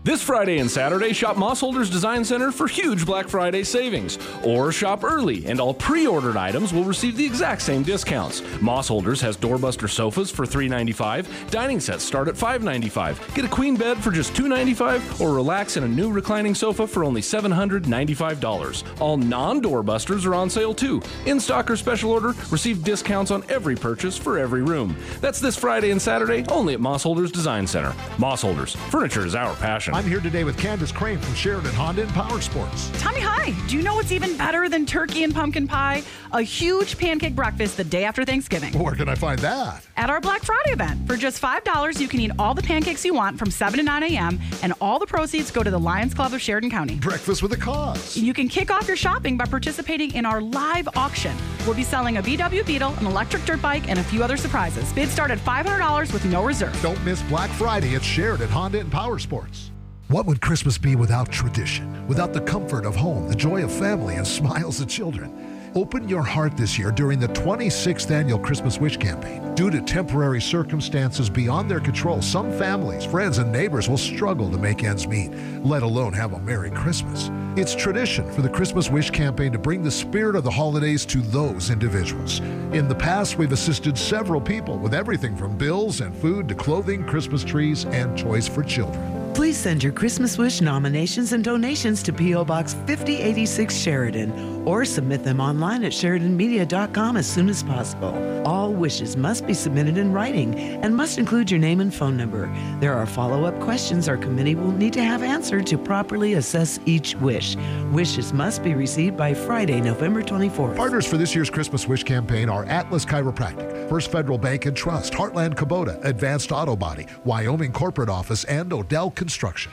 This 0.05 0.21
Friday 0.21 0.59
and 0.59 0.69
Saturday, 0.69 1.13
shop 1.13 1.35
Mossholders 1.35 1.91
Design 1.91 2.23
Center 2.23 2.51
for 2.51 2.67
huge 2.67 3.07
Black 3.07 3.27
Friday 3.27 3.63
savings. 3.63 4.19
Or 4.43 4.71
shop 4.71 5.03
early, 5.03 5.43
and 5.47 5.59
all 5.59 5.73
pre 5.73 6.05
ordered 6.05 6.37
items 6.37 6.71
will 6.71 6.83
receive 6.83 7.17
the 7.17 7.25
exact 7.25 7.63
same 7.63 7.81
discounts. 7.81 8.41
Mossholders 8.61 9.19
has 9.21 9.35
doorbuster 9.35 9.89
sofas 9.89 10.29
for 10.29 10.45
$3.95, 10.45 11.49
dining 11.49 11.79
sets 11.79 12.03
start 12.03 12.27
at 12.27 12.35
$5.95. 12.35 13.33
Get 13.33 13.45
a 13.45 13.47
queen 13.47 13.75
bed 13.77 13.97
for 13.97 14.11
just 14.11 14.35
$2.95, 14.35 15.19
or 15.19 15.33
relax 15.33 15.75
in 15.75 15.83
a 15.83 15.87
new 15.87 16.11
reclining 16.11 16.53
sofa 16.53 16.85
for 16.85 17.03
only 17.03 17.21
$795. 17.21 19.01
All 19.01 19.17
non 19.17 19.59
doorbusters 19.59 20.23
are 20.27 20.35
on 20.35 20.51
sale 20.51 20.75
too. 20.75 21.01
In 21.25 21.39
stock 21.39 21.71
or 21.71 21.75
special 21.75 22.11
order, 22.11 22.35
receive 22.51 22.83
discounts 22.83 23.31
on 23.31 23.43
every 23.49 23.75
purchase 23.75 24.15
for 24.15 24.37
every 24.37 24.61
room. 24.61 24.95
That's 25.19 25.39
this 25.39 25.57
Friday 25.57 25.89
and 25.89 25.99
Saturday 25.99 26.45
only 26.49 26.75
at 26.75 26.79
Mossholders 26.79 27.31
Design 27.31 27.65
Center. 27.65 27.89
Mossholders, 28.17 28.77
furniture 28.91 29.25
is 29.25 29.33
our 29.33 29.55
passion. 29.55 29.94
I'm 29.95 30.03
here 30.03 30.19
today 30.19 30.43
with 30.43 30.57
Candace 30.57 30.91
Crane 30.91 31.19
from 31.19 31.33
Sheridan 31.35 31.73
Honda 31.73 32.01
and 32.01 32.11
Power 32.11 32.41
Sports. 32.41 32.91
Tommy, 32.99 33.21
hi. 33.21 33.55
Do 33.69 33.77
you 33.77 33.81
know 33.81 33.95
what's 33.95 34.11
even 34.11 34.35
better 34.35 34.67
than 34.67 34.85
turkey 34.85 35.23
and 35.23 35.33
pumpkin 35.33 35.69
pie? 35.69 36.03
A 36.33 36.41
huge 36.41 36.97
pancake 36.97 37.33
breakfast 37.33 37.77
the 37.77 37.85
day 37.85 38.03
after 38.03 38.25
Thanksgiving. 38.25 38.77
Where 38.77 38.93
can 38.93 39.07
I 39.07 39.15
find 39.15 39.39
that? 39.39 39.87
At 39.95 40.09
our 40.09 40.19
Black 40.19 40.43
Friday 40.43 40.71
event. 40.71 41.07
For 41.07 41.15
just 41.15 41.41
$5, 41.41 42.01
you 42.01 42.09
can 42.09 42.19
eat 42.19 42.31
all 42.37 42.53
the 42.53 42.61
pancakes 42.61 43.05
you 43.05 43.13
want 43.13 43.39
from 43.39 43.49
7 43.49 43.77
to 43.77 43.83
9 43.83 44.03
a.m., 44.03 44.37
and 44.61 44.73
all 44.81 44.99
the 44.99 45.05
proceeds 45.05 45.49
go 45.49 45.63
to 45.63 45.71
the 45.71 45.79
Lions 45.79 46.13
Club 46.13 46.33
of 46.33 46.41
Sheridan 46.41 46.71
County. 46.71 46.95
Breakfast 46.95 47.41
with 47.41 47.53
a 47.53 47.57
cause. 47.57 48.17
You 48.17 48.33
can 48.33 48.49
kick 48.49 48.71
off 48.71 48.89
your 48.89 48.97
shopping 48.97 49.37
by 49.37 49.45
participating 49.45 50.13
in 50.13 50.25
our 50.25 50.41
live 50.41 50.89
auction. 50.97 51.33
We'll 51.65 51.73
be 51.73 51.83
selling 51.83 52.17
a 52.17 52.21
VW 52.21 52.65
Beetle, 52.65 52.93
an 52.95 53.05
electric 53.05 53.45
dirt 53.45 53.61
bike, 53.61 53.87
and 53.87 53.97
a 53.97 54.03
few 54.03 54.25
other 54.25 54.35
surprises. 54.35 54.91
Bids 54.91 55.13
start 55.13 55.31
at 55.31 55.37
$500 55.37 56.11
with 56.11 56.25
no 56.25 56.43
reserve. 56.43 56.77
Don't 56.81 57.01
miss 57.05 57.21
Black 57.21 57.49
Friday 57.51 57.95
at 57.95 58.03
Sheridan 58.03 58.49
Honda 58.49 58.81
and 58.81 58.91
Power 58.91 59.19
Sports. 59.19 59.71
What 60.15 60.27
would 60.27 60.39
Christmas 60.39 60.77
be 60.77 60.95
without 60.95 61.29
tradition? 61.29 62.07
Without 62.07 62.31
the 62.31 62.39
comfort 62.39 62.85
of 62.85 62.95
home, 62.95 63.27
the 63.27 63.35
joy 63.35 63.65
of 63.65 63.69
family, 63.69 64.15
and 64.15 64.25
smiles 64.39 64.79
of 64.79 64.87
children? 64.87 65.69
Open 65.75 66.07
your 66.07 66.23
heart 66.23 66.55
this 66.55 66.79
year 66.79 66.89
during 66.89 67.19
the 67.19 67.27
26th 67.27 68.09
annual 68.09 68.39
Christmas 68.39 68.79
Wish 68.79 68.95
campaign. 68.95 69.53
Due 69.55 69.69
to 69.69 69.81
temporary 69.81 70.39
circumstances 70.39 71.29
beyond 71.29 71.69
their 71.69 71.81
control, 71.81 72.21
some 72.21 72.49
families, 72.57 73.03
friends, 73.03 73.39
and 73.39 73.51
neighbors 73.51 73.89
will 73.89 73.97
struggle 73.97 74.49
to 74.49 74.57
make 74.57 74.85
ends 74.85 75.05
meet, 75.05 75.31
let 75.65 75.83
alone 75.83 76.13
have 76.13 76.31
a 76.31 76.39
Merry 76.39 76.71
Christmas. 76.71 77.29
It's 77.57 77.75
tradition 77.75 78.31
for 78.31 78.41
the 78.41 78.47
Christmas 78.47 78.89
Wish 78.89 79.09
campaign 79.09 79.51
to 79.51 79.59
bring 79.59 79.83
the 79.83 79.91
spirit 79.91 80.37
of 80.37 80.45
the 80.45 80.49
holidays 80.49 81.05
to 81.07 81.19
those 81.23 81.69
individuals. 81.69 82.39
In 82.71 82.87
the 82.87 82.95
past, 82.95 83.37
we've 83.37 83.51
assisted 83.51 83.97
several 83.97 84.39
people 84.39 84.77
with 84.77 84.93
everything 84.93 85.35
from 85.35 85.57
bills 85.57 85.99
and 85.99 86.15
food 86.15 86.47
to 86.47 86.55
clothing, 86.55 87.05
Christmas 87.05 87.43
trees, 87.43 87.83
and 87.83 88.17
toys 88.17 88.47
for 88.47 88.63
children. 88.63 89.14
Please 89.35 89.57
send 89.57 89.83
your 89.83 89.91
Christmas 89.91 90.37
wish 90.37 90.61
nominations 90.61 91.33
and 91.33 91.43
donations 91.43 92.01
to 92.03 92.13
P.O. 92.13 92.45
Box 92.45 92.73
5086 92.73 93.75
Sheridan 93.75 94.55
or 94.65 94.85
submit 94.85 95.23
them 95.23 95.39
online 95.39 95.83
at 95.83 95.91
SheridanMedia.com 95.91 97.17
as 97.17 97.27
soon 97.27 97.49
as 97.49 97.61
possible. 97.61 98.43
All 98.47 98.73
wishes 98.73 99.17
must 99.17 99.45
be 99.45 99.53
submitted 99.53 99.97
in 99.97 100.11
writing 100.11 100.55
and 100.55 100.95
must 100.95 101.17
include 101.17 101.51
your 101.51 101.59
name 101.59 101.81
and 101.81 101.93
phone 101.93 102.15
number. 102.17 102.47
There 102.79 102.93
are 102.93 103.05
follow 103.05 103.43
up 103.43 103.59
questions 103.59 104.07
our 104.07 104.17
committee 104.17 104.55
will 104.55 104.71
need 104.71 104.93
to 104.93 105.03
have 105.03 105.21
answered 105.21 105.67
to 105.67 105.77
properly 105.77 106.33
assess 106.33 106.79
each 106.85 107.15
wish. 107.15 107.55
Wishes 107.91 108.33
must 108.33 108.63
be 108.63 108.73
received 108.73 109.17
by 109.17 109.33
Friday, 109.33 109.81
November 109.81 110.23
24th. 110.23 110.75
Partners 110.75 111.05
for 111.05 111.17
this 111.17 111.35
year's 111.35 111.49
Christmas 111.49 111.87
Wish 111.87 112.03
campaign 112.03 112.49
are 112.49 112.65
Atlas 112.65 113.05
Chiropractic, 113.05 113.89
First 113.89 114.11
Federal 114.11 114.37
Bank 114.37 114.65
and 114.65 114.75
Trust, 114.77 115.13
Heartland 115.13 115.55
Kubota, 115.55 116.03
Advanced 116.05 116.51
Auto 116.51 116.75
Body, 116.75 117.05
Wyoming 117.23 117.71
Corporate 117.71 118.09
Office, 118.09 118.43
and 118.45 118.71
Odell 118.71 119.11
Construction. 119.25 119.71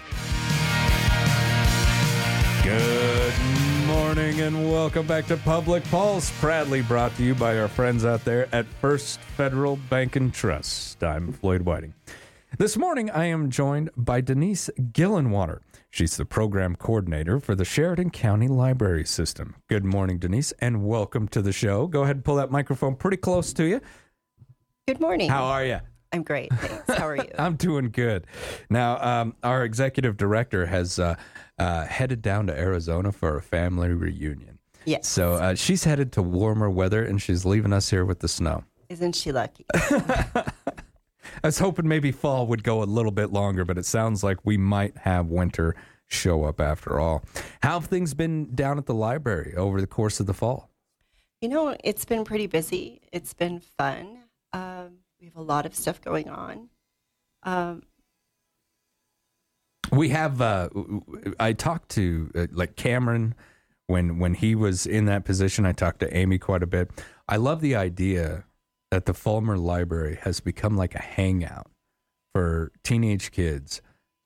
Good 2.62 3.34
morning 3.86 4.40
and 4.40 4.72
welcome 4.72 5.06
back 5.06 5.26
to 5.26 5.36
Public 5.36 5.84
Pulse, 5.90 6.32
proudly 6.40 6.80
brought 6.80 7.14
to 7.16 7.22
you 7.22 7.34
by 7.34 7.58
our 7.58 7.68
friends 7.68 8.02
out 8.06 8.24
there 8.24 8.48
at 8.54 8.64
First 8.80 9.20
Federal 9.20 9.76
Bank 9.90 10.16
and 10.16 10.32
Trust. 10.32 11.04
I'm 11.04 11.34
Floyd 11.34 11.60
Whiting. 11.66 11.92
This 12.56 12.78
morning 12.78 13.10
I 13.10 13.26
am 13.26 13.50
joined 13.50 13.90
by 13.94 14.22
Denise 14.22 14.70
Gillenwater. 14.78 15.58
She's 15.90 16.16
the 16.16 16.24
program 16.24 16.74
coordinator 16.74 17.38
for 17.38 17.54
the 17.54 17.66
Sheridan 17.66 18.08
County 18.08 18.48
Library 18.48 19.04
System. 19.04 19.56
Good 19.68 19.84
morning, 19.84 20.18
Denise, 20.18 20.52
and 20.60 20.82
welcome 20.82 21.28
to 21.28 21.42
the 21.42 21.52
show. 21.52 21.86
Go 21.88 22.04
ahead 22.04 22.16
and 22.16 22.24
pull 22.24 22.36
that 22.36 22.50
microphone 22.50 22.96
pretty 22.96 23.18
close 23.18 23.52
to 23.52 23.64
you. 23.64 23.82
Good 24.88 24.98
morning. 24.98 25.28
How 25.28 25.44
are 25.44 25.62
you? 25.66 25.80
I'm 26.12 26.22
great. 26.22 26.52
Thanks. 26.52 26.98
How 26.98 27.06
are 27.06 27.16
you? 27.16 27.30
I'm 27.38 27.56
doing 27.56 27.90
good. 27.90 28.26
Now, 28.68 28.98
um, 29.02 29.34
our 29.42 29.64
executive 29.64 30.16
director 30.16 30.66
has 30.66 30.98
uh, 30.98 31.14
uh, 31.58 31.86
headed 31.86 32.20
down 32.22 32.46
to 32.48 32.58
Arizona 32.58 33.12
for 33.12 33.36
a 33.36 33.42
family 33.42 33.88
reunion. 33.88 34.58
Yes. 34.84 35.08
So 35.08 35.34
uh, 35.34 35.54
she's 35.54 35.84
headed 35.84 36.12
to 36.12 36.22
warmer 36.22 36.68
weather 36.68 37.04
and 37.04 37.20
she's 37.20 37.44
leaving 37.44 37.72
us 37.72 37.90
here 37.90 38.04
with 38.04 38.20
the 38.20 38.28
snow. 38.28 38.64
Isn't 38.88 39.14
she 39.14 39.32
lucky? 39.32 39.64
I 39.74 40.44
was 41.44 41.58
hoping 41.58 41.88
maybe 41.88 42.12
fall 42.12 42.46
would 42.48 42.62
go 42.62 42.82
a 42.82 42.84
little 42.84 43.12
bit 43.12 43.32
longer, 43.32 43.64
but 43.64 43.78
it 43.78 43.86
sounds 43.86 44.22
like 44.22 44.38
we 44.44 44.56
might 44.56 44.98
have 44.98 45.26
winter 45.26 45.74
show 46.08 46.44
up 46.44 46.60
after 46.60 47.00
all. 47.00 47.24
How 47.62 47.80
have 47.80 47.88
things 47.88 48.12
been 48.12 48.54
down 48.54 48.76
at 48.76 48.86
the 48.86 48.94
library 48.94 49.54
over 49.56 49.80
the 49.80 49.86
course 49.86 50.20
of 50.20 50.26
the 50.26 50.34
fall? 50.34 50.68
You 51.40 51.48
know, 51.48 51.74
it's 51.82 52.04
been 52.04 52.24
pretty 52.24 52.46
busy. 52.46 53.00
It's 53.12 53.32
been 53.34 53.60
fun. 53.60 54.18
Um, 54.52 54.98
we 55.22 55.28
have 55.28 55.36
a 55.36 55.42
lot 55.42 55.66
of 55.66 55.74
stuff 55.74 56.00
going 56.00 56.28
on. 56.28 56.68
Um, 57.44 57.84
We 59.92 60.08
have. 60.08 60.40
Uh, 60.40 60.68
I 61.38 61.52
talked 61.52 61.90
to 61.90 62.30
uh, 62.34 62.46
like 62.50 62.74
Cameron 62.74 63.36
when 63.86 64.18
when 64.18 64.34
he 64.34 64.56
was 64.56 64.84
in 64.84 65.04
that 65.04 65.24
position. 65.24 65.64
I 65.64 65.72
talked 65.72 66.00
to 66.00 66.16
Amy 66.16 66.38
quite 66.38 66.62
a 66.64 66.66
bit. 66.66 66.90
I 67.28 67.36
love 67.36 67.60
the 67.60 67.76
idea 67.76 68.44
that 68.90 69.06
the 69.06 69.14
Fulmer 69.14 69.56
Library 69.56 70.18
has 70.22 70.40
become 70.40 70.76
like 70.76 70.94
a 70.96 71.02
hangout 71.02 71.70
for 72.34 72.72
teenage 72.82 73.30
kids 73.30 73.80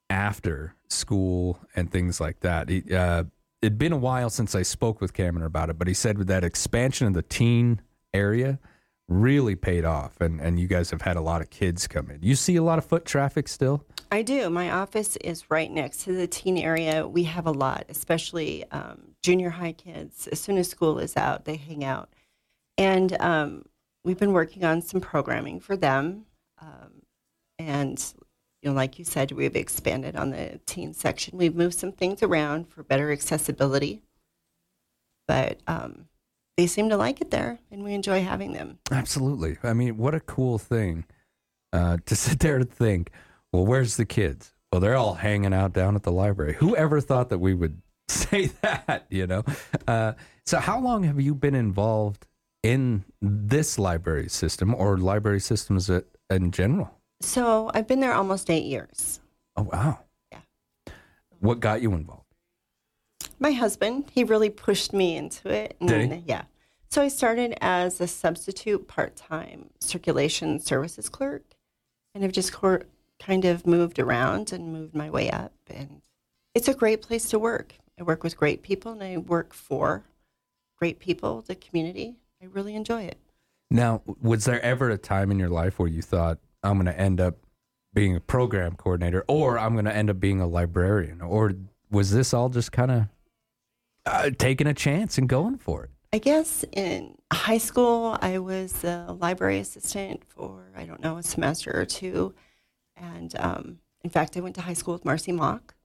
after 0.09 0.73
school 0.89 1.59
and 1.75 1.91
things 1.91 2.19
like 2.19 2.39
that. 2.39 2.69
He, 2.69 2.83
uh, 2.93 3.25
it'd 3.61 3.77
been 3.77 3.93
a 3.93 3.97
while 3.97 4.29
since 4.29 4.55
I 4.55 4.63
spoke 4.63 4.99
with 4.99 5.13
Cameron 5.13 5.45
about 5.45 5.69
it, 5.69 5.77
but 5.77 5.87
he 5.87 5.93
said 5.93 6.17
with 6.17 6.27
that 6.27 6.43
expansion 6.43 7.07
of 7.07 7.13
the 7.13 7.21
teen 7.21 7.81
area 8.13 8.59
really 9.07 9.55
paid 9.55 9.85
off, 9.85 10.19
and 10.19 10.39
and 10.41 10.59
you 10.59 10.67
guys 10.67 10.91
have 10.91 11.01
had 11.01 11.15
a 11.15 11.21
lot 11.21 11.41
of 11.41 11.49
kids 11.49 11.87
come 11.87 12.09
in. 12.11 12.19
You 12.21 12.35
see 12.35 12.55
a 12.55 12.63
lot 12.63 12.77
of 12.77 12.85
foot 12.85 13.05
traffic 13.05 13.47
still. 13.47 13.85
I 14.11 14.21
do. 14.21 14.49
My 14.49 14.71
office 14.71 15.17
is 15.17 15.49
right 15.51 15.69
next 15.69 16.03
to 16.03 16.13
the 16.13 16.27
teen 16.27 16.57
area. 16.57 17.07
We 17.07 17.23
have 17.23 17.45
a 17.45 17.51
lot, 17.51 17.85
especially 17.89 18.63
um, 18.71 19.15
junior 19.21 19.49
high 19.49 19.73
kids. 19.73 20.27
As 20.27 20.39
soon 20.39 20.57
as 20.57 20.69
school 20.69 20.99
is 20.99 21.17
out, 21.17 21.43
they 21.43 21.57
hang 21.57 21.83
out. 21.83 22.09
And 22.77 23.19
um, 23.19 23.65
we've 24.05 24.17
been 24.17 24.31
working 24.31 24.63
on 24.63 24.81
some 24.81 25.01
programming 25.01 25.59
for 25.59 25.75
them. 25.75 26.25
Um, 26.61 27.01
and, 27.59 28.13
you 28.61 28.69
know, 28.69 28.75
like 28.75 28.97
you 28.97 29.03
said, 29.03 29.33
we've 29.33 29.55
expanded 29.55 30.15
on 30.15 30.29
the 30.29 30.61
teen 30.65 30.93
section. 30.93 31.37
We've 31.37 31.55
moved 31.55 31.75
some 31.75 31.91
things 31.91 32.23
around 32.23 32.69
for 32.69 32.83
better 32.83 33.11
accessibility. 33.11 34.03
But 35.27 35.59
um, 35.67 36.05
they 36.57 36.67
seem 36.67 36.89
to 36.89 36.97
like 36.97 37.21
it 37.21 37.31
there, 37.31 37.59
and 37.71 37.83
we 37.83 37.93
enjoy 37.93 38.23
having 38.23 38.51
them. 38.53 38.79
Absolutely. 38.91 39.57
I 39.63 39.73
mean, 39.73 39.97
what 39.97 40.15
a 40.15 40.19
cool 40.19 40.57
thing 40.57 41.05
uh, 41.71 41.97
to 42.05 42.15
sit 42.25 42.39
there 42.39 42.57
and 42.57 42.69
think, 42.69 43.11
well, 43.53 43.65
where's 43.65 43.95
the 43.95 44.05
kids? 44.05 44.53
Well, 44.71 44.81
they're 44.81 44.95
all 44.97 45.13
hanging 45.13 45.53
out 45.53 45.73
down 45.73 45.95
at 45.95 46.03
the 46.03 46.11
library. 46.11 46.55
Whoever 46.55 46.99
thought 46.99 47.29
that 47.29 47.39
we 47.39 47.53
would 47.53 47.81
say 48.09 48.47
that, 48.61 49.05
you 49.09 49.27
know? 49.27 49.43
Uh, 49.87 50.13
so, 50.45 50.59
how 50.59 50.79
long 50.79 51.03
have 51.03 51.21
you 51.21 51.35
been 51.35 51.55
involved 51.55 52.25
in 52.63 53.05
this 53.21 53.79
library 53.79 54.27
system 54.27 54.75
or 54.75 54.97
library 54.97 55.39
systems 55.39 55.89
in 56.29 56.51
general? 56.51 56.91
So 57.21 57.71
I've 57.73 57.87
been 57.87 57.99
there 57.99 58.13
almost 58.13 58.49
eight 58.49 58.65
years. 58.65 59.19
Oh, 59.55 59.63
wow. 59.63 59.99
Yeah. 60.31 60.39
What 61.39 61.59
got 61.59 61.81
you 61.81 61.93
involved? 61.93 62.26
My 63.39 63.51
husband, 63.51 64.05
he 64.11 64.23
really 64.23 64.49
pushed 64.49 64.93
me 64.93 65.15
into 65.15 65.49
it. 65.49 65.77
And 65.79 65.89
Did 65.89 66.11
he? 66.11 66.23
Yeah. 66.25 66.43
So 66.89 67.01
I 67.01 67.09
started 67.09 67.55
as 67.61 67.99
a 68.01 68.07
substitute 68.07 68.87
part 68.87 69.15
time 69.15 69.69
circulation 69.79 70.59
services 70.59 71.09
clerk. 71.09 71.43
And 72.15 72.23
I've 72.23 72.31
just 72.31 72.53
cor- 72.53 72.85
kind 73.19 73.45
of 73.45 73.67
moved 73.67 73.99
around 73.99 74.51
and 74.51 74.73
moved 74.73 74.95
my 74.95 75.09
way 75.09 75.29
up. 75.29 75.53
And 75.69 76.01
it's 76.55 76.67
a 76.67 76.73
great 76.73 77.01
place 77.01 77.29
to 77.29 77.39
work. 77.39 77.75
I 77.99 78.03
work 78.03 78.23
with 78.23 78.37
great 78.37 78.63
people 78.63 78.91
and 78.91 79.03
I 79.03 79.17
work 79.17 79.53
for 79.53 80.03
great 80.77 80.99
people, 80.99 81.41
the 81.41 81.55
community. 81.55 82.15
I 82.41 82.45
really 82.45 82.75
enjoy 82.75 83.03
it. 83.03 83.17
Now, 83.69 84.01
was 84.21 84.45
there 84.45 84.61
ever 84.61 84.89
a 84.89 84.97
time 84.97 85.29
in 85.29 85.39
your 85.39 85.49
life 85.49 85.77
where 85.77 85.89
you 85.89 86.01
thought, 86.01 86.39
I'm 86.63 86.75
going 86.75 86.85
to 86.85 86.99
end 86.99 87.19
up 87.19 87.35
being 87.93 88.15
a 88.15 88.19
program 88.19 88.75
coordinator 88.75 89.25
or 89.27 89.59
I'm 89.59 89.73
going 89.73 89.85
to 89.85 89.95
end 89.95 90.09
up 90.09 90.19
being 90.19 90.39
a 90.39 90.47
librarian? 90.47 91.21
Or 91.21 91.53
was 91.91 92.11
this 92.11 92.33
all 92.33 92.49
just 92.49 92.71
kind 92.71 92.91
of 92.91 93.07
uh, 94.07 94.29
taking 94.37 94.67
a 94.67 94.73
chance 94.73 95.17
and 95.17 95.27
going 95.27 95.57
for 95.57 95.83
it? 95.83 95.89
I 96.13 96.19
guess 96.19 96.63
in 96.71 97.15
high 97.31 97.57
school, 97.57 98.17
I 98.21 98.39
was 98.39 98.83
a 98.83 99.15
library 99.19 99.59
assistant 99.59 100.23
for, 100.27 100.71
I 100.75 100.85
don't 100.85 101.01
know, 101.01 101.17
a 101.17 101.23
semester 101.23 101.71
or 101.75 101.85
two. 101.85 102.33
And 102.95 103.33
um, 103.37 103.79
in 104.03 104.09
fact, 104.09 104.37
I 104.37 104.39
went 104.39 104.55
to 104.55 104.61
high 104.61 104.73
school 104.73 104.93
with 104.93 105.05
Marcy 105.05 105.31
Mock. 105.31 105.75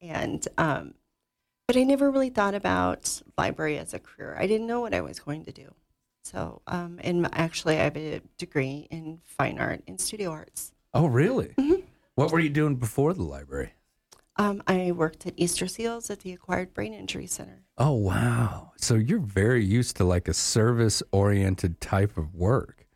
And, 0.00 0.46
um, 0.58 0.94
but 1.68 1.76
I 1.76 1.82
never 1.82 2.10
really 2.10 2.30
thought 2.30 2.54
about 2.54 3.22
library 3.36 3.78
as 3.78 3.92
a 3.92 3.98
career. 3.98 4.36
I 4.38 4.46
didn't 4.46 4.66
know 4.66 4.80
what 4.80 4.94
I 4.94 5.00
was 5.00 5.20
going 5.20 5.44
to 5.44 5.52
do. 5.52 5.74
So, 6.24 6.62
um, 6.66 6.98
and 7.04 7.28
actually, 7.32 7.76
I 7.78 7.84
have 7.84 7.96
a 7.96 8.20
degree 8.38 8.88
in 8.90 9.20
fine 9.24 9.58
art 9.58 9.82
and 9.86 10.00
studio 10.00 10.30
arts. 10.30 10.72
Oh, 10.92 11.06
really? 11.06 11.54
What 12.14 12.32
were 12.32 12.40
you 12.40 12.48
doing 12.48 12.76
before 12.76 13.12
the 13.12 13.22
library? 13.22 13.74
Um, 14.38 14.62
I 14.66 14.92
worked 14.92 15.26
at 15.26 15.34
Easter 15.36 15.66
Seals 15.66 16.10
at 16.10 16.20
the 16.20 16.32
Acquired 16.32 16.74
Brain 16.74 16.92
Injury 16.92 17.26
Center. 17.26 17.64
Oh, 17.78 17.92
wow. 17.92 18.72
So 18.76 18.94
you're 18.94 19.18
very 19.18 19.64
used 19.64 19.96
to 19.96 20.04
like 20.04 20.28
a 20.28 20.34
service 20.34 21.02
oriented 21.10 21.80
type 21.80 22.16
of 22.16 22.34
work. 22.34 22.86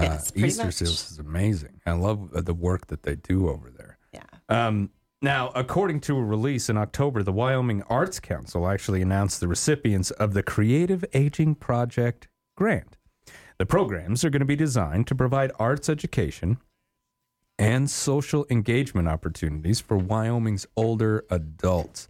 Yes, 0.00 0.30
uh, 0.30 0.46
Easter 0.46 0.64
much. 0.64 0.74
Seals 0.74 1.10
is 1.10 1.18
amazing. 1.18 1.80
I 1.86 1.92
love 1.92 2.32
uh, 2.34 2.40
the 2.40 2.54
work 2.54 2.86
that 2.88 3.02
they 3.02 3.16
do 3.16 3.48
over 3.48 3.70
there. 3.70 3.98
Yeah. 4.12 4.22
Um, 4.48 4.90
now, 5.22 5.50
according 5.54 6.00
to 6.02 6.16
a 6.16 6.22
release 6.22 6.68
in 6.68 6.76
October, 6.76 7.22
the 7.22 7.32
Wyoming 7.32 7.82
Arts 7.88 8.20
Council 8.20 8.68
actually 8.68 9.02
announced 9.02 9.40
the 9.40 9.48
recipients 9.48 10.10
of 10.12 10.34
the 10.34 10.42
Creative 10.42 11.04
Aging 11.14 11.54
Project 11.56 12.28
grant. 12.56 12.96
The 13.58 13.66
programs 13.66 14.24
are 14.24 14.30
going 14.30 14.40
to 14.40 14.46
be 14.46 14.56
designed 14.56 15.06
to 15.06 15.14
provide 15.14 15.50
arts 15.58 15.88
education 15.88 16.58
and 17.58 17.90
social 17.90 18.46
engagement 18.50 19.08
opportunities 19.08 19.80
for 19.80 19.96
Wyoming's 19.96 20.66
older 20.76 21.24
adults. 21.30 22.06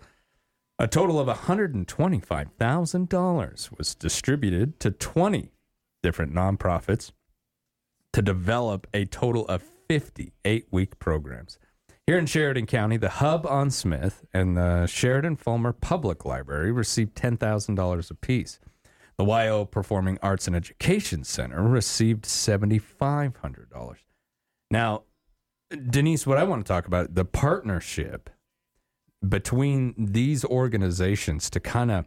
A 0.79 0.87
total 0.87 1.19
of 1.19 1.29
$125,000 1.29 3.79
was 3.79 3.95
distributed 3.95 4.79
to 4.81 4.91
20 4.91 5.49
different 6.03 6.35
nonprofits 6.35 7.13
to 8.13 8.21
develop 8.23 8.87
a 8.93 9.07
total 9.07 9.47
of 9.47 9.63
58 9.89 10.67
week 10.71 10.99
programs. 10.99 11.59
Here 12.07 12.19
in 12.19 12.27
Sheridan 12.27 12.67
County, 12.67 12.99
the 12.99 13.09
Hub 13.09 13.47
on 13.47 13.71
Smith 13.71 14.25
and 14.33 14.57
the 14.57 14.87
Sheridan 14.87 15.37
Fulmer 15.37 15.73
Public 15.73 16.25
Library 16.25 16.71
received 16.71 17.17
$10,000 17.17 18.11
apiece. 18.11 18.61
The 19.19 19.25
WYO 19.25 19.69
Performing 19.69 20.19
Arts 20.23 20.47
and 20.47 20.55
Education 20.55 21.25
Center 21.25 21.63
received 21.63 22.25
$7,500. 22.25 23.97
Now, 24.71 25.03
Denise, 25.71 26.27
what 26.27 26.39
I 26.39 26.45
want 26.45 26.65
to 26.65 26.69
talk 26.69 26.87
about 26.87 27.15
the 27.15 27.25
partnership 27.25 28.31
between 29.27 29.95
these 29.99 30.45
organizations 30.45 31.51
to 31.51 31.61
kind 31.61 31.91
of 31.91 32.07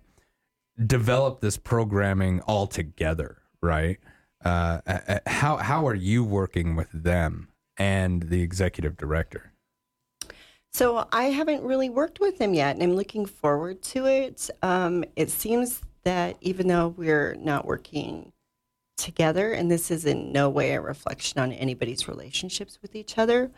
develop 0.85 1.41
this 1.41 1.57
programming 1.57 2.39
all 2.41 2.67
together, 2.67 3.37
right? 3.61 3.99
Uh, 4.43 4.79
uh, 4.87 5.19
how 5.27 5.57
how 5.57 5.85
are 5.85 5.95
you 5.95 6.23
working 6.23 6.75
with 6.77 6.89
them 6.93 7.49
and 7.77 8.23
the 8.23 8.41
executive 8.41 8.95
director? 8.95 9.51
So 10.71 11.07
I 11.11 11.25
haven't 11.25 11.63
really 11.63 11.89
worked 11.89 12.19
with 12.21 12.37
them 12.37 12.53
yet, 12.53 12.75
and 12.75 12.83
I'm 12.83 12.95
looking 12.95 13.25
forward 13.25 13.81
to 13.83 14.05
it. 14.05 14.49
Um, 14.61 15.03
it 15.15 15.29
seems 15.29 15.81
that 16.03 16.37
even 16.41 16.67
though 16.67 16.89
we're 16.89 17.35
not 17.35 17.65
working 17.65 18.31
together, 19.03 19.51
and 19.51 19.71
this 19.71 19.91
is 19.91 20.05
in 20.05 20.31
no 20.31 20.49
way 20.49 20.73
a 20.73 20.81
reflection 20.81 21.39
on 21.39 21.51
anybody's 21.51 22.07
relationships 22.07 22.79
with 22.81 22.95
each 22.95 23.17
other, 23.17 23.51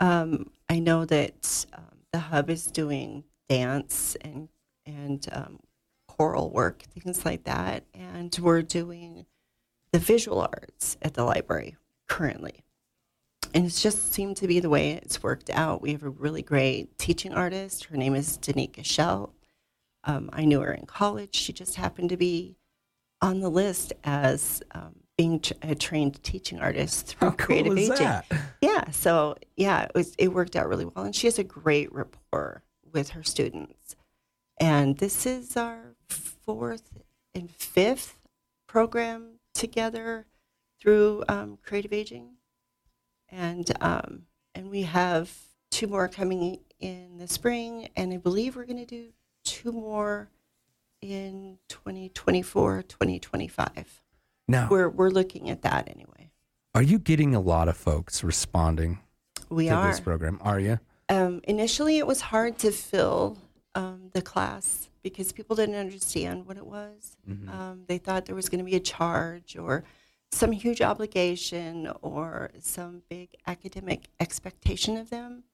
um, 0.00 0.50
I 0.68 0.78
know 0.78 1.04
that 1.04 1.66
um, 1.72 1.98
the 2.12 2.18
hub 2.18 2.50
is 2.50 2.66
doing 2.66 3.24
dance 3.48 4.16
and 4.20 4.48
and 4.84 5.26
um, 5.32 5.58
choral 6.06 6.50
work, 6.50 6.82
things 6.82 7.24
like 7.24 7.44
that, 7.44 7.84
and 7.92 8.36
we're 8.40 8.62
doing 8.62 9.26
the 9.92 9.98
visual 9.98 10.40
arts 10.40 10.96
at 11.02 11.14
the 11.14 11.24
library 11.24 11.76
currently 12.08 12.62
and 13.56 13.64
it's 13.64 13.82
just 13.82 14.12
seemed 14.12 14.36
to 14.36 14.46
be 14.46 14.60
the 14.60 14.68
way 14.68 14.92
it's 14.92 15.22
worked 15.22 15.48
out. 15.50 15.80
We 15.80 15.92
have 15.92 16.02
a 16.02 16.10
really 16.10 16.42
great 16.42 16.98
teaching 16.98 17.32
artist. 17.32 17.84
Her 17.84 17.96
name 17.96 18.14
is 18.14 18.36
Danica 18.36 18.84
Shell. 18.84 19.32
Um, 20.04 20.28
I 20.32 20.44
knew 20.44 20.60
her 20.60 20.72
in 20.72 20.84
college. 20.84 21.34
She 21.34 21.54
just 21.54 21.76
happened 21.76 22.10
to 22.10 22.16
be 22.18 22.55
on 23.20 23.40
the 23.40 23.48
list 23.48 23.92
as 24.04 24.62
um, 24.72 24.94
being 25.16 25.42
a 25.62 25.74
trained 25.74 26.22
teaching 26.22 26.60
artist 26.60 27.06
through 27.18 27.30
cool 27.30 27.46
creative 27.46 27.78
aging. 27.78 27.96
that? 27.96 28.26
Yeah, 28.60 28.90
so 28.90 29.36
yeah, 29.56 29.84
it, 29.84 29.92
was, 29.94 30.14
it 30.18 30.32
worked 30.32 30.56
out 30.56 30.68
really 30.68 30.84
well, 30.84 31.04
and 31.04 31.14
she 31.14 31.26
has 31.26 31.38
a 31.38 31.44
great 31.44 31.92
rapport 31.92 32.62
with 32.92 33.10
her 33.10 33.22
students. 33.22 33.96
And 34.58 34.96
this 34.98 35.26
is 35.26 35.56
our 35.56 35.96
fourth 36.08 36.90
and 37.34 37.50
fifth 37.50 38.18
program 38.66 39.38
together 39.54 40.26
through 40.80 41.24
um, 41.28 41.58
creative 41.62 41.92
aging 41.92 42.36
and 43.28 43.70
um, 43.80 44.22
and 44.54 44.70
we 44.70 44.82
have 44.82 45.32
two 45.70 45.86
more 45.86 46.08
coming 46.08 46.60
in 46.80 47.18
the 47.18 47.28
spring, 47.28 47.88
and 47.96 48.12
I 48.12 48.16
believe 48.16 48.56
we're 48.56 48.64
going 48.64 48.84
to 48.84 48.86
do 48.86 49.08
two 49.44 49.72
more 49.72 50.30
in 51.02 51.58
2024, 51.68 52.82
2025. 52.82 54.02
Now, 54.48 54.68
We're 54.70 54.88
we're 54.88 55.10
looking 55.10 55.50
at 55.50 55.62
that 55.62 55.88
anyway. 55.88 56.30
are 56.74 56.82
you 56.82 56.98
getting 56.98 57.34
a 57.34 57.40
lot 57.40 57.68
of 57.68 57.76
folks 57.76 58.22
responding 58.22 59.00
We 59.48 59.66
to 59.66 59.74
are. 59.74 59.88
this 59.88 60.00
program? 60.00 60.38
Are 60.42 60.60
you? 60.60 60.78
Um, 61.08 61.40
initially, 61.44 61.98
it 61.98 62.06
was 62.06 62.20
hard 62.20 62.58
to 62.58 62.70
fill 62.70 63.38
um, 63.74 64.10
the 64.12 64.22
class 64.22 64.88
because 65.02 65.32
people 65.32 65.54
didn't 65.56 65.74
understand 65.76 66.46
what 66.46 66.56
it 66.56 66.66
was. 66.66 67.16
Mhm. 67.28 67.48
Um, 67.48 67.84
they 67.86 67.98
thought 67.98 68.26
there 68.26 68.34
was 68.34 68.48
going 68.48 68.58
to 68.58 68.64
be 68.64 68.76
a 68.76 68.80
charge 68.80 69.56
or 69.56 69.84
some 70.32 70.50
huge 70.52 70.80
obligation 70.82 71.88
or 72.02 72.50
some 72.58 73.02
big 73.08 73.30
academic 73.46 74.08
expectation 74.20 74.96
of 74.96 75.10
them. 75.10 75.44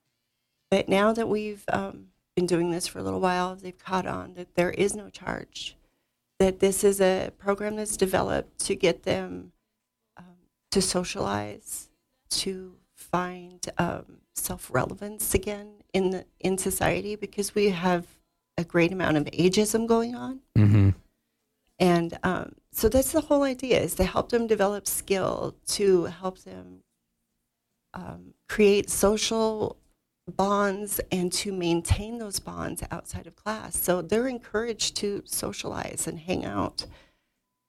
But 0.71 0.89
now 0.89 1.13
that 1.13 1.29
we've 1.29 1.65
um, 1.69 2.09
been 2.35 2.47
doing 2.47 2.71
this 2.71 2.87
for 2.87 2.99
a 2.99 3.03
little 3.03 3.21
while, 3.21 3.57
they've 3.57 3.79
caught 3.79 4.07
on 4.07 4.35
that 4.35 4.55
there 4.55 4.71
is 4.71 4.95
no 4.95 5.11
charge, 5.11 5.77
that 6.39 6.61
this 6.61 6.83
is 6.83 7.01
a 7.01 7.31
program 7.39 7.77
that's 7.77 7.97
developed 7.97 8.59
to 8.61 8.75
get 8.75 9.03
them 9.03 9.53
um, 10.17 10.25
to 10.71 10.81
socialize, 10.81 11.89
to 12.31 12.77
find 12.95 13.69
um, 13.79 14.05
self 14.35 14.71
relevance 14.73 15.35
again 15.35 15.69
in 15.93 16.11
the 16.11 16.25
in 16.41 16.57
society 16.57 17.17
because 17.17 17.55
we 17.55 17.69
have 17.69 18.07
a 18.57 18.65
great 18.65 18.93
amount 18.93 19.17
of 19.17 19.25
ageism 19.27 19.87
going 19.87 20.15
on. 20.15 20.41
Mm-hmm. 20.57 20.91
And 21.79 22.19
um, 22.23 22.55
so 22.71 22.89
that's 22.89 23.13
the 23.13 23.23
whole 23.23 23.43
idea 23.43 23.81
is 23.81 23.95
to 23.97 24.05
help 24.05 24.31
them 24.31 24.47
develop 24.47 24.87
skill, 24.87 25.57
to 25.69 26.05
help 26.05 26.39
them 26.41 26.83
um, 27.95 28.35
create 28.49 28.89
social 28.89 29.77
bonds 30.37 31.01
and 31.11 31.33
to 31.33 31.53
maintain 31.53 32.19
those 32.19 32.39
bonds 32.39 32.83
outside 32.91 33.27
of 33.27 33.37
class. 33.37 33.77
So 33.77 34.03
they're 34.03 34.29
encouraged 34.29 34.97
to 34.99 35.23
socialize 35.25 36.07
and 36.07 36.19
hang 36.19 36.45
out. 36.45 36.87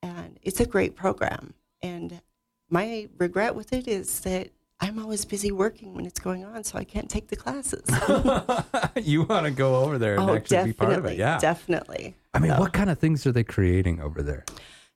And 0.02 0.40
it's 0.42 0.60
a 0.60 0.66
great 0.66 0.96
program. 0.96 1.54
And 1.82 2.22
my 2.70 3.08
regret 3.18 3.56
with 3.56 3.74
it 3.74 3.88
is 3.88 4.22
that 4.22 4.50
I'm 4.80 5.00
always 5.00 5.24
busy 5.24 5.52
working 5.52 5.94
when 5.94 6.06
it's 6.06 6.20
going 6.20 6.44
on, 6.44 6.64
so 6.64 6.78
I 6.78 6.84
can't 6.84 7.10
take 7.10 7.28
the 7.28 7.36
classes. 7.38 7.84
you 9.02 9.24
want 9.24 9.46
to 9.46 9.52
go 9.52 9.78
over 9.78 9.98
there 9.98 10.16
and 10.16 10.30
oh, 10.30 10.36
actually 10.36 10.66
be 10.66 10.74
part 10.74 10.94
of 10.94 11.06
it? 11.06 11.18
Yeah. 11.18 11.40
Definitely. 11.40 12.16
I 12.34 12.40
mean, 12.40 12.52
So- 12.52 12.60
what 12.60 12.74
kind 12.74 12.90
of 12.90 13.00
things 13.00 13.26
are 13.26 13.32
they 13.32 13.44
creating 13.44 14.02
over 14.02 14.22
there? 14.22 14.44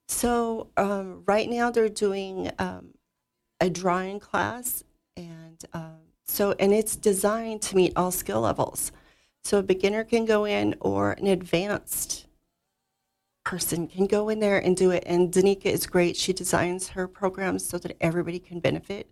So 0.08 0.68
um, 0.76 1.22
right 1.26 1.48
now 1.48 1.70
they're 1.70 1.88
doing 1.88 2.50
um, 2.58 2.94
a 3.60 3.68
drawing 3.70 4.20
class, 4.20 4.82
and 5.16 5.62
um, 5.72 5.98
so 6.28 6.54
and 6.58 6.72
it's 6.72 6.94
designed 6.94 7.62
to 7.62 7.76
meet 7.76 7.92
all 7.96 8.10
skill 8.10 8.42
levels. 8.42 8.92
So 9.44 9.58
a 9.58 9.62
beginner 9.62 10.04
can 10.04 10.24
go 10.24 10.44
in, 10.44 10.76
or 10.80 11.12
an 11.12 11.26
advanced 11.26 12.26
person 13.44 13.88
can 13.88 14.06
go 14.06 14.28
in 14.28 14.40
there 14.40 14.58
and 14.58 14.76
do 14.76 14.90
it. 14.90 15.02
And 15.06 15.32
Danica 15.32 15.66
is 15.66 15.86
great; 15.86 16.16
she 16.16 16.32
designs 16.32 16.88
her 16.88 17.08
programs 17.08 17.66
so 17.66 17.78
that 17.78 17.96
everybody 18.00 18.38
can 18.38 18.60
benefit. 18.60 19.10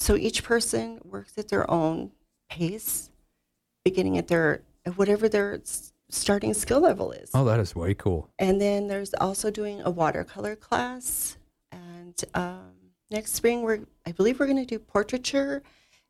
So 0.00 0.16
each 0.16 0.42
person 0.42 1.00
works 1.04 1.38
at 1.38 1.48
their 1.48 1.70
own 1.70 2.10
pace, 2.50 3.10
beginning 3.84 4.18
at 4.18 4.28
their 4.28 4.62
at 4.84 4.98
whatever 4.98 5.28
their 5.28 5.60
starting 6.10 6.54
skill 6.54 6.80
level 6.80 7.12
is. 7.12 7.30
Oh, 7.34 7.44
that 7.44 7.60
is 7.60 7.74
way 7.74 7.94
cool. 7.94 8.30
And 8.38 8.60
then 8.60 8.88
there's 8.88 9.14
also 9.14 9.50
doing 9.50 9.80
a 9.82 9.90
watercolor 9.90 10.56
class. 10.56 11.36
And 11.72 12.14
um, 12.34 12.72
next 13.10 13.34
spring, 13.34 13.62
we're 13.62 13.80
I 14.04 14.12
believe 14.12 14.40
we're 14.40 14.46
going 14.46 14.58
to 14.58 14.66
do 14.66 14.78
portraiture 14.78 15.62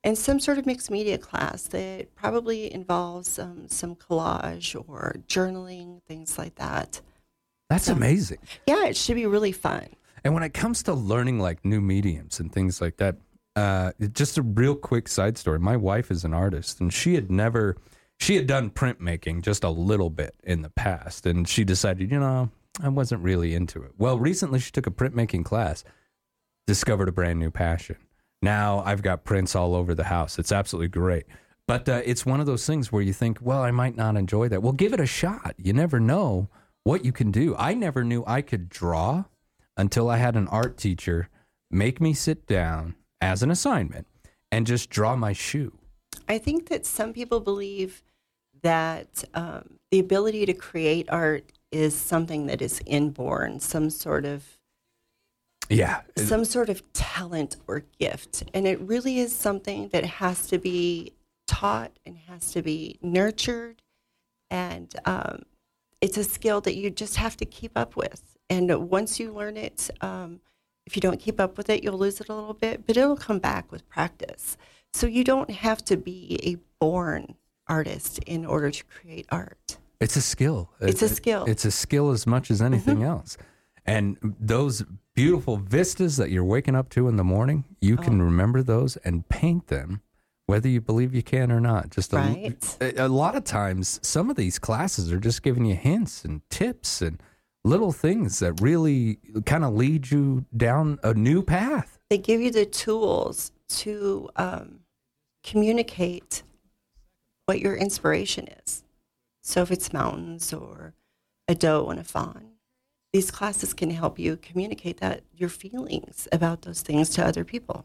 and 0.06 0.16
some 0.16 0.38
sort 0.38 0.56
of 0.56 0.66
mixed 0.66 0.88
media 0.88 1.18
class 1.18 1.64
that 1.64 2.14
probably 2.14 2.72
involves 2.72 3.40
um, 3.40 3.66
some 3.66 3.96
collage 3.96 4.76
or 4.88 5.16
journaling, 5.26 6.00
things 6.04 6.38
like 6.38 6.54
that. 6.54 7.00
That's 7.68 7.88
amazing. 7.88 8.38
Yeah, 8.68 8.86
it 8.86 8.96
should 8.96 9.16
be 9.16 9.26
really 9.26 9.50
fun. 9.50 9.88
And 10.22 10.32
when 10.32 10.44
it 10.44 10.54
comes 10.54 10.84
to 10.84 10.94
learning 10.94 11.40
like 11.40 11.64
new 11.64 11.80
mediums 11.80 12.38
and 12.38 12.52
things 12.52 12.80
like 12.80 12.98
that, 12.98 13.16
uh, 13.56 13.90
just 14.12 14.38
a 14.38 14.42
real 14.42 14.76
quick 14.76 15.08
side 15.08 15.36
story. 15.36 15.58
My 15.58 15.76
wife 15.76 16.12
is 16.12 16.24
an 16.24 16.32
artist, 16.32 16.80
and 16.80 16.92
she 16.92 17.16
had 17.16 17.28
never, 17.28 17.76
she 18.20 18.36
had 18.36 18.46
done 18.46 18.70
printmaking 18.70 19.42
just 19.42 19.64
a 19.64 19.70
little 19.70 20.10
bit 20.10 20.36
in 20.44 20.62
the 20.62 20.70
past, 20.70 21.26
and 21.26 21.48
she 21.48 21.64
decided, 21.64 22.12
you 22.12 22.20
know, 22.20 22.50
I 22.80 22.90
wasn't 22.90 23.24
really 23.24 23.56
into 23.56 23.82
it. 23.82 23.90
Well, 23.98 24.20
recently 24.20 24.60
she 24.60 24.70
took 24.70 24.86
a 24.86 24.90
printmaking 24.92 25.44
class, 25.44 25.82
discovered 26.68 27.08
a 27.08 27.12
brand 27.12 27.40
new 27.40 27.50
passion. 27.50 27.96
Now 28.42 28.82
I've 28.84 29.02
got 29.02 29.24
prints 29.24 29.54
all 29.54 29.74
over 29.74 29.94
the 29.94 30.04
house. 30.04 30.38
It's 30.38 30.52
absolutely 30.52 30.88
great. 30.88 31.26
But 31.66 31.88
uh, 31.88 32.02
it's 32.04 32.24
one 32.24 32.40
of 32.40 32.46
those 32.46 32.64
things 32.66 32.92
where 32.92 33.02
you 33.02 33.12
think, 33.12 33.38
well, 33.40 33.62
I 33.62 33.72
might 33.72 33.96
not 33.96 34.16
enjoy 34.16 34.48
that. 34.48 34.62
Well, 34.62 34.72
give 34.72 34.92
it 34.92 35.00
a 35.00 35.06
shot. 35.06 35.54
You 35.58 35.72
never 35.72 35.98
know 35.98 36.48
what 36.84 37.04
you 37.04 37.12
can 37.12 37.32
do. 37.32 37.56
I 37.58 37.74
never 37.74 38.04
knew 38.04 38.22
I 38.26 38.42
could 38.42 38.68
draw 38.68 39.24
until 39.76 40.08
I 40.08 40.18
had 40.18 40.36
an 40.36 40.46
art 40.48 40.76
teacher 40.76 41.28
make 41.70 42.00
me 42.00 42.14
sit 42.14 42.46
down 42.46 42.94
as 43.20 43.42
an 43.42 43.50
assignment 43.50 44.06
and 44.52 44.66
just 44.66 44.90
draw 44.90 45.16
my 45.16 45.32
shoe. 45.32 45.76
I 46.28 46.38
think 46.38 46.68
that 46.68 46.86
some 46.86 47.12
people 47.12 47.40
believe 47.40 48.02
that 48.62 49.24
um, 49.34 49.78
the 49.90 49.98
ability 49.98 50.46
to 50.46 50.54
create 50.54 51.08
art 51.10 51.52
is 51.72 51.94
something 51.94 52.46
that 52.46 52.62
is 52.62 52.80
inborn, 52.86 53.60
some 53.60 53.90
sort 53.90 54.24
of 54.24 54.55
Yeah. 55.68 56.02
some 56.16 56.44
sort 56.44 56.68
of 56.68 56.82
talent 56.92 57.56
or 57.66 57.84
gift, 57.98 58.44
and 58.54 58.66
it 58.66 58.80
really 58.80 59.18
is 59.18 59.34
something 59.34 59.88
that 59.88 60.04
has 60.04 60.46
to 60.48 60.58
be 60.58 61.12
taught 61.46 61.92
and 62.04 62.16
has 62.28 62.52
to 62.52 62.62
be 62.62 62.98
nurtured, 63.02 63.82
and 64.50 64.94
um, 65.04 65.42
it's 66.00 66.16
a 66.16 66.24
skill 66.24 66.60
that 66.62 66.76
you 66.76 66.90
just 66.90 67.16
have 67.16 67.36
to 67.38 67.44
keep 67.44 67.72
up 67.76 67.96
with. 67.96 68.36
And 68.48 68.90
once 68.90 69.18
you 69.18 69.32
learn 69.32 69.56
it, 69.56 69.90
um, 70.00 70.40
if 70.86 70.94
you 70.94 71.00
don't 71.00 71.18
keep 71.18 71.40
up 71.40 71.56
with 71.58 71.68
it, 71.68 71.82
you'll 71.82 71.98
lose 71.98 72.20
it 72.20 72.28
a 72.28 72.34
little 72.34 72.54
bit, 72.54 72.86
but 72.86 72.96
it'll 72.96 73.16
come 73.16 73.40
back 73.40 73.72
with 73.72 73.88
practice. 73.88 74.56
So 74.92 75.06
you 75.06 75.24
don't 75.24 75.50
have 75.50 75.84
to 75.86 75.96
be 75.96 76.38
a 76.44 76.56
born 76.80 77.34
artist 77.66 78.18
in 78.20 78.46
order 78.46 78.70
to 78.70 78.84
create 78.84 79.26
art. 79.30 79.78
It's 80.00 80.14
a 80.16 80.20
skill. 80.22 80.70
It's 80.80 81.02
a 81.02 81.06
It- 81.06 81.08
skill. 81.16 81.44
It's 81.48 81.64
a 81.64 81.70
skill 81.72 82.10
as 82.10 82.26
much 82.26 82.50
as 82.52 82.62
anything 82.62 83.02
else. 83.02 83.36
And 83.86 84.16
those 84.40 84.84
beautiful 85.14 85.56
vistas 85.56 86.16
that 86.16 86.30
you're 86.30 86.44
waking 86.44 86.74
up 86.74 86.88
to 86.90 87.08
in 87.08 87.16
the 87.16 87.24
morning, 87.24 87.64
you 87.80 87.96
can 87.96 88.20
remember 88.20 88.62
those 88.62 88.96
and 88.98 89.28
paint 89.28 89.68
them, 89.68 90.02
whether 90.46 90.68
you 90.68 90.80
believe 90.80 91.14
you 91.14 91.22
can 91.22 91.52
or 91.52 91.60
not. 91.60 91.90
Just 91.90 92.12
a, 92.12 92.16
Right. 92.16 92.76
a, 92.80 93.06
a 93.06 93.08
lot 93.08 93.36
of 93.36 93.44
times, 93.44 94.00
some 94.02 94.28
of 94.28 94.36
these 94.36 94.58
classes 94.58 95.12
are 95.12 95.20
just 95.20 95.42
giving 95.42 95.64
you 95.64 95.76
hints 95.76 96.24
and 96.24 96.42
tips 96.50 97.00
and 97.00 97.22
little 97.64 97.92
things 97.92 98.40
that 98.40 98.60
really 98.60 99.18
kind 99.44 99.64
of 99.64 99.74
lead 99.74 100.10
you 100.10 100.44
down 100.56 100.98
a 101.02 101.14
new 101.14 101.42
path. 101.42 101.98
they 102.10 102.18
give 102.18 102.40
you 102.40 102.50
the 102.50 102.66
tools 102.66 103.50
to 103.68 104.28
um, 104.36 104.80
communicate 105.42 106.42
what 107.46 107.60
your 107.60 107.74
inspiration 107.76 108.46
is. 108.64 108.82
So 109.42 109.62
if 109.62 109.70
it's 109.70 109.92
mountains 109.92 110.52
or 110.52 110.92
a 111.48 111.54
doe 111.54 111.88
and 111.88 111.98
a 112.00 112.04
fawn, 112.04 112.50
these 113.12 113.30
classes 113.30 113.72
can 113.74 113.90
help 113.90 114.18
you 114.18 114.36
communicate 114.36 114.98
that 114.98 115.22
your 115.34 115.48
feelings 115.48 116.28
about 116.32 116.62
those 116.62 116.82
things 116.82 117.10
to 117.10 117.24
other 117.24 117.44
people. 117.44 117.84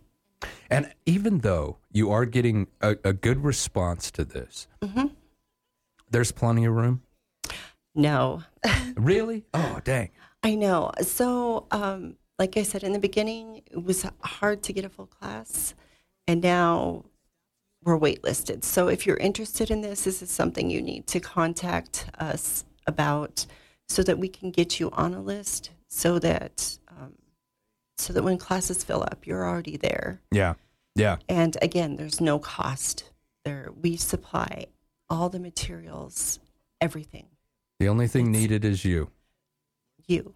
And 0.69 0.91
even 1.05 1.39
though 1.39 1.77
you 1.91 2.11
are 2.11 2.25
getting 2.25 2.67
a, 2.81 2.97
a 3.03 3.13
good 3.13 3.43
response 3.43 4.09
to 4.11 4.25
this, 4.25 4.67
Mhm. 4.81 5.11
there's 6.09 6.31
plenty 6.31 6.65
of 6.65 6.73
room. 6.73 7.01
No, 7.93 8.43
Really? 8.95 9.45
Oh, 9.53 9.79
dang. 9.83 10.09
I 10.43 10.55
know. 10.55 10.91
So, 11.01 11.67
um, 11.71 12.15
like 12.39 12.57
I 12.57 12.63
said 12.63 12.83
in 12.83 12.93
the 12.93 12.99
beginning, 12.99 13.61
it 13.69 13.83
was 13.83 14.05
hard 14.21 14.63
to 14.63 14.73
get 14.73 14.85
a 14.85 14.89
full 14.89 15.05
class, 15.05 15.75
and 16.27 16.41
now 16.41 17.05
we're 17.83 17.99
waitlisted. 17.99 18.63
So, 18.63 18.87
if 18.87 19.05
you're 19.05 19.17
interested 19.17 19.69
in 19.69 19.81
this, 19.81 20.03
this 20.05 20.21
is 20.21 20.31
something 20.31 20.69
you 20.69 20.81
need 20.81 21.05
to 21.07 21.19
contact 21.19 22.07
us 22.17 22.65
about, 22.87 23.45
so 23.91 24.03
that 24.03 24.17
we 24.17 24.27
can 24.27 24.51
get 24.51 24.79
you 24.79 24.89
on 24.91 25.13
a 25.13 25.21
list, 25.21 25.71
so 25.87 26.19
that 26.19 26.77
um, 26.87 27.13
so 27.97 28.13
that 28.13 28.23
when 28.23 28.37
classes 28.37 28.83
fill 28.83 29.03
up, 29.03 29.25
you're 29.25 29.47
already 29.47 29.77
there. 29.77 30.21
Yeah. 30.31 30.53
Yeah. 30.95 31.17
And 31.29 31.57
again, 31.61 31.95
there's 31.95 32.19
no 32.19 32.39
cost. 32.39 33.11
There, 33.45 33.69
we 33.81 33.97
supply 33.97 34.67
all 35.09 35.29
the 35.29 35.39
materials, 35.39 36.39
everything. 36.79 37.27
The 37.79 37.87
only 37.87 38.07
thing 38.07 38.31
needed 38.31 38.65
is 38.65 38.85
you. 38.85 39.09
You, 40.07 40.33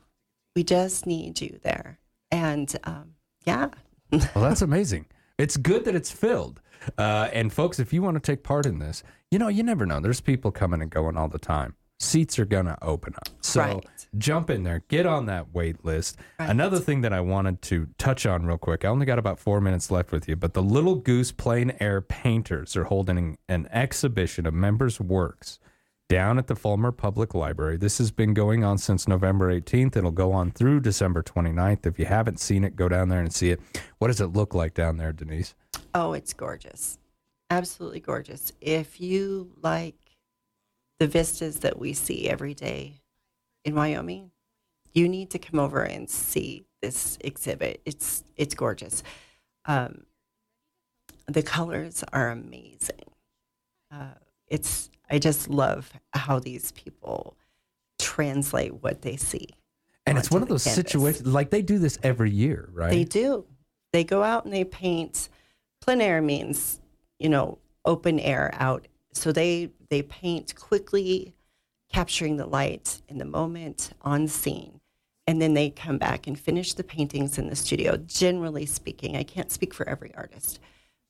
we 0.56 0.64
just 0.64 1.06
need 1.06 1.41
you 1.41 1.60
there. 1.64 1.99
And 2.32 2.74
um, 2.86 3.16
yeah, 3.45 3.70
Well, 4.12 4.43
that's 4.43 4.62
amazing. 4.62 5.06
It's 5.38 5.58
good 5.58 5.86
that 5.86 5.95
it's 5.95 6.12
filled. 6.12 6.62
Uh, 6.97 7.30
and 7.34 7.51
folks, 7.51 7.80
if 7.80 7.91
you 7.91 8.01
want 8.01 8.16
to 8.16 8.20
take 8.22 8.43
part 8.43 8.66
in 8.66 8.80
this, 8.80 9.03
you 9.32 9.39
know, 9.39 9.47
you 9.47 9.64
never 9.64 9.86
know. 9.86 9.99
There's 9.99 10.22
people 10.22 10.51
coming 10.51 10.82
and 10.82 10.89
going 10.89 11.18
all 11.18 11.28
the 11.28 11.39
time. 11.39 11.76
Seats 12.00 12.38
are 12.39 12.46
going 12.46 12.66
to 12.66 12.78
open 12.84 13.14
up. 13.16 13.30
So 13.41 13.62
Right. 13.62 13.86
jump 14.18 14.50
in 14.50 14.64
there, 14.64 14.84
get 14.89 15.06
on 15.06 15.28
that 15.28 15.54
wait 15.54 15.86
list. 15.86 16.18
Another 16.39 16.78
thing 16.80 17.02
that 17.02 17.14
I 17.14 17.22
wanted 17.22 17.62
to 17.64 17.88
touch 17.98 18.26
on 18.26 18.46
real 18.46 18.58
quick, 18.58 18.84
I 18.84 18.89
only 18.89 19.06
got 19.06 19.18
about 19.18 19.39
four 19.39 19.62
minutes 19.62 19.89
left 19.89 20.12
with 20.12 20.28
you, 20.28 20.36
but 20.36 20.54
the 20.54 20.62
Little 20.64 20.96
Goose 20.96 21.32
Plein 21.32 21.72
Air 21.80 22.02
Painters 22.02 22.76
are 22.76 22.84
holding 22.86 23.38
an 23.48 23.68
exhibition 23.72 24.46
of 24.46 24.54
members' 24.54 25.00
works 25.00 25.58
down 26.10 26.38
at 26.38 26.48
the 26.48 26.56
Fulmer 26.56 26.91
Public 26.91 27.34
Library. 27.34 27.78
This 27.78 27.98
has 27.98 28.12
been 28.12 28.34
going 28.34 28.64
on 28.64 28.78
since 28.78 29.08
November 29.08 29.50
18th. 29.52 29.96
It'll 29.96 30.12
go 30.12 30.34
on 30.34 30.52
through 30.52 30.82
December 30.82 31.24
29th. 31.24 31.86
If 31.88 31.98
you 31.98 32.06
haven't 32.06 32.39
seen 32.41 32.64
it, 32.66 32.76
go 32.76 32.89
down 32.89 33.08
there 33.10 33.22
and 33.22 33.34
see 33.34 33.50
it. 33.52 33.60
What 34.00 34.08
does 34.08 34.20
it 34.22 34.28
look 34.28 34.54
like 34.54 34.74
down 34.74 34.98
there, 34.98 35.14
Denise? 35.14 35.56
oh, 35.96 36.12
it's 36.14 36.34
gorgeous, 36.34 36.98
absolutely 37.50 38.02
gorgeous. 38.02 38.52
If 38.60 39.00
you 39.00 39.52
like 39.62 39.96
the 41.00 41.08
vistas 41.08 41.60
that 41.60 41.78
we 41.78 41.93
see 41.93 42.30
every 42.30 42.54
day 42.54 43.02
in 43.64 43.76
Wyoming, 43.76 44.32
you 44.93 45.10
need 45.10 45.32
to 45.32 45.39
come 45.39 45.60
over 45.60 45.84
and 45.84 46.10
see 46.10 46.66
this 46.82 47.18
exhibit. 47.22 47.82
It's 47.86 48.24
it's 48.38 48.56
gorgeous. 48.56 49.04
Um, 49.66 50.06
the 51.28 51.43
colors 51.43 52.04
are 52.14 52.30
amazing. 52.30 53.12
Uh, 53.91 54.14
it's 54.48 54.89
I 55.10 55.20
just 55.20 55.50
love 55.50 55.91
how 56.14 56.39
these 56.39 56.72
people 56.72 57.38
translate 58.00 58.84
what 58.84 59.02
they 59.02 59.18
see. 59.18 59.50
And 60.06 60.18
it's 60.18 60.30
one 60.30 60.43
of 60.43 60.48
those 60.48 60.64
canvas. 60.64 60.91
situations, 60.91 61.28
like 61.28 61.50
they 61.50 61.62
do 61.62 61.80
this 61.80 61.98
every 62.04 62.32
year, 62.32 62.70
right? 62.72 62.91
They 62.91 63.04
do. 63.04 63.46
They 63.91 64.04
go 64.04 64.24
out 64.24 64.46
and 64.46 64.54
they 64.54 64.64
paint. 64.64 65.30
Plein 65.82 66.02
air 66.02 66.22
means, 66.22 66.80
you 67.20 67.30
know, 67.30 67.58
open 67.86 68.20
air 68.20 68.52
out. 68.54 68.88
So 69.16 69.32
they 69.32 69.72
they 69.89 70.01
paint 70.01 70.55
quickly, 70.55 71.34
capturing 71.91 72.38
the 72.38 72.45
light 72.45 73.01
in 73.07 73.18
the 73.18 73.26
moment 73.26 73.91
on 74.01 74.28
scene, 74.28 74.82
and 75.26 75.41
then 75.41 75.53
they 75.53 75.70
come 75.70 75.97
back 75.97 76.28
and 76.28 76.39
finish 76.39 76.74
the 76.74 76.84
paintings 76.84 77.38
in 77.38 77.49
the 77.49 77.55
studio. 77.55 77.97
Generally 77.97 78.68
speaking, 78.68 79.16
I 79.16 79.24
can't 79.24 79.51
speak 79.51 79.74
for 79.74 79.88
every 79.88 80.13
artist, 80.16 80.59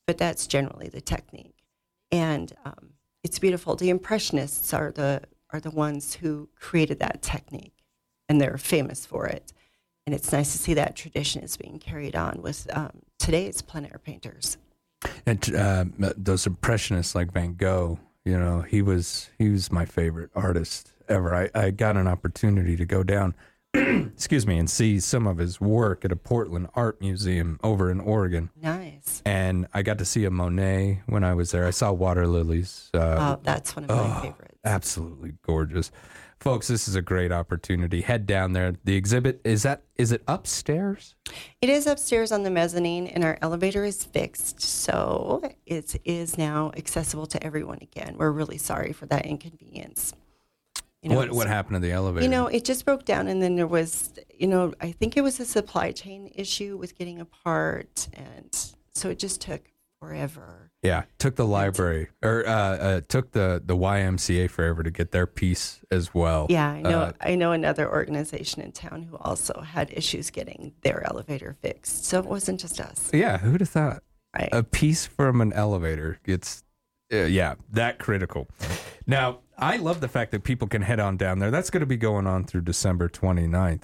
but 0.06 0.18
that's 0.18 0.48
generally 0.48 0.88
the 0.88 1.02
technique, 1.02 1.64
and 2.12 2.54
um, 2.64 2.92
it's 3.24 3.40
beautiful. 3.40 3.76
The 3.76 3.90
impressionists 3.90 4.74
are 4.74 4.92
the 4.92 5.24
are 5.52 5.60
the 5.60 5.72
ones 5.72 6.16
who 6.16 6.50
created 6.56 7.00
that 7.00 7.22
technique, 7.22 7.84
and 8.30 8.40
they're 8.40 8.58
famous 8.58 9.06
for 9.06 9.26
it. 9.26 9.52
And 10.06 10.14
it's 10.14 10.32
nice 10.32 10.52
to 10.52 10.60
see 10.60 10.76
that 10.76 10.96
tradition 10.96 11.42
is 11.42 11.58
being 11.58 11.80
carried 11.80 12.16
on 12.16 12.42
with 12.44 12.68
um, 12.72 13.02
today's 13.18 13.64
plein 13.64 13.86
air 13.86 14.00
painters. 14.04 14.58
And 15.26 15.56
uh, 15.56 15.86
those 16.18 16.46
impressionists 16.46 17.16
like 17.16 17.32
Van 17.32 17.56
Gogh, 17.56 18.00
you 18.24 18.38
know, 18.38 18.62
he 18.62 18.82
was 18.82 19.30
he 19.38 19.50
was 19.50 19.72
my 19.72 19.86
favorite 19.86 20.32
artist 20.36 20.92
ever. 21.08 21.36
I, 21.36 21.50
I 21.54 21.72
got 21.72 21.98
an 21.98 22.08
opportunity 22.08 22.76
to 22.76 22.86
go 22.86 23.04
down, 23.04 23.36
excuse 24.14 24.48
me, 24.48 24.58
and 24.58 24.70
see 24.70 25.00
some 25.00 25.28
of 25.28 25.38
his 25.38 25.60
work 25.60 26.06
at 26.06 26.12
a 26.12 26.16
Portland 26.16 26.68
art 26.76 27.02
museum 27.02 27.60
over 27.64 27.92
in 27.92 28.00
Oregon. 28.00 28.50
Nice. 28.62 29.22
And 29.26 29.68
I 29.74 29.82
got 29.82 29.98
to 30.00 30.06
see 30.06 30.26
a 30.26 30.32
Monet 30.32 31.02
when 31.08 31.24
I 31.24 31.34
was 31.34 31.52
there. 31.52 31.66
I 31.66 31.72
saw 31.72 31.92
water 31.92 32.28
lilies. 32.28 32.90
Uh, 32.94 33.36
oh, 33.38 33.42
that's 33.44 33.76
one 33.76 33.86
of 33.86 33.90
my 33.90 34.18
oh, 34.18 34.22
favorites. 34.22 34.60
Absolutely 34.64 35.34
gorgeous. 35.46 35.92
folks, 36.40 36.68
this 36.68 36.88
is 36.88 36.96
a 36.96 37.02
great 37.02 37.32
opportunity. 37.32 38.02
Head 38.02 38.26
down 38.26 38.54
there. 38.54 38.74
The 38.84 38.96
exhibit 38.96 39.42
is 39.44 39.64
that 39.64 39.84
is 39.96 40.12
it 40.12 40.24
upstairs? 40.28 41.16
It 41.62 41.70
is 41.70 41.88
upstairs 41.88 42.32
on 42.32 42.44
the 42.44 42.52
mezzanine, 42.52 43.08
and 43.08 43.24
our 43.24 43.38
elevator 43.42 43.84
is 43.84 44.04
fixed, 44.04 44.62
so 44.62 45.42
it 45.66 46.00
is 46.06 46.38
now 46.38 46.72
accessible 46.78 47.26
to 47.28 47.44
everyone 47.44 47.80
again. 47.82 48.16
We're 48.18 48.32
really 48.32 48.58
sorry 48.58 48.94
for 48.94 49.06
that 49.08 49.26
inconvenience. 49.26 50.14
You 51.06 51.12
know, 51.12 51.18
what 51.18 51.32
what 51.34 51.48
happened 51.48 51.76
to 51.76 51.80
the 51.80 51.92
elevator? 51.92 52.24
You 52.24 52.32
know, 52.32 52.48
it 52.48 52.66
just 52.66 52.84
broke 52.84 53.06
down, 53.06 53.28
and 53.28 53.40
then 53.40 53.56
there 53.56 53.68
was, 53.68 54.12
you 54.34 54.48
know, 54.48 54.74
I 54.82 54.92
think 54.92 55.16
it 55.16 55.22
was 55.22 55.40
a 55.40 55.46
supply 55.46 55.92
chain 55.92 56.32
issue 56.34 56.78
with 56.78 56.98
getting 56.98 57.22
a 57.22 57.26
part, 57.26 58.08
and 58.14 58.74
so 58.92 59.12
it 59.12 59.20
just 59.20 59.40
took 59.40 59.62
forever. 60.00 60.72
Yeah, 60.82 61.04
took 61.20 61.36
the 61.36 61.46
library 61.46 62.08
or 62.24 62.44
uh, 62.48 62.52
uh, 62.52 63.02
took 63.08 63.34
the 63.34 63.62
the 63.64 63.78
YMCA 63.78 64.50
forever 64.50 64.82
to 64.82 64.90
get 64.90 65.12
their 65.12 65.28
piece 65.28 65.82
as 65.92 66.12
well. 66.12 66.48
Yeah, 66.50 66.70
I 66.72 66.82
know. 66.82 67.00
Uh, 67.02 67.12
I 67.22 67.36
know 67.36 67.52
another 67.52 67.88
organization 67.88 68.64
in 68.64 68.72
town 68.72 69.04
who 69.04 69.16
also 69.18 69.62
had 69.62 69.92
issues 69.94 70.32
getting 70.32 70.74
their 70.82 71.06
elevator 71.06 71.56
fixed. 71.62 72.06
So 72.06 72.18
it 72.18 72.26
wasn't 72.26 72.60
just 72.60 72.82
us. 72.82 73.12
yeah, 73.14 73.38
who'd 73.38 73.62
have 73.62 73.70
thought 73.70 74.02
a 74.52 74.64
piece 74.64 75.06
from 75.06 75.40
an 75.40 75.54
elevator 75.54 76.20
gets 76.24 76.64
uh, 77.14 77.18
yeah 77.18 77.56
that 77.72 78.00
critical. 78.00 78.48
Now 79.08 79.40
I 79.58 79.78
love 79.78 80.02
the 80.02 80.08
fact 80.08 80.32
that 80.32 80.44
people 80.44 80.68
can 80.68 80.82
head 80.82 81.00
on 81.00 81.18
down 81.18 81.40
there. 81.40 81.52
That's 81.52 81.70
going 81.70 81.82
to 81.82 81.88
be 81.88 81.98
going 81.98 82.28
on 82.28 82.44
through 82.46 82.62
December 82.62 83.08
29th. 83.08 83.84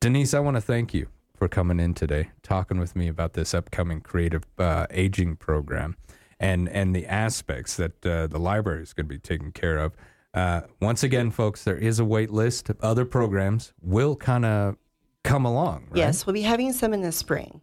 Denise, 0.00 0.34
I 0.34 0.40
want 0.40 0.56
to 0.56 0.60
thank 0.60 0.92
you 0.92 1.08
for 1.36 1.48
coming 1.48 1.80
in 1.80 1.94
today, 1.94 2.30
talking 2.42 2.78
with 2.78 2.96
me 2.96 3.08
about 3.08 3.34
this 3.34 3.54
upcoming 3.54 4.00
creative 4.00 4.44
uh, 4.58 4.86
aging 4.90 5.36
program 5.36 5.96
and 6.40 6.68
and 6.68 6.94
the 6.94 7.06
aspects 7.06 7.76
that 7.76 8.04
uh, 8.04 8.26
the 8.26 8.38
library 8.38 8.82
is 8.82 8.92
going 8.92 9.06
to 9.06 9.08
be 9.08 9.18
taking 9.18 9.52
care 9.52 9.78
of. 9.78 9.92
Uh, 10.34 10.62
once 10.80 11.02
again, 11.02 11.30
folks, 11.30 11.62
there 11.64 11.76
is 11.76 11.98
a 11.98 12.04
wait 12.04 12.30
list. 12.30 12.70
Other 12.80 13.04
programs 13.04 13.72
will 13.80 14.16
kind 14.16 14.44
of 14.44 14.76
come 15.24 15.44
along. 15.44 15.86
Right? 15.90 15.98
Yes, 15.98 16.26
we'll 16.26 16.34
be 16.34 16.42
having 16.42 16.72
some 16.72 16.92
in 16.92 17.02
the 17.02 17.12
spring. 17.12 17.60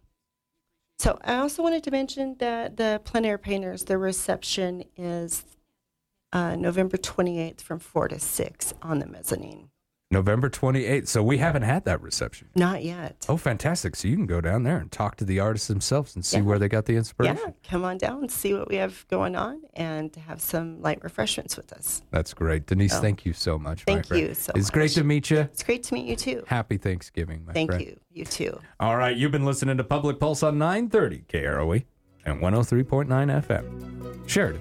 So 0.98 1.18
I 1.24 1.36
also 1.36 1.62
wanted 1.62 1.82
to 1.84 1.90
mention 1.90 2.36
that 2.38 2.76
the 2.76 3.00
plein 3.04 3.24
air 3.24 3.38
painters, 3.38 3.84
the 3.84 3.98
reception 3.98 4.84
is 4.96 5.44
uh, 6.32 6.56
November 6.56 6.96
28th 6.96 7.60
from 7.60 7.78
4 7.78 8.08
to 8.08 8.18
6 8.20 8.74
on 8.82 8.98
the 8.98 9.06
mezzanine. 9.06 9.70
November 10.12 10.50
28th. 10.50 11.06
So 11.06 11.22
we 11.22 11.38
haven't 11.38 11.62
had 11.62 11.84
that 11.84 12.02
reception. 12.02 12.48
Not 12.56 12.82
yet. 12.82 13.24
Oh, 13.28 13.36
fantastic. 13.36 13.94
So 13.94 14.08
you 14.08 14.16
can 14.16 14.26
go 14.26 14.40
down 14.40 14.64
there 14.64 14.76
and 14.78 14.90
talk 14.90 15.14
to 15.18 15.24
the 15.24 15.38
artists 15.38 15.68
themselves 15.68 16.16
and 16.16 16.24
see 16.24 16.38
Yeah. 16.38 16.42
where 16.42 16.58
they 16.58 16.68
got 16.68 16.86
the 16.86 16.96
inspiration. 16.96 17.36
Yeah, 17.46 17.52
come 17.70 17.84
on 17.84 17.96
down 17.96 18.22
and 18.22 18.30
see 18.30 18.52
what 18.52 18.68
we 18.68 18.74
have 18.74 19.06
going 19.08 19.36
on 19.36 19.62
and 19.74 20.12
have 20.26 20.40
some 20.40 20.82
light 20.82 21.00
refreshments 21.04 21.56
with 21.56 21.72
us. 21.72 22.02
That's 22.10 22.34
great. 22.34 22.66
Denise, 22.66 22.94
Oh. 22.94 23.00
thank 23.00 23.24
you 23.24 23.32
so 23.32 23.56
much. 23.56 23.84
Thank 23.84 24.10
you 24.10 24.34
so 24.34 24.52
It's 24.56 24.70
great 24.70 24.90
to 24.92 25.04
meet 25.04 25.30
you. 25.30 25.38
It's 25.42 25.62
great 25.62 25.84
to 25.84 25.94
meet 25.94 26.06
you 26.06 26.16
too. 26.16 26.42
Happy 26.48 26.76
Thanksgiving, 26.76 27.44
my 27.46 27.52
Thank 27.52 27.70
friend. 27.70 27.84
you. 27.86 28.00
You 28.10 28.24
too. 28.24 28.58
All 28.80 28.96
right, 28.96 29.16
you've 29.16 29.30
been 29.30 29.44
listening 29.44 29.76
to 29.76 29.84
Public 29.84 30.18
Pulse 30.18 30.42
on 30.42 30.58
930 30.58 31.24
KROE 31.28 31.84
and 32.26 32.40
103.9 32.40 33.30
FM. 33.30 34.28
Sheridan. 34.28 34.60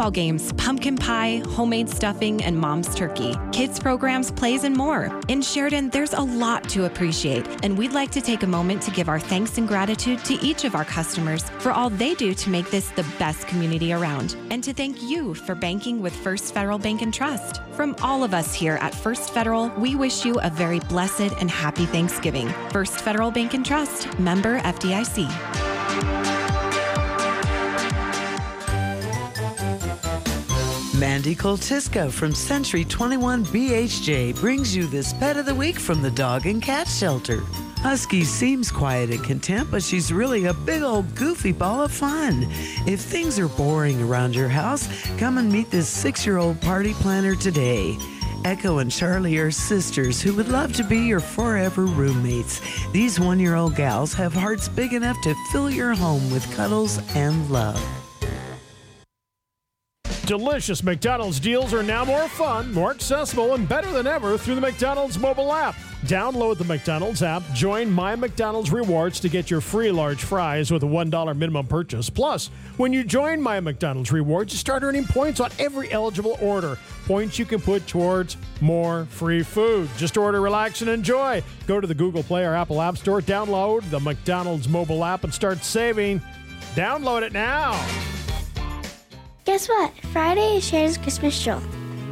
Football 0.00 0.12
games, 0.12 0.52
pumpkin 0.54 0.96
pie, 0.96 1.42
homemade 1.50 1.86
stuffing, 1.86 2.42
and 2.42 2.56
mom's 2.56 2.94
turkey. 2.94 3.34
Kids 3.52 3.78
programs, 3.78 4.30
plays, 4.30 4.64
and 4.64 4.74
more. 4.74 5.20
In 5.28 5.42
Sheridan, 5.42 5.90
there's 5.90 6.14
a 6.14 6.22
lot 6.22 6.66
to 6.70 6.86
appreciate, 6.86 7.46
and 7.62 7.76
we'd 7.76 7.92
like 7.92 8.10
to 8.12 8.22
take 8.22 8.42
a 8.42 8.46
moment 8.46 8.80
to 8.84 8.90
give 8.92 9.10
our 9.10 9.20
thanks 9.20 9.58
and 9.58 9.68
gratitude 9.68 10.24
to 10.24 10.42
each 10.42 10.64
of 10.64 10.74
our 10.74 10.86
customers 10.86 11.50
for 11.58 11.70
all 11.70 11.90
they 11.90 12.14
do 12.14 12.32
to 12.32 12.48
make 12.48 12.70
this 12.70 12.88
the 12.92 13.04
best 13.18 13.46
community 13.46 13.92
around, 13.92 14.36
and 14.48 14.64
to 14.64 14.72
thank 14.72 15.02
you 15.02 15.34
for 15.34 15.54
banking 15.54 16.00
with 16.00 16.16
First 16.16 16.54
Federal 16.54 16.78
Bank 16.78 17.02
and 17.02 17.12
Trust. 17.12 17.60
From 17.72 17.94
all 18.00 18.24
of 18.24 18.32
us 18.32 18.54
here 18.54 18.78
at 18.80 18.94
First 18.94 19.34
Federal, 19.34 19.68
we 19.76 19.96
wish 19.96 20.24
you 20.24 20.40
a 20.40 20.48
very 20.48 20.80
blessed 20.80 21.34
and 21.40 21.50
happy 21.50 21.84
Thanksgiving. 21.84 22.48
First 22.70 23.02
Federal 23.02 23.30
Bank 23.30 23.52
and 23.52 23.66
Trust, 23.66 24.18
member 24.18 24.60
FDIC. 24.60 25.69
Mandy 31.00 31.34
Coltisco 31.34 32.12
from 32.12 32.34
Century 32.34 32.84
21 32.84 33.46
BHJ 33.46 34.38
brings 34.38 34.76
you 34.76 34.86
this 34.86 35.14
pet 35.14 35.38
of 35.38 35.46
the 35.46 35.54
week 35.54 35.78
from 35.78 36.02
the 36.02 36.10
dog 36.10 36.44
and 36.44 36.60
cat 36.60 36.86
shelter. 36.86 37.40
Husky 37.78 38.22
seems 38.22 38.70
quiet 38.70 39.08
and 39.08 39.24
content, 39.24 39.70
but 39.70 39.82
she's 39.82 40.12
really 40.12 40.44
a 40.44 40.52
big 40.52 40.82
old 40.82 41.14
goofy 41.14 41.52
ball 41.52 41.82
of 41.82 41.90
fun. 41.90 42.46
If 42.86 43.00
things 43.00 43.38
are 43.38 43.48
boring 43.48 44.02
around 44.02 44.34
your 44.34 44.50
house, 44.50 44.86
come 45.16 45.38
and 45.38 45.50
meet 45.50 45.70
this 45.70 45.88
six 45.88 46.26
year 46.26 46.36
old 46.36 46.60
party 46.60 46.92
planner 46.92 47.34
today. 47.34 47.96
Echo 48.44 48.76
and 48.76 48.92
Charlie 48.92 49.38
are 49.38 49.50
sisters 49.50 50.20
who 50.20 50.34
would 50.34 50.48
love 50.48 50.74
to 50.74 50.84
be 50.84 50.98
your 50.98 51.20
forever 51.20 51.86
roommates. 51.86 52.60
These 52.92 53.18
one 53.18 53.40
year 53.40 53.54
old 53.54 53.74
gals 53.74 54.12
have 54.12 54.34
hearts 54.34 54.68
big 54.68 54.92
enough 54.92 55.16
to 55.22 55.34
fill 55.50 55.70
your 55.70 55.94
home 55.94 56.30
with 56.30 56.44
cuddles 56.54 57.00
and 57.14 57.48
love. 57.48 57.99
Delicious 60.30 60.84
McDonald's 60.84 61.40
deals 61.40 61.74
are 61.74 61.82
now 61.82 62.04
more 62.04 62.28
fun, 62.28 62.72
more 62.72 62.92
accessible, 62.92 63.54
and 63.54 63.68
better 63.68 63.90
than 63.90 64.06
ever 64.06 64.38
through 64.38 64.54
the 64.54 64.60
McDonald's 64.60 65.18
mobile 65.18 65.52
app. 65.52 65.74
Download 66.02 66.56
the 66.56 66.62
McDonald's 66.62 67.24
app, 67.24 67.42
join 67.52 67.90
My 67.90 68.14
McDonald's 68.14 68.70
Rewards 68.70 69.18
to 69.18 69.28
get 69.28 69.50
your 69.50 69.60
free 69.60 69.90
large 69.90 70.22
fries 70.22 70.70
with 70.70 70.84
a 70.84 70.86
$1 70.86 71.36
minimum 71.36 71.66
purchase. 71.66 72.08
Plus, 72.08 72.46
when 72.76 72.92
you 72.92 73.02
join 73.02 73.42
My 73.42 73.58
McDonald's 73.58 74.12
Rewards, 74.12 74.52
you 74.52 74.58
start 74.60 74.84
earning 74.84 75.04
points 75.04 75.40
on 75.40 75.50
every 75.58 75.90
eligible 75.90 76.38
order. 76.40 76.78
Points 77.06 77.36
you 77.36 77.44
can 77.44 77.60
put 77.60 77.84
towards 77.88 78.36
more 78.60 79.06
free 79.06 79.42
food. 79.42 79.90
Just 79.96 80.16
order, 80.16 80.40
relax, 80.40 80.80
and 80.80 80.90
enjoy. 80.90 81.42
Go 81.66 81.80
to 81.80 81.88
the 81.88 81.94
Google 81.94 82.22
Play 82.22 82.44
or 82.44 82.54
Apple 82.54 82.80
App 82.80 82.98
Store, 82.98 83.20
download 83.20 83.82
the 83.90 83.98
McDonald's 83.98 84.68
mobile 84.68 85.04
app, 85.04 85.24
and 85.24 85.34
start 85.34 85.64
saving. 85.64 86.22
Download 86.76 87.22
it 87.22 87.32
now. 87.32 87.72
Guess 89.44 89.68
what? 89.68 89.92
Friday 90.12 90.56
is 90.56 90.68
Sheridan's 90.68 90.98
Christmas 90.98 91.34
stroll. 91.34 91.62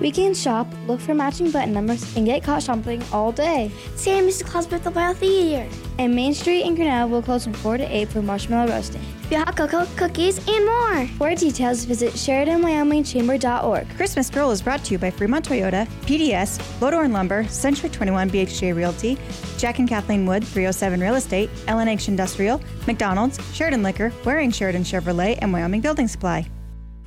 We 0.01 0.13
can 0.13 0.33
shop, 0.33 0.67
look 0.87 1.01
for 1.01 1.15
matching 1.15 1.51
button 1.51 1.73
numbers, 1.73 2.17
and 2.17 2.25
get 2.25 2.43
caught 2.43 2.63
shopping 2.63 3.03
all 3.13 3.33
day. 3.33 3.71
Santa 3.97 4.27
Mrs. 4.27 4.45
Claus 4.47 4.67
birthday 4.67 4.91
party 4.91 5.13
of 5.13 5.21
the 5.21 5.27
year. 5.27 5.69
And 5.99 6.15
Main 6.15 6.33
Street 6.35 6.63
and 6.63 6.77
Grinnell 6.77 7.09
will 7.09 7.21
close 7.21 7.45
from 7.45 7.53
4 7.55 7.79
to 7.79 7.85
8 7.85 8.09
for 8.09 8.23
marshmallow 8.23 8.71
roasting. 8.71 9.03
Free 9.23 9.37
hot 9.37 9.57
cocoa, 9.57 9.87
cookies, 9.97 10.39
and 10.49 10.65
more. 10.65 11.07
For 11.19 11.35
details, 11.35 11.85
visit 11.85 12.15
SheridanWyomingChamber.org. 12.15 13.89
Christmas 13.97 14.29
Stroll 14.29 14.53
is 14.53 14.63
brought 14.63 14.85
to 14.85 14.93
you 14.93 14.99
by 14.99 15.11
Fremont 15.11 15.47
Toyota, 15.47 15.87
PDS, 16.07 16.59
Lodorn 16.81 17.13
Lumber, 17.13 17.45
Century 17.49 17.91
21 17.91 18.31
BHJ 18.31 18.75
Realty, 18.75 19.19
Jack 19.59 19.81
and 19.81 19.89
Kathleen 19.89 20.25
Wood, 20.25 20.45
307 20.45 21.01
Real 21.01 21.17
Estate, 21.17 21.51
LNH 21.67 22.09
Industrial, 22.09 22.61
McDonald's, 22.87 23.39
Sheridan 23.53 23.83
Liquor, 23.83 24.13
Waring 24.25 24.53
Sheridan 24.53 24.85
Chevrolet, 24.85 25.39
and 25.43 25.53
Wyoming 25.53 25.81
Building 25.81 26.09
Supply. 26.09 26.49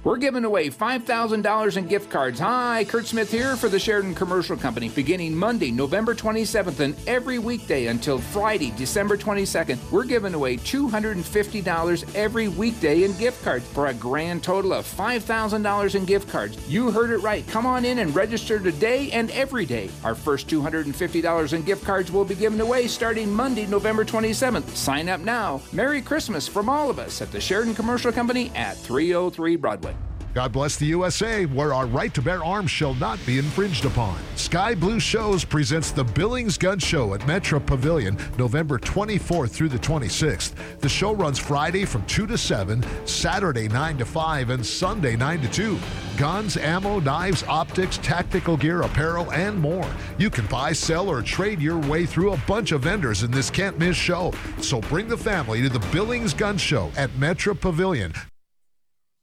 We're 0.04 0.18
giving 0.18 0.46
away 0.46 0.72
$5,000 0.72 1.78
in 1.78 1.86
gift 1.86 2.10
cards. 2.10 2.40
Hi, 2.40 2.86
Kurt 2.86 3.06
Smith 3.06 3.30
here 3.30 3.56
for 3.56 3.70
the 3.70 3.78
Sheridan 3.78 4.16
Commercial 4.16 4.58
Company, 4.58 4.90
beginning 4.90 5.36
Monday, 5.36 5.70
November 5.70 6.16
27th, 6.16 6.80
and 6.80 6.96
every 7.06 7.38
weekday 7.38 7.86
until 7.86 8.18
Friday, 8.18 8.74
December 8.76 9.16
22nd. 9.16 9.78
We're 9.92 10.06
giving 10.06 10.34
away 10.34 10.58
$250 10.58 12.16
every 12.16 12.48
weekday 12.48 13.04
in 13.04 13.16
gift 13.18 13.44
cards 13.44 13.68
for 13.68 13.88
a 13.88 13.94
grand 13.94 14.42
total 14.42 14.74
of 14.74 14.88
$5,000 14.88 15.94
in 15.94 16.06
gift 16.06 16.28
cards. 16.30 16.58
You 16.68 16.90
heard 16.90 17.12
it 17.12 17.20
right. 17.20 17.48
Come 17.50 17.68
on 17.68 17.86
in 17.86 18.00
and 18.00 18.16
register 18.16 18.58
today 18.58 19.12
and 19.12 19.30
every 19.30 19.68
day. 19.68 19.92
Our 20.04 20.16
first 20.16 20.48
$250 20.48 21.54
in 21.54 21.62
gift 21.62 21.86
cards 21.86 22.12
will 22.12 22.26
be 22.26 22.34
given 22.34 22.60
away 22.60 22.88
starting 22.88 23.32
Monday, 23.32 23.68
November 23.68 24.04
27th. 24.04 24.68
Sign 24.76 25.10
up 25.10 25.22
now. 25.22 25.62
Merry 25.72 26.02
Christmas 26.02 26.48
from 26.48 26.70
all 26.70 26.90
of 26.90 26.98
us 26.98 27.22
at 27.22 27.32
the 27.32 27.40
Sheridan 27.40 27.76
Commercial 27.76 28.12
Company 28.12 28.52
at 28.56 28.78
303 28.78 29.58
Broadway. 29.58 29.91
God 30.34 30.54
bless 30.54 30.78
the 30.78 30.86
USA, 30.86 31.46
where 31.46 31.74
our 31.74 31.86
right 31.86 32.14
to 32.14 32.22
bear 32.22 32.42
arms 32.42 32.72
shall 32.72 32.94
not 32.96 33.20
be 33.26 33.38
infringed 33.38 33.84
upon. 33.84 34.18
Sky 34.38 34.74
Blue 34.74 34.98
Shows 34.98 35.44
presents 35.44 35.92
the 35.92 36.06
Billings 36.06 36.58
Gun 36.58 36.80
Show 36.80 37.14
at 37.14 37.28
Metro 37.28 37.60
Pavilion, 37.60 38.18
November 38.38 38.80
24th 38.80 39.50
through 39.50 39.68
the 39.68 39.80
26th. 39.80 40.54
The 40.80 40.88
show 40.88 41.14
runs 41.14 41.38
Friday 41.38 41.84
from 41.84 42.06
2 42.06 42.28
to 42.28 42.38
7, 42.38 42.82
Saturday 43.06 43.68
9 43.68 43.98
to 43.98 44.06
5, 44.06 44.50
and 44.52 44.66
Sunday 44.66 45.18
9 45.18 45.42
to 45.42 45.52
2. 45.52 45.80
Guns, 46.18 46.56
ammo, 46.56 47.00
knives, 47.02 47.44
optics, 47.44 47.98
tactical 47.98 48.56
gear, 48.56 48.84
apparel, 48.84 49.30
and 49.34 49.60
more. 49.60 49.90
You 50.18 50.30
can 50.30 50.46
buy, 50.46 50.72
sell, 50.72 51.10
or 51.10 51.22
trade 51.22 51.60
your 51.60 51.80
way 51.80 52.06
through 52.06 52.32
a 52.32 52.42
bunch 52.48 52.72
of 52.72 52.84
vendors 52.84 53.24
in 53.24 53.32
this 53.32 53.50
can't 53.50 53.78
miss 53.78 53.98
show. 53.98 54.32
So 54.62 54.80
bring 54.80 55.10
the 55.10 55.18
family 55.18 55.62
to 55.62 55.70
the 55.70 55.86
Billings 55.92 56.34
Gun 56.34 56.58
Show 56.58 56.90
at 56.96 57.14
Metro 57.18 57.54
Pavilion, 57.54 58.14